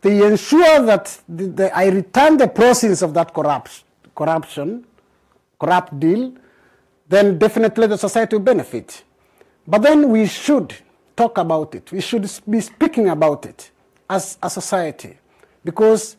they 0.00 0.24
ensure 0.26 0.82
that 0.86 1.20
the, 1.28 1.46
the, 1.48 1.76
I 1.76 1.86
return 1.88 2.36
the 2.36 2.48
proceeds 2.48 3.02
of 3.02 3.12
that 3.14 3.34
corrupt, 3.34 3.84
corruption, 4.14 4.84
corrupt 5.58 5.98
deal, 6.00 6.32
then 7.08 7.38
definitely 7.38 7.86
the 7.86 7.98
society 7.98 8.36
will 8.36 8.44
benefit. 8.44 9.04
But 9.66 9.82
then 9.82 10.08
we 10.08 10.26
should 10.26 10.74
talk 11.16 11.38
about 11.38 11.74
it. 11.74 11.92
We 11.92 12.00
should 12.00 12.30
be 12.48 12.60
speaking 12.60 13.08
about 13.08 13.44
it 13.44 13.70
as 14.08 14.38
a 14.42 14.48
society 14.48 15.18
because 15.64 16.16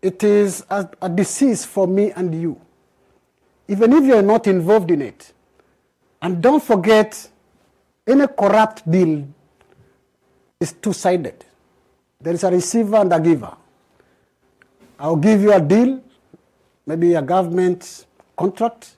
it 0.00 0.22
is 0.22 0.64
a, 0.70 0.88
a 1.02 1.08
disease 1.08 1.64
for 1.64 1.88
me 1.88 2.12
and 2.12 2.34
you. 2.40 2.60
Even 3.66 3.92
if 3.92 4.04
you're 4.04 4.22
not 4.22 4.46
involved 4.46 4.90
in 4.90 5.02
it. 5.02 5.32
And 6.22 6.40
don't 6.40 6.62
forget, 6.62 7.28
any 8.06 8.26
corrupt 8.28 8.88
deal 8.90 9.26
is 10.60 10.72
two 10.72 10.92
sided. 10.92 11.44
There 12.20 12.34
is 12.34 12.42
a 12.42 12.50
receiver 12.50 12.96
and 12.96 13.12
a 13.12 13.20
giver. 13.20 13.56
I'll 14.98 15.14
give 15.16 15.40
you 15.40 15.52
a 15.52 15.60
deal, 15.60 16.02
maybe 16.84 17.14
a 17.14 17.22
government 17.22 18.06
contract, 18.36 18.96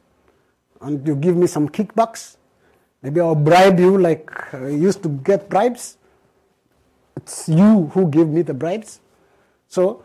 and 0.81 1.07
you 1.07 1.15
give 1.15 1.37
me 1.37 1.47
some 1.47 1.69
kickbacks. 1.69 2.37
Maybe 3.03 3.21
I'll 3.21 3.35
bribe 3.35 3.79
you 3.79 3.99
like 3.99 4.55
I 4.55 4.69
used 4.69 5.03
to 5.03 5.11
get 5.11 5.51
bribes. 5.51 5.99
It's 7.17 7.47
you 7.47 7.91
who 7.93 8.09
give 8.09 8.29
me 8.29 8.41
the 8.41 8.55
bribes. 8.55 9.01
So 9.69 10.03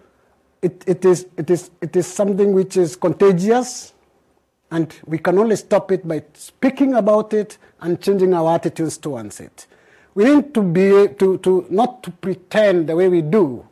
it, 0.61 0.83
it, 0.85 1.05
is, 1.05 1.27
it, 1.37 1.49
is, 1.49 1.71
it 1.79 1.95
is 1.95 2.07
something 2.07 2.51
which 2.51 2.75
is 2.75 2.97
contagious, 2.97 3.93
and 4.71 4.93
we 5.05 5.19
can 5.19 5.37
only 5.39 5.55
stop 5.55 5.89
it 5.93 6.05
by 6.05 6.21
speaking 6.33 6.95
about 6.95 7.33
it 7.33 7.57
and 7.79 8.01
changing 8.01 8.33
our 8.33 8.55
attitudes 8.55 8.97
towards 8.97 9.39
it. 9.39 9.67
We 10.15 10.23
need 10.23 10.53
to 10.53 10.61
be 10.63 11.09
to, 11.19 11.37
to 11.37 11.65
not 11.69 12.01
to 12.03 12.11
pretend 12.11 12.87
the 12.87 12.95
way 12.95 13.09
we 13.09 13.21
do. 13.21 13.65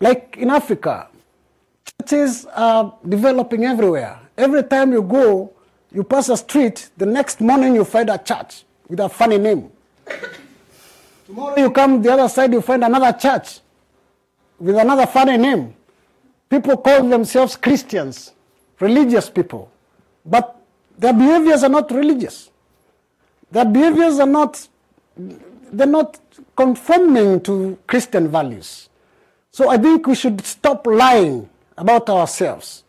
Like 0.00 0.36
in 0.36 0.50
Africa, 0.50 1.08
churches 2.00 2.44
are 2.46 2.94
developing 3.08 3.64
everywhere. 3.64 4.18
Every 4.36 4.64
time 4.64 4.92
you 4.92 5.02
go, 5.02 5.52
you 5.92 6.04
pass 6.04 6.28
a 6.28 6.36
street, 6.36 6.90
the 6.96 7.06
next 7.06 7.40
morning 7.40 7.74
you 7.74 7.84
find 7.84 8.10
a 8.10 8.18
church 8.18 8.64
with 8.88 9.00
a 9.00 9.08
funny 9.08 9.38
name. 9.38 9.70
Tomorrow 11.26 11.58
you 11.58 11.70
come 11.70 12.02
the 12.02 12.12
other 12.12 12.28
side, 12.28 12.52
you 12.52 12.60
find 12.60 12.82
another 12.82 13.16
church 13.16 13.60
with 14.58 14.76
another 14.76 15.06
funny 15.06 15.36
name. 15.36 15.74
People 16.48 16.76
call 16.76 17.08
themselves 17.08 17.56
Christians, 17.56 18.32
religious 18.80 19.30
people, 19.30 19.70
but 20.26 20.60
their 20.98 21.12
behaviors 21.12 21.62
are 21.62 21.68
not 21.68 21.90
religious. 21.92 22.50
Their 23.50 23.64
behaviors 23.64 24.18
are 24.18 24.26
not, 24.26 24.66
they're 25.16 25.86
not 25.86 26.18
conforming 26.56 27.40
to 27.42 27.78
Christian 27.86 28.28
values. 28.28 28.88
So 29.50 29.68
I 29.68 29.76
think 29.78 30.06
we 30.06 30.14
should 30.14 30.40
stop 30.44 30.86
lying 30.86 31.48
about 31.76 32.08
ourselves. 32.08 32.84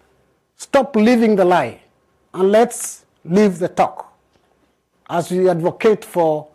Stop 0.57 0.95
living 0.95 1.35
the 1.35 1.45
lie 1.45 1.81
and 2.33 2.51
let's 2.51 3.05
leave 3.25 3.59
the 3.59 3.67
talk 3.67 4.13
as 5.09 5.31
we 5.31 5.49
advocate 5.49 6.05
for 6.05 6.47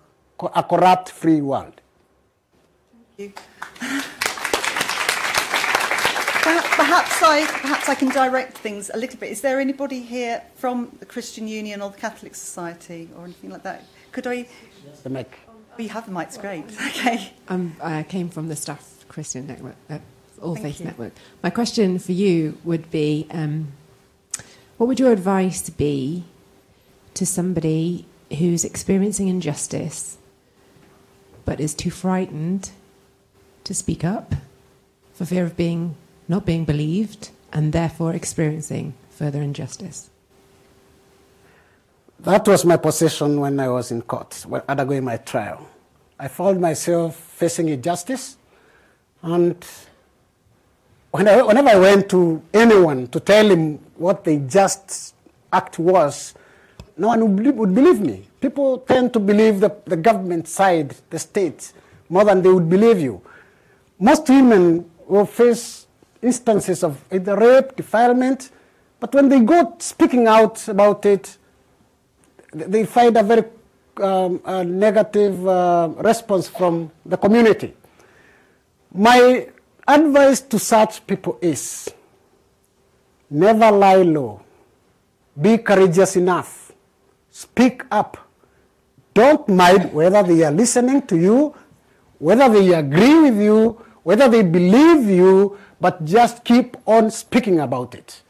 a 0.54 0.62
corrupt 0.62 1.10
free 1.10 1.40
world. 1.40 1.80
Thank 3.16 3.36
you. 3.36 4.02
Perhaps 6.76 7.22
I, 7.22 7.46
perhaps 7.46 7.88
I 7.88 7.94
can 7.94 8.10
direct 8.10 8.58
things 8.58 8.90
a 8.94 8.96
little 8.96 9.18
bit. 9.18 9.32
Is 9.32 9.40
there 9.40 9.58
anybody 9.58 10.00
here 10.02 10.42
from 10.54 10.94
the 11.00 11.06
Christian 11.06 11.48
Union 11.48 11.82
or 11.82 11.90
the 11.90 11.96
Catholic 11.96 12.34
Society 12.34 13.08
or 13.16 13.24
anything 13.24 13.50
like 13.50 13.64
that? 13.64 13.82
Could 14.12 14.26
I? 14.26 14.46
The 15.02 15.10
mic. 15.10 15.38
Oh, 15.78 15.82
you 15.82 15.88
have 15.90 16.06
the 16.06 16.12
mic. 16.12 16.28
It's 16.28 16.38
great. 16.38 16.64
Okay. 16.88 17.32
Um, 17.48 17.76
I 17.82 18.02
came 18.02 18.28
from 18.30 18.48
the 18.48 18.56
Staff 18.56 19.04
Christian 19.08 19.46
Network, 19.46 19.76
uh, 19.90 19.98
All 20.40 20.54
Thank 20.54 20.66
Faith 20.66 20.80
you. 20.80 20.86
Network. 20.86 21.12
My 21.42 21.50
question 21.50 21.98
for 21.98 22.12
you 22.12 22.58
would 22.64 22.90
be 22.90 23.26
um, 23.30 23.72
what 24.78 24.86
would 24.86 24.98
your 24.98 25.12
advice 25.12 25.68
be 25.70 26.24
to 27.14 27.26
somebody 27.26 28.06
who's 28.38 28.64
experiencing 28.64 29.28
injustice 29.28 30.16
but 31.44 31.60
is 31.60 31.74
too 31.74 31.90
frightened 31.90 32.70
to 33.64 33.74
speak 33.74 34.04
up 34.04 34.34
for 35.14 35.24
fear 35.24 35.44
of 35.44 35.56
being 35.56 35.94
not 36.28 36.44
being 36.44 36.64
believed 36.64 37.30
and 37.52 37.72
therefore 37.72 38.12
experiencing 38.14 38.94
further 39.10 39.42
injustice? 39.42 40.10
That 42.20 42.48
was 42.48 42.64
my 42.64 42.76
position 42.78 43.40
when 43.40 43.60
I 43.60 43.68
was 43.68 43.90
in 43.90 44.02
court, 44.02 44.44
when 44.48 44.62
undergoing 44.68 45.04
my 45.04 45.18
trial. 45.18 45.68
I 46.18 46.28
found 46.28 46.60
myself 46.60 47.14
facing 47.14 47.68
injustice, 47.68 48.38
and 49.22 49.62
whenever 51.10 51.68
I 51.68 51.76
went 51.76 52.08
to 52.10 52.42
anyone 52.54 53.08
to 53.08 53.20
tell 53.20 53.50
him 53.50 53.78
what 53.96 54.24
the 54.24 54.38
just 54.38 55.14
act 55.52 55.78
was, 55.78 56.34
no 56.96 57.08
one 57.08 57.20
would 57.20 57.36
believe, 57.36 57.54
would 57.56 57.74
believe 57.74 58.00
me. 58.00 58.26
People 58.40 58.78
tend 58.78 59.12
to 59.12 59.20
believe 59.20 59.60
the, 59.60 59.76
the 59.84 59.96
government 59.96 60.48
side, 60.48 60.96
the 61.10 61.18
state, 61.18 61.74
more 62.08 62.24
than 62.24 62.40
they 62.40 62.50
would 62.50 62.70
believe 62.70 62.98
you. 62.98 63.20
Most 63.98 64.26
women 64.28 64.90
will 65.06 65.26
face 65.26 65.86
instances 66.22 66.82
of 66.82 66.98
either 67.12 67.36
rape, 67.36 67.76
defilement, 67.76 68.50
but 69.00 69.14
when 69.14 69.28
they 69.28 69.40
go 69.40 69.76
speaking 69.78 70.26
out 70.26 70.66
about 70.68 71.04
it, 71.04 71.36
they 72.56 72.84
find 72.84 73.16
a 73.16 73.22
very 73.22 73.44
um, 74.00 74.40
a 74.44 74.64
negative 74.64 75.46
uh, 75.46 75.88
response 75.98 76.48
from 76.48 76.90
the 77.04 77.16
community. 77.16 77.74
My 78.92 79.48
advice 79.86 80.40
to 80.42 80.58
such 80.58 81.06
people 81.06 81.38
is 81.40 81.88
never 83.30 83.70
lie 83.70 84.02
low, 84.02 84.42
be 85.40 85.58
courageous 85.58 86.16
enough, 86.16 86.72
speak 87.30 87.84
up. 87.90 88.16
Don't 89.14 89.48
mind 89.48 89.92
whether 89.92 90.22
they 90.22 90.44
are 90.44 90.52
listening 90.52 91.02
to 91.06 91.16
you, 91.16 91.54
whether 92.18 92.48
they 92.48 92.72
agree 92.74 93.30
with 93.30 93.40
you, 93.40 93.80
whether 94.02 94.28
they 94.28 94.42
believe 94.42 95.08
you, 95.08 95.58
but 95.80 96.04
just 96.04 96.44
keep 96.44 96.76
on 96.86 97.10
speaking 97.10 97.60
about 97.60 97.94
it. 97.94 98.22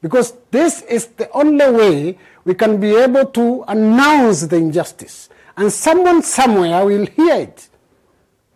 Because 0.00 0.34
this 0.50 0.82
is 0.82 1.06
the 1.06 1.30
only 1.32 1.70
way 1.70 2.18
we 2.44 2.54
can 2.54 2.80
be 2.80 2.94
able 2.94 3.26
to 3.26 3.64
announce 3.68 4.42
the 4.42 4.56
injustice. 4.56 5.28
And 5.56 5.72
someone 5.72 6.22
somewhere 6.22 6.84
will 6.84 7.06
hear 7.06 7.34
it. 7.34 7.68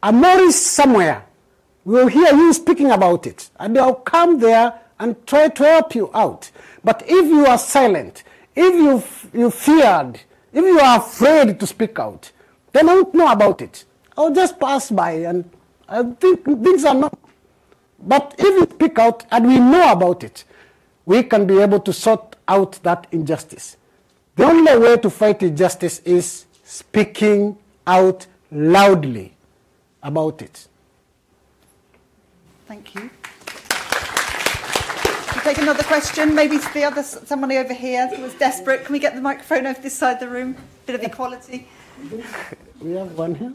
A 0.03 0.12
Morris 0.12 0.64
somewhere 0.64 1.24
will 1.84 2.07
hear 2.07 2.32
you 2.32 2.53
speaking 2.53 2.90
about 2.90 3.26
it. 3.26 3.51
And 3.59 3.74
they'll 3.74 3.95
come 3.95 4.38
there 4.38 4.78
and 4.99 5.26
try 5.26 5.49
to 5.49 5.64
help 5.64 5.95
you 5.95 6.11
out. 6.14 6.51
But 6.84 7.03
if 7.07 7.26
you 7.26 7.45
are 7.47 7.59
silent, 7.59 8.22
if 8.55 8.74
you, 8.74 9.40
you 9.40 9.51
feared, 9.51 10.20
if 10.53 10.64
you 10.64 10.78
are 10.78 10.99
afraid 10.99 11.59
to 11.59 11.66
speak 11.66 11.99
out, 11.99 12.30
then 12.72 12.88
I 12.88 12.95
don't 12.95 13.14
know 13.14 13.32
about 13.32 13.61
it. 13.62 13.84
I'll 14.16 14.32
just 14.32 14.61
pass 14.61 14.90
by 14.90 15.12
and 15.12 15.49
I 15.88 16.03
think 16.03 16.45
things 16.45 16.84
are 16.84 16.95
not. 16.95 17.18
But 17.99 18.34
if 18.38 18.45
you 18.47 18.74
speak 18.74 18.99
out 18.99 19.24
and 19.30 19.47
we 19.47 19.59
know 19.59 19.93
about 19.93 20.24
it, 20.24 20.45
we 21.07 21.22
can 21.22 21.46
be 21.46 21.59
able 21.59 21.80
to 21.80 21.92
sort 21.92 22.36
out 22.48 22.78
that 22.82 23.07
injustice. 23.12 23.76
The 24.36 24.44
only 24.44 24.76
way 24.78 24.96
to 24.98 25.11
fight 25.11 25.42
injustice 25.42 26.00
is 26.00 26.46
speaking 26.64 27.57
out 27.86 28.26
loudly 28.50 29.34
about 30.03 30.42
it. 30.42 30.68
Thank 32.66 32.94
you. 32.94 33.11
We'll 35.34 35.44
take 35.44 35.59
another 35.59 35.82
question. 35.82 36.34
Maybe 36.34 36.59
to 36.59 36.74
the 36.74 36.84
other 36.84 37.03
somebody 37.03 37.59
over 37.59 37.74
here 37.74 38.09
who 38.09 38.22
was 38.22 38.34
desperate. 38.34 38.84
Can 38.84 38.92
we 38.92 38.98
get 38.98 39.14
the 39.14 39.20
microphone 39.20 39.66
over 39.66 39.80
this 39.80 39.94
side 39.94 40.14
of 40.14 40.20
the 40.20 40.28
room? 40.28 40.57
A 40.57 40.86
Bit 40.86 40.94
of 40.96 41.03
equality. 41.03 41.68
We 42.80 42.92
have 42.92 43.16
one 43.18 43.34
here. 43.34 43.53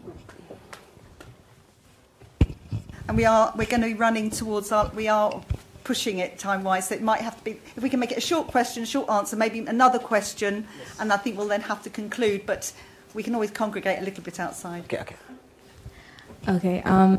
and 3.08 3.16
we 3.16 3.26
are 3.26 3.54
we're 3.56 3.66
going 3.66 3.82
to 3.82 3.88
be 3.88 3.94
running 3.94 4.30
towards 4.30 4.72
our 4.72 4.90
we 4.90 5.08
are 5.08 5.42
pushing 5.88 6.20
it 6.20 6.38
time 6.38 6.64
wise. 6.64 6.90
So 6.90 6.96
it 6.96 7.02
might 7.02 7.22
have 7.22 7.38
to 7.38 7.44
be 7.46 7.52
if 7.78 7.82
we 7.82 7.90
can 7.90 8.00
make 8.00 8.12
it 8.12 8.18
a 8.18 8.28
short 8.32 8.48
question, 8.48 8.84
short 8.84 9.10
answer, 9.10 9.38
maybe 9.38 9.60
another 9.60 10.00
question, 10.00 10.68
and 11.00 11.14
I 11.14 11.18
think 11.18 11.38
we'll 11.38 11.48
then 11.48 11.62
have 11.62 11.82
to 11.84 11.90
conclude. 11.90 12.46
But 12.46 12.74
we 13.14 13.24
can 13.24 13.34
always 13.34 13.52
congregate 13.52 14.00
a 14.00 14.04
little 14.04 14.24
bit 14.24 14.38
outside. 14.40 14.84
Okay, 14.84 15.00
okay. 15.00 15.16
Okay. 16.50 16.82
Um, 16.84 17.12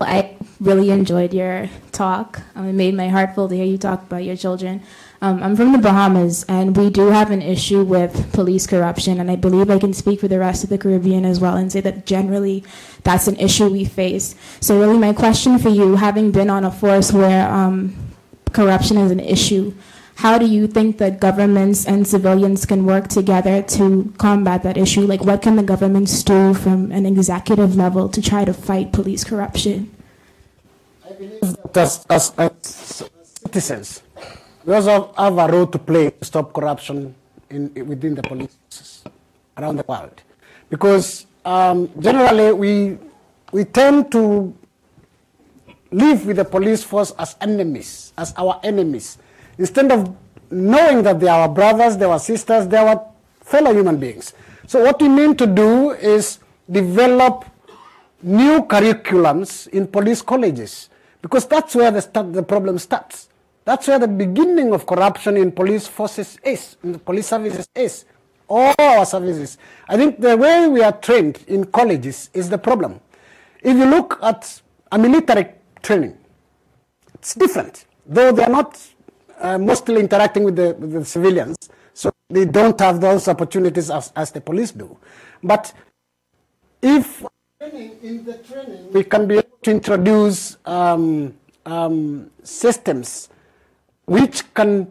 I 0.00 0.36
really 0.58 0.90
enjoyed 0.90 1.32
your 1.34 1.68
talk. 1.92 2.40
Um, 2.56 2.66
it 2.68 2.72
made 2.72 2.94
my 2.94 3.08
heart 3.08 3.34
full 3.34 3.48
to 3.48 3.54
hear 3.54 3.66
you 3.66 3.78
talk 3.78 4.02
about 4.02 4.24
your 4.24 4.36
children. 4.36 4.82
Um, 5.24 5.42
I'm 5.42 5.56
from 5.56 5.72
the 5.72 5.78
Bahamas, 5.78 6.44
and 6.50 6.76
we 6.76 6.90
do 6.90 7.06
have 7.06 7.30
an 7.30 7.40
issue 7.40 7.82
with 7.82 8.30
police 8.34 8.66
corruption, 8.66 9.18
and 9.18 9.30
I 9.30 9.36
believe 9.36 9.70
I 9.70 9.78
can 9.78 9.94
speak 9.94 10.20
for 10.20 10.28
the 10.28 10.38
rest 10.38 10.64
of 10.64 10.68
the 10.68 10.76
Caribbean 10.76 11.24
as 11.24 11.40
well 11.40 11.56
and 11.56 11.72
say 11.72 11.80
that 11.80 12.04
generally 12.04 12.62
that's 13.04 13.26
an 13.26 13.36
issue 13.36 13.70
we 13.70 13.86
face. 13.86 14.34
So, 14.60 14.78
really, 14.78 14.98
my 14.98 15.14
question 15.14 15.58
for 15.58 15.70
you, 15.70 15.96
having 15.96 16.30
been 16.30 16.50
on 16.50 16.66
a 16.66 16.70
force 16.70 17.10
where 17.10 17.50
um, 17.50 17.96
corruption 18.52 18.98
is 18.98 19.10
an 19.10 19.18
issue, 19.18 19.72
how 20.16 20.36
do 20.36 20.44
you 20.44 20.66
think 20.66 20.98
that 20.98 21.20
governments 21.20 21.86
and 21.86 22.06
civilians 22.06 22.66
can 22.66 22.84
work 22.84 23.08
together 23.08 23.62
to 23.62 24.12
combat 24.18 24.62
that 24.64 24.76
issue? 24.76 25.06
Like, 25.06 25.24
what 25.24 25.40
can 25.40 25.56
the 25.56 25.62
governments 25.62 26.22
do 26.22 26.52
from 26.52 26.92
an 26.92 27.06
executive 27.06 27.76
level 27.76 28.10
to 28.10 28.20
try 28.20 28.44
to 28.44 28.52
fight 28.52 28.92
police 28.92 29.24
corruption? 29.24 29.90
i 31.02 31.14
As, 31.74 32.04
as, 32.10 32.34
as 32.36 33.08
citizens, 33.42 34.03
we 34.64 34.74
also 34.74 35.12
have 35.16 35.38
a 35.38 35.46
role 35.46 35.66
to 35.66 35.78
play 35.78 36.10
to 36.10 36.24
stop 36.24 36.52
corruption 36.52 37.14
in, 37.50 37.72
within 37.86 38.14
the 38.14 38.22
police 38.22 39.04
around 39.56 39.76
the 39.76 39.84
world. 39.86 40.22
Because 40.70 41.26
um, 41.44 41.90
generally 41.98 42.52
we, 42.52 42.98
we 43.52 43.64
tend 43.64 44.10
to 44.12 44.54
live 45.90 46.26
with 46.26 46.36
the 46.36 46.44
police 46.44 46.82
force 46.82 47.12
as 47.18 47.36
enemies, 47.40 48.12
as 48.18 48.34
our 48.36 48.58
enemies, 48.64 49.18
instead 49.58 49.92
of 49.92 50.14
knowing 50.50 51.02
that 51.02 51.20
they 51.20 51.28
are 51.28 51.42
our 51.42 51.48
brothers, 51.48 51.96
they 51.96 52.04
are 52.04 52.18
sisters, 52.18 52.66
they 52.66 52.76
are 52.76 53.06
fellow 53.42 53.72
human 53.72 53.98
beings. 53.98 54.32
So 54.66 54.82
what 54.82 55.00
we 55.00 55.08
mean 55.08 55.36
to 55.36 55.46
do 55.46 55.90
is 55.92 56.38
develop 56.70 57.44
new 58.22 58.62
curriculums 58.62 59.68
in 59.68 59.86
police 59.86 60.22
colleges, 60.22 60.88
because 61.20 61.46
that's 61.46 61.74
where 61.74 61.90
the, 61.90 62.00
start, 62.00 62.32
the 62.32 62.42
problem 62.42 62.78
starts. 62.78 63.28
That's 63.64 63.88
where 63.88 63.98
the 63.98 64.08
beginning 64.08 64.72
of 64.72 64.86
corruption 64.86 65.36
in 65.36 65.50
police 65.50 65.86
forces 65.86 66.38
is, 66.44 66.76
in 66.82 66.92
the 66.92 66.98
police 66.98 67.28
services 67.28 67.66
is, 67.74 68.04
all 68.48 68.74
our 68.78 69.06
services. 69.06 69.56
I 69.88 69.96
think 69.96 70.20
the 70.20 70.36
way 70.36 70.68
we 70.68 70.82
are 70.82 70.92
trained 70.92 71.42
in 71.46 71.64
colleges 71.64 72.30
is 72.34 72.50
the 72.50 72.58
problem. 72.58 73.00
If 73.62 73.76
you 73.76 73.86
look 73.86 74.18
at 74.22 74.60
a 74.92 74.98
military 74.98 75.46
training, 75.82 76.18
it's 77.14 77.34
different, 77.34 77.86
though 78.04 78.32
they 78.32 78.44
are 78.44 78.50
not 78.50 78.78
uh, 79.38 79.56
mostly 79.56 79.98
interacting 80.00 80.44
with 80.44 80.56
the, 80.56 80.76
with 80.78 80.92
the 80.92 81.04
civilians, 81.04 81.56
so 81.94 82.12
they 82.28 82.44
don't 82.44 82.78
have 82.80 83.00
those 83.00 83.28
opportunities 83.28 83.90
as, 83.90 84.12
as 84.14 84.30
the 84.30 84.42
police 84.42 84.72
do. 84.72 84.94
But 85.42 85.72
if 86.82 87.24
in 87.62 88.24
the 88.26 88.34
training 88.46 88.92
we 88.92 89.04
can 89.04 89.26
be 89.26 89.38
able 89.38 89.58
to 89.62 89.70
introduce 89.70 90.58
um, 90.66 91.34
um, 91.64 92.30
systems 92.42 93.30
which 94.06 94.52
can 94.54 94.86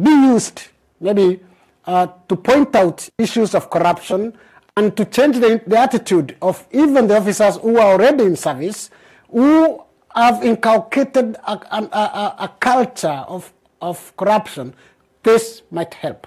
be 0.00 0.10
used 0.10 0.62
maybe 1.00 1.40
uh, 1.86 2.06
to 2.28 2.36
point 2.36 2.74
out 2.76 3.08
issues 3.18 3.54
of 3.54 3.70
corruption 3.70 4.36
and 4.76 4.96
to 4.96 5.04
change 5.04 5.36
the, 5.36 5.60
the, 5.66 5.78
attitude 5.78 6.36
of 6.40 6.66
even 6.70 7.08
the 7.08 7.16
officers 7.16 7.56
who 7.56 7.78
are 7.78 7.92
already 7.92 8.24
in 8.24 8.36
service, 8.36 8.90
who 9.30 9.82
have 10.14 10.44
inculcated 10.44 11.36
a, 11.46 11.52
a, 11.52 11.88
a, 11.92 12.36
a 12.40 12.52
culture 12.60 13.24
of, 13.26 13.52
of 13.80 14.16
corruption, 14.16 14.74
this 15.22 15.62
might 15.70 15.94
help. 15.94 16.26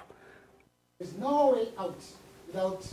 There's 0.98 1.14
no 1.14 1.54
way 1.54 1.68
out 1.78 1.98
without 2.46 2.86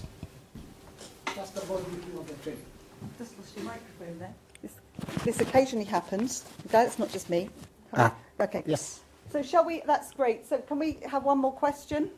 just 1.35 1.57
about 1.57 1.79
of 1.79 2.27
the 2.27 2.33
training. 2.43 2.65
Just 3.17 3.37
lost 3.37 3.55
your 3.55 3.65
microphone 3.65 4.19
there. 4.19 4.33
This, 4.61 4.71
this 5.23 5.41
occasionally 5.41 5.85
happens. 5.85 6.45
That's 6.69 6.99
not 6.99 7.09
just 7.11 7.29
me. 7.29 7.49
Ah. 7.93 8.15
Okay. 8.39 8.63
Yes. 8.65 9.01
So 9.31 9.41
shall 9.41 9.65
we? 9.65 9.81
That's 9.85 10.11
great. 10.11 10.47
So 10.47 10.57
can 10.59 10.79
we 10.79 10.97
have 11.05 11.23
one 11.23 11.37
more 11.39 11.51
question? 11.51 12.09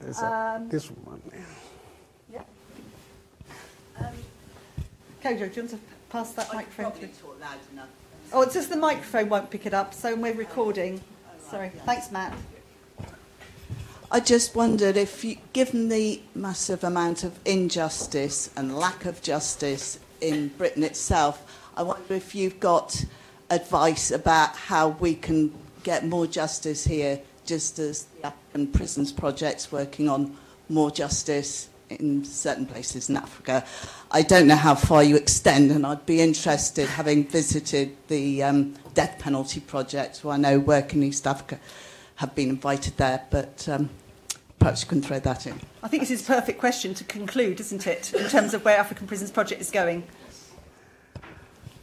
There's 0.00 0.20
a, 0.20 0.26
Um, 0.26 0.68
this 0.68 0.88
one. 0.88 1.20
Yeah. 2.32 2.42
Um, 3.98 4.06
Kojo, 5.22 5.38
do 5.38 5.44
you 5.44 5.62
want 5.62 5.70
to 5.70 5.78
pass 6.10 6.32
that 6.32 6.52
microphone 6.52 6.92
through? 6.92 7.08
Oh, 8.32 8.42
it's 8.42 8.54
just 8.54 8.70
the 8.70 8.76
microphone 8.76 9.28
won't 9.28 9.50
pick 9.50 9.66
it 9.66 9.74
up, 9.74 9.94
so 9.94 10.14
we're 10.14 10.34
recording. 10.34 11.00
Sorry. 11.50 11.70
Thanks, 11.86 12.10
Matt. 12.10 12.32
I 14.10 14.20
just 14.20 14.54
wondered 14.54 14.96
if, 14.96 15.24
you, 15.24 15.36
given 15.52 15.88
the 15.88 16.20
massive 16.34 16.84
amount 16.84 17.24
of 17.24 17.38
injustice 17.44 18.50
and 18.56 18.76
lack 18.76 19.06
of 19.06 19.22
justice 19.22 19.98
in 20.20 20.48
Britain 20.48 20.82
itself, 20.82 21.42
I 21.76 21.82
wonder 21.82 22.14
if 22.14 22.34
you've 22.34 22.60
got 22.60 23.04
advice 23.50 24.10
about 24.10 24.56
how 24.56 24.88
we 24.88 25.14
can 25.14 25.52
get 25.82 26.06
more 26.06 26.26
justice 26.26 26.84
here, 26.84 27.20
just 27.44 27.78
as 27.78 28.04
the 28.04 28.26
African 28.26 28.66
Prisons 28.68 29.12
Project's 29.12 29.70
working 29.70 30.08
on 30.08 30.36
more 30.68 30.90
justice 30.90 31.68
in 31.90 32.24
certain 32.24 32.66
places 32.66 33.10
in 33.10 33.16
Africa. 33.16 33.64
I 34.10 34.22
don't 34.22 34.46
know 34.46 34.56
how 34.56 34.74
far 34.74 35.02
you 35.02 35.16
extend, 35.16 35.70
and 35.70 35.86
I'd 35.86 36.06
be 36.06 36.20
interested, 36.20 36.88
having 36.88 37.26
visited 37.26 37.96
the 38.08 38.42
um, 38.42 38.74
Death 38.94 39.18
Penalty 39.18 39.60
Project, 39.60 40.18
who 40.18 40.30
I 40.30 40.36
know 40.36 40.58
work 40.58 40.94
in 40.94 41.02
East 41.02 41.26
Africa, 41.26 41.58
have 42.16 42.34
been 42.34 42.48
invited 42.48 42.96
there, 42.96 43.24
but 43.30 43.68
um, 43.68 43.90
perhaps 44.58 44.82
you 44.82 44.88
can 44.88 45.02
throw 45.02 45.18
that 45.20 45.46
in. 45.46 45.60
I 45.82 45.88
think 45.88 46.02
this 46.02 46.10
is 46.10 46.22
a 46.22 46.32
perfect 46.32 46.58
question 46.58 46.94
to 46.94 47.04
conclude, 47.04 47.60
isn't 47.60 47.86
it, 47.86 48.14
in 48.14 48.28
terms 48.28 48.54
of 48.54 48.64
where 48.64 48.78
African 48.78 49.06
Prisons 49.06 49.30
Project 49.30 49.60
is 49.60 49.70
going? 49.70 50.04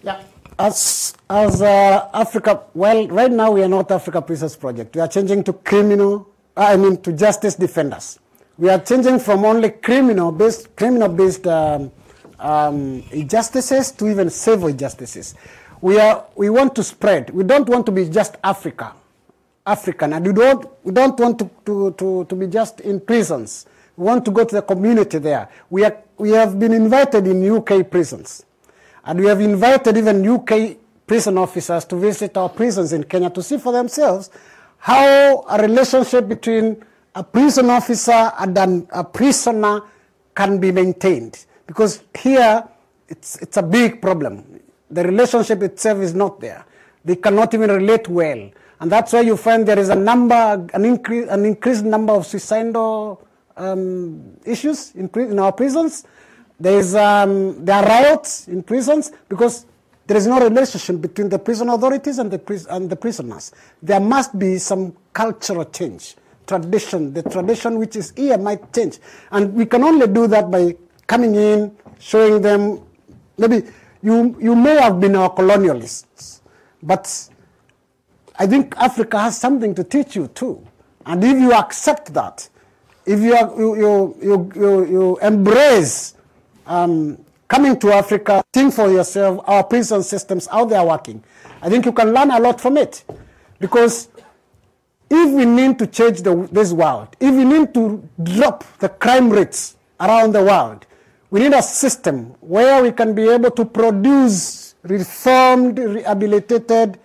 Yeah. 0.04 0.24
As, 0.62 1.16
as 1.28 1.60
uh, 1.64 2.08
Africa, 2.14 2.62
well, 2.76 3.08
right 3.08 3.32
now 3.32 3.50
we 3.50 3.64
are 3.64 3.68
not 3.68 3.90
Africa 3.90 4.22
Prisons 4.22 4.56
Project. 4.56 4.94
We 4.96 5.02
are 5.02 5.08
changing 5.08 5.44
to 5.46 5.54
criminal, 5.54 6.30
I 6.56 6.78
mean 6.78 7.02
to 7.02 7.12
justice 7.14 7.56
defenders. 7.56 8.20
We 8.60 8.70
are 8.70 8.78
changing 8.78 9.18
from 9.22 9.44
only 9.44 9.72
criminal 9.72 10.32
based, 10.32 10.76
criminal 10.76 11.10
based 11.10 11.48
um, 11.48 11.92
um, 12.38 13.04
injustices 13.10 13.92
to 13.94 14.08
even 14.08 14.30
civil 14.30 14.68
injustices. 14.68 15.34
We, 15.82 16.00
are, 16.00 16.28
we 16.36 16.52
want 16.52 16.76
to 16.76 16.84
spread. 16.84 17.32
We 17.32 17.44
don't 17.44 17.68
want 17.68 17.88
to 17.88 17.92
be 17.92 18.08
just 18.08 18.36
Africa, 18.44 18.94
African, 19.66 20.14
and 20.14 20.28
we 20.28 20.34
don't, 20.34 20.70
we 20.84 20.94
don't 20.94 21.20
want 21.20 21.40
to, 21.40 21.50
to, 21.66 21.92
to, 21.98 22.26
to 22.26 22.36
be 22.36 22.46
just 22.46 22.82
in 22.82 23.00
prisons. 23.00 23.66
We 23.98 24.06
want 24.06 24.26
to 24.26 24.32
go 24.32 24.46
to 24.46 24.56
the 24.58 24.62
community 24.62 25.18
there. 25.18 25.50
We, 25.72 25.86
are, 25.86 25.98
we 26.20 26.30
have 26.32 26.60
been 26.60 26.72
invited 26.72 27.26
in 27.26 27.50
UK 27.52 27.90
prisons. 27.90 28.46
And 29.06 29.20
we 29.20 29.26
have 29.28 29.42
invited 29.42 29.98
even 29.98 30.28
UK 30.28 30.78
prison 31.08 31.38
officers 31.38 31.86
to 31.86 31.96
visit 31.96 32.38
our 32.38 32.50
prisons 32.50 32.94
in 32.94 33.04
Kenya 33.04 33.30
to 33.32 33.44
see 33.44 33.58
for 33.58 33.72
themselves 33.72 34.30
how 34.78 35.44
a 35.50 35.62
relationship 35.62 36.28
between 36.28 36.84
a 37.16 37.24
prison 37.24 37.70
officer 37.70 38.32
and 38.40 38.58
an, 38.58 38.88
a 38.92 39.04
prisoner 39.04 39.82
can 40.36 40.60
be 40.60 40.72
maintained. 40.72 41.46
Because 41.68 42.04
here, 42.18 42.64
it's, 43.08 43.38
it's 43.42 43.58
a 43.58 43.64
big 43.64 44.02
problem. 44.02 44.60
The 44.90 45.04
relationship 45.04 45.62
itself 45.64 46.00
is 46.00 46.14
not 46.14 46.40
there. 46.40 46.66
They 47.04 47.16
cannot 47.16 47.54
even 47.54 47.70
relate 47.70 48.08
well. 48.08 48.50
And 48.80 48.92
that's 48.92 49.14
why 49.14 49.22
you 49.22 49.38
find 49.38 49.68
there 49.68 49.78
is 49.80 49.90
a 49.90 49.96
number, 49.96 50.68
an, 50.74 50.86
increase, 50.86 51.28
an 51.30 51.46
increased 51.46 51.84
number 51.84 52.14
of 52.14 52.26
suicidal 52.26 53.26
um, 53.58 54.38
issues 54.46 54.96
in, 54.96 55.10
in 55.16 55.40
our 55.40 55.52
prisons. 55.52 56.06
There, 56.62 56.78
is, 56.78 56.94
um, 56.94 57.66
there 57.66 57.78
are 57.78 57.86
riots 57.86 58.48
in 58.48 58.62
prisons 58.62 59.12
because 59.28 59.66
there 60.06 60.16
is 60.16 60.28
no 60.28 60.40
relationship 60.40 61.02
between 61.02 61.28
the 61.28 61.40
prison 61.40 61.70
authorities 61.70 62.20
and 62.20 62.30
the, 62.30 62.68
and 62.70 62.88
the 62.88 62.96
prisoners. 62.96 63.52
There 63.82 64.00
must 64.00 64.38
be 64.38 64.60
some 64.60 64.96
cultural 65.12 65.66
change, 65.66 66.16
tradition. 66.46 67.14
The 67.14 67.24
tradition 67.24 67.80
which 67.80 67.96
is 67.96 68.14
here 68.16 68.38
might 68.38 68.72
change. 68.74 69.00
And 69.32 69.56
we 69.56 69.66
can 69.66 69.84
only 69.84 70.06
do 70.06 70.28
that 70.28 70.52
by 70.52 70.76
coming 71.08 71.34
in, 71.34 71.76
showing 71.98 72.44
them, 72.44 72.84
maybe 73.40 73.64
you, 74.04 74.38
you 74.40 74.56
may 74.56 74.80
have 74.80 75.00
been 75.00 75.16
our 75.16 75.34
colonialists, 75.34 76.42
but 76.84 77.30
I 78.38 78.46
think 78.46 78.76
Africa 78.78 79.18
has 79.20 79.36
something 79.36 79.74
to 79.74 79.84
teach 79.84 80.16
you 80.16 80.28
too. 80.28 80.64
And 81.08 81.24
if 81.24 81.40
you 81.40 81.54
accept 81.54 82.14
that, 82.14 82.48
if 83.08 83.20
you, 83.20 83.34
you, 83.58 84.18
you, 84.22 84.52
you, 84.56 84.86
you 84.86 85.20
embrace 85.24 86.14
um, 86.66 87.18
coming 87.48 87.78
to 87.80 87.92
Africa, 87.92 88.44
think 88.54 88.74
for 88.74 88.90
yourself, 88.92 89.44
our 89.48 89.64
prison 89.64 90.04
systems, 90.04 90.48
how 90.48 90.66
they 90.66 90.76
are 90.76 90.88
working. 90.88 91.24
I 91.62 91.70
think 91.70 91.86
you 91.86 91.92
can 91.92 92.14
learn 92.14 92.32
a 92.32 92.40
lot 92.40 92.60
from 92.60 92.78
it. 92.78 93.04
Because 93.60 94.10
if 95.10 95.32
we 95.32 95.46
need 95.46 95.78
to 95.80 95.88
change 95.88 96.22
the, 96.22 96.48
this 96.52 96.74
world, 96.74 97.10
if 97.20 97.34
we 97.36 97.44
need 97.44 97.74
to 97.74 98.08
drop 98.24 98.64
the 98.80 98.90
crime 98.90 99.30
rates 99.30 99.76
around 100.00 100.34
the 100.34 100.44
world, 100.44 100.86
we 101.30 101.42
need 101.42 101.54
a 101.54 101.62
system 101.62 102.36
where 102.42 102.82
we 102.82 102.92
can 102.92 103.14
be 103.14 103.28
able 103.30 103.52
to 103.52 103.66
produce 103.66 104.76
reformed, 104.84 105.78
rehabilitated 105.78 107.00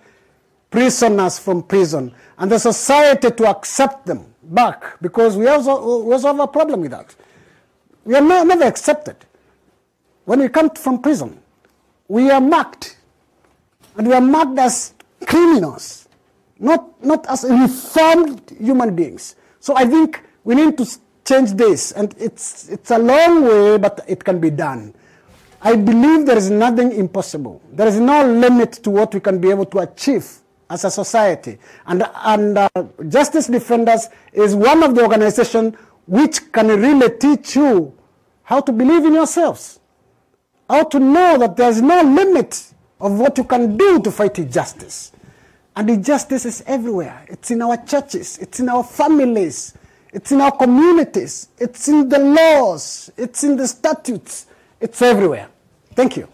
prisoners 0.69 1.37
from 1.39 1.63
prison, 1.63 2.13
and 2.37 2.51
the 2.51 2.59
society 2.59 3.31
to 3.31 3.47
accept 3.47 4.05
them 4.05 4.33
back 4.43 4.99
because 5.01 5.37
we 5.37 5.47
also, 5.47 6.03
we 6.03 6.13
also 6.13 6.27
have 6.27 6.39
a 6.39 6.47
problem 6.47 6.81
with 6.81 6.91
that. 6.91 7.15
We 8.03 8.15
are 8.15 8.21
no, 8.21 8.43
never 8.43 8.63
accepted. 8.63 9.17
When 10.27 10.41
we 10.41 10.49
come 10.49 10.71
from 10.71 11.01
prison, 11.01 11.39
we 12.09 12.29
are 12.29 12.41
marked, 12.41 12.97
and 13.95 14.05
we 14.07 14.13
are 14.13 14.19
marked 14.19 14.59
as 14.59 14.93
criminals, 15.25 16.09
not, 16.59 17.01
not 17.01 17.25
as 17.29 17.45
reformed 17.49 18.41
human 18.59 18.93
beings. 18.93 19.37
So 19.61 19.77
I 19.77 19.85
think 19.85 20.21
we 20.43 20.55
need 20.55 20.77
to 20.79 20.85
change 21.23 21.53
this, 21.53 21.93
and 21.93 22.13
it's, 22.19 22.67
it's 22.67 22.91
a 22.91 22.97
long 22.97 23.45
way, 23.45 23.77
but 23.77 24.03
it 24.05 24.21
can 24.21 24.41
be 24.41 24.49
done. 24.49 24.93
I 25.61 25.77
believe 25.77 26.25
there 26.25 26.37
is 26.37 26.49
nothing 26.49 26.91
impossible. 26.91 27.61
There 27.71 27.87
is 27.87 27.97
no 27.97 28.29
limit 28.29 28.73
to 28.83 28.89
what 28.89 29.13
we 29.13 29.21
can 29.21 29.39
be 29.39 29.49
able 29.49 29.65
to 29.67 29.79
achieve 29.79 30.29
as 30.69 30.83
a 30.83 30.91
society. 30.91 31.57
And, 31.85 32.03
and 32.25 32.57
uh, 32.57 32.69
Justice 33.07 33.47
Defenders 33.47 34.09
is 34.33 34.55
one 34.55 34.83
of 34.83 34.93
the 34.93 35.03
organizations 35.03 35.77
which 36.05 36.51
can 36.51 36.67
really 36.67 37.17
teach 37.17 37.55
you 37.55 37.97
how 38.43 38.59
to 38.59 38.73
believe 38.73 39.05
in 39.05 39.13
yourselves, 39.13 39.79
how 40.69 40.83
to 40.83 40.99
know 40.99 41.37
that 41.37 41.55
there 41.55 41.69
is 41.69 41.81
no 41.81 42.01
limit 42.01 42.73
of 42.99 43.19
what 43.19 43.37
you 43.37 43.43
can 43.43 43.77
do 43.77 44.01
to 44.01 44.11
fight 44.11 44.37
injustice. 44.39 45.11
And 45.75 45.89
injustice 45.89 46.45
is 46.45 46.63
everywhere. 46.65 47.25
It's 47.27 47.51
in 47.51 47.61
our 47.61 47.77
churches, 47.85 48.37
it's 48.39 48.59
in 48.59 48.67
our 48.67 48.83
families, 48.83 49.75
it's 50.11 50.31
in 50.31 50.41
our 50.41 50.51
communities, 50.51 51.49
it's 51.59 51.87
in 51.87 52.09
the 52.09 52.19
laws, 52.19 53.11
it's 53.17 53.43
in 53.43 53.55
the 53.55 53.67
statutes, 53.67 54.47
it's 54.81 55.01
everywhere. 55.01 55.49
Thank 55.93 56.17
you. 56.17 56.27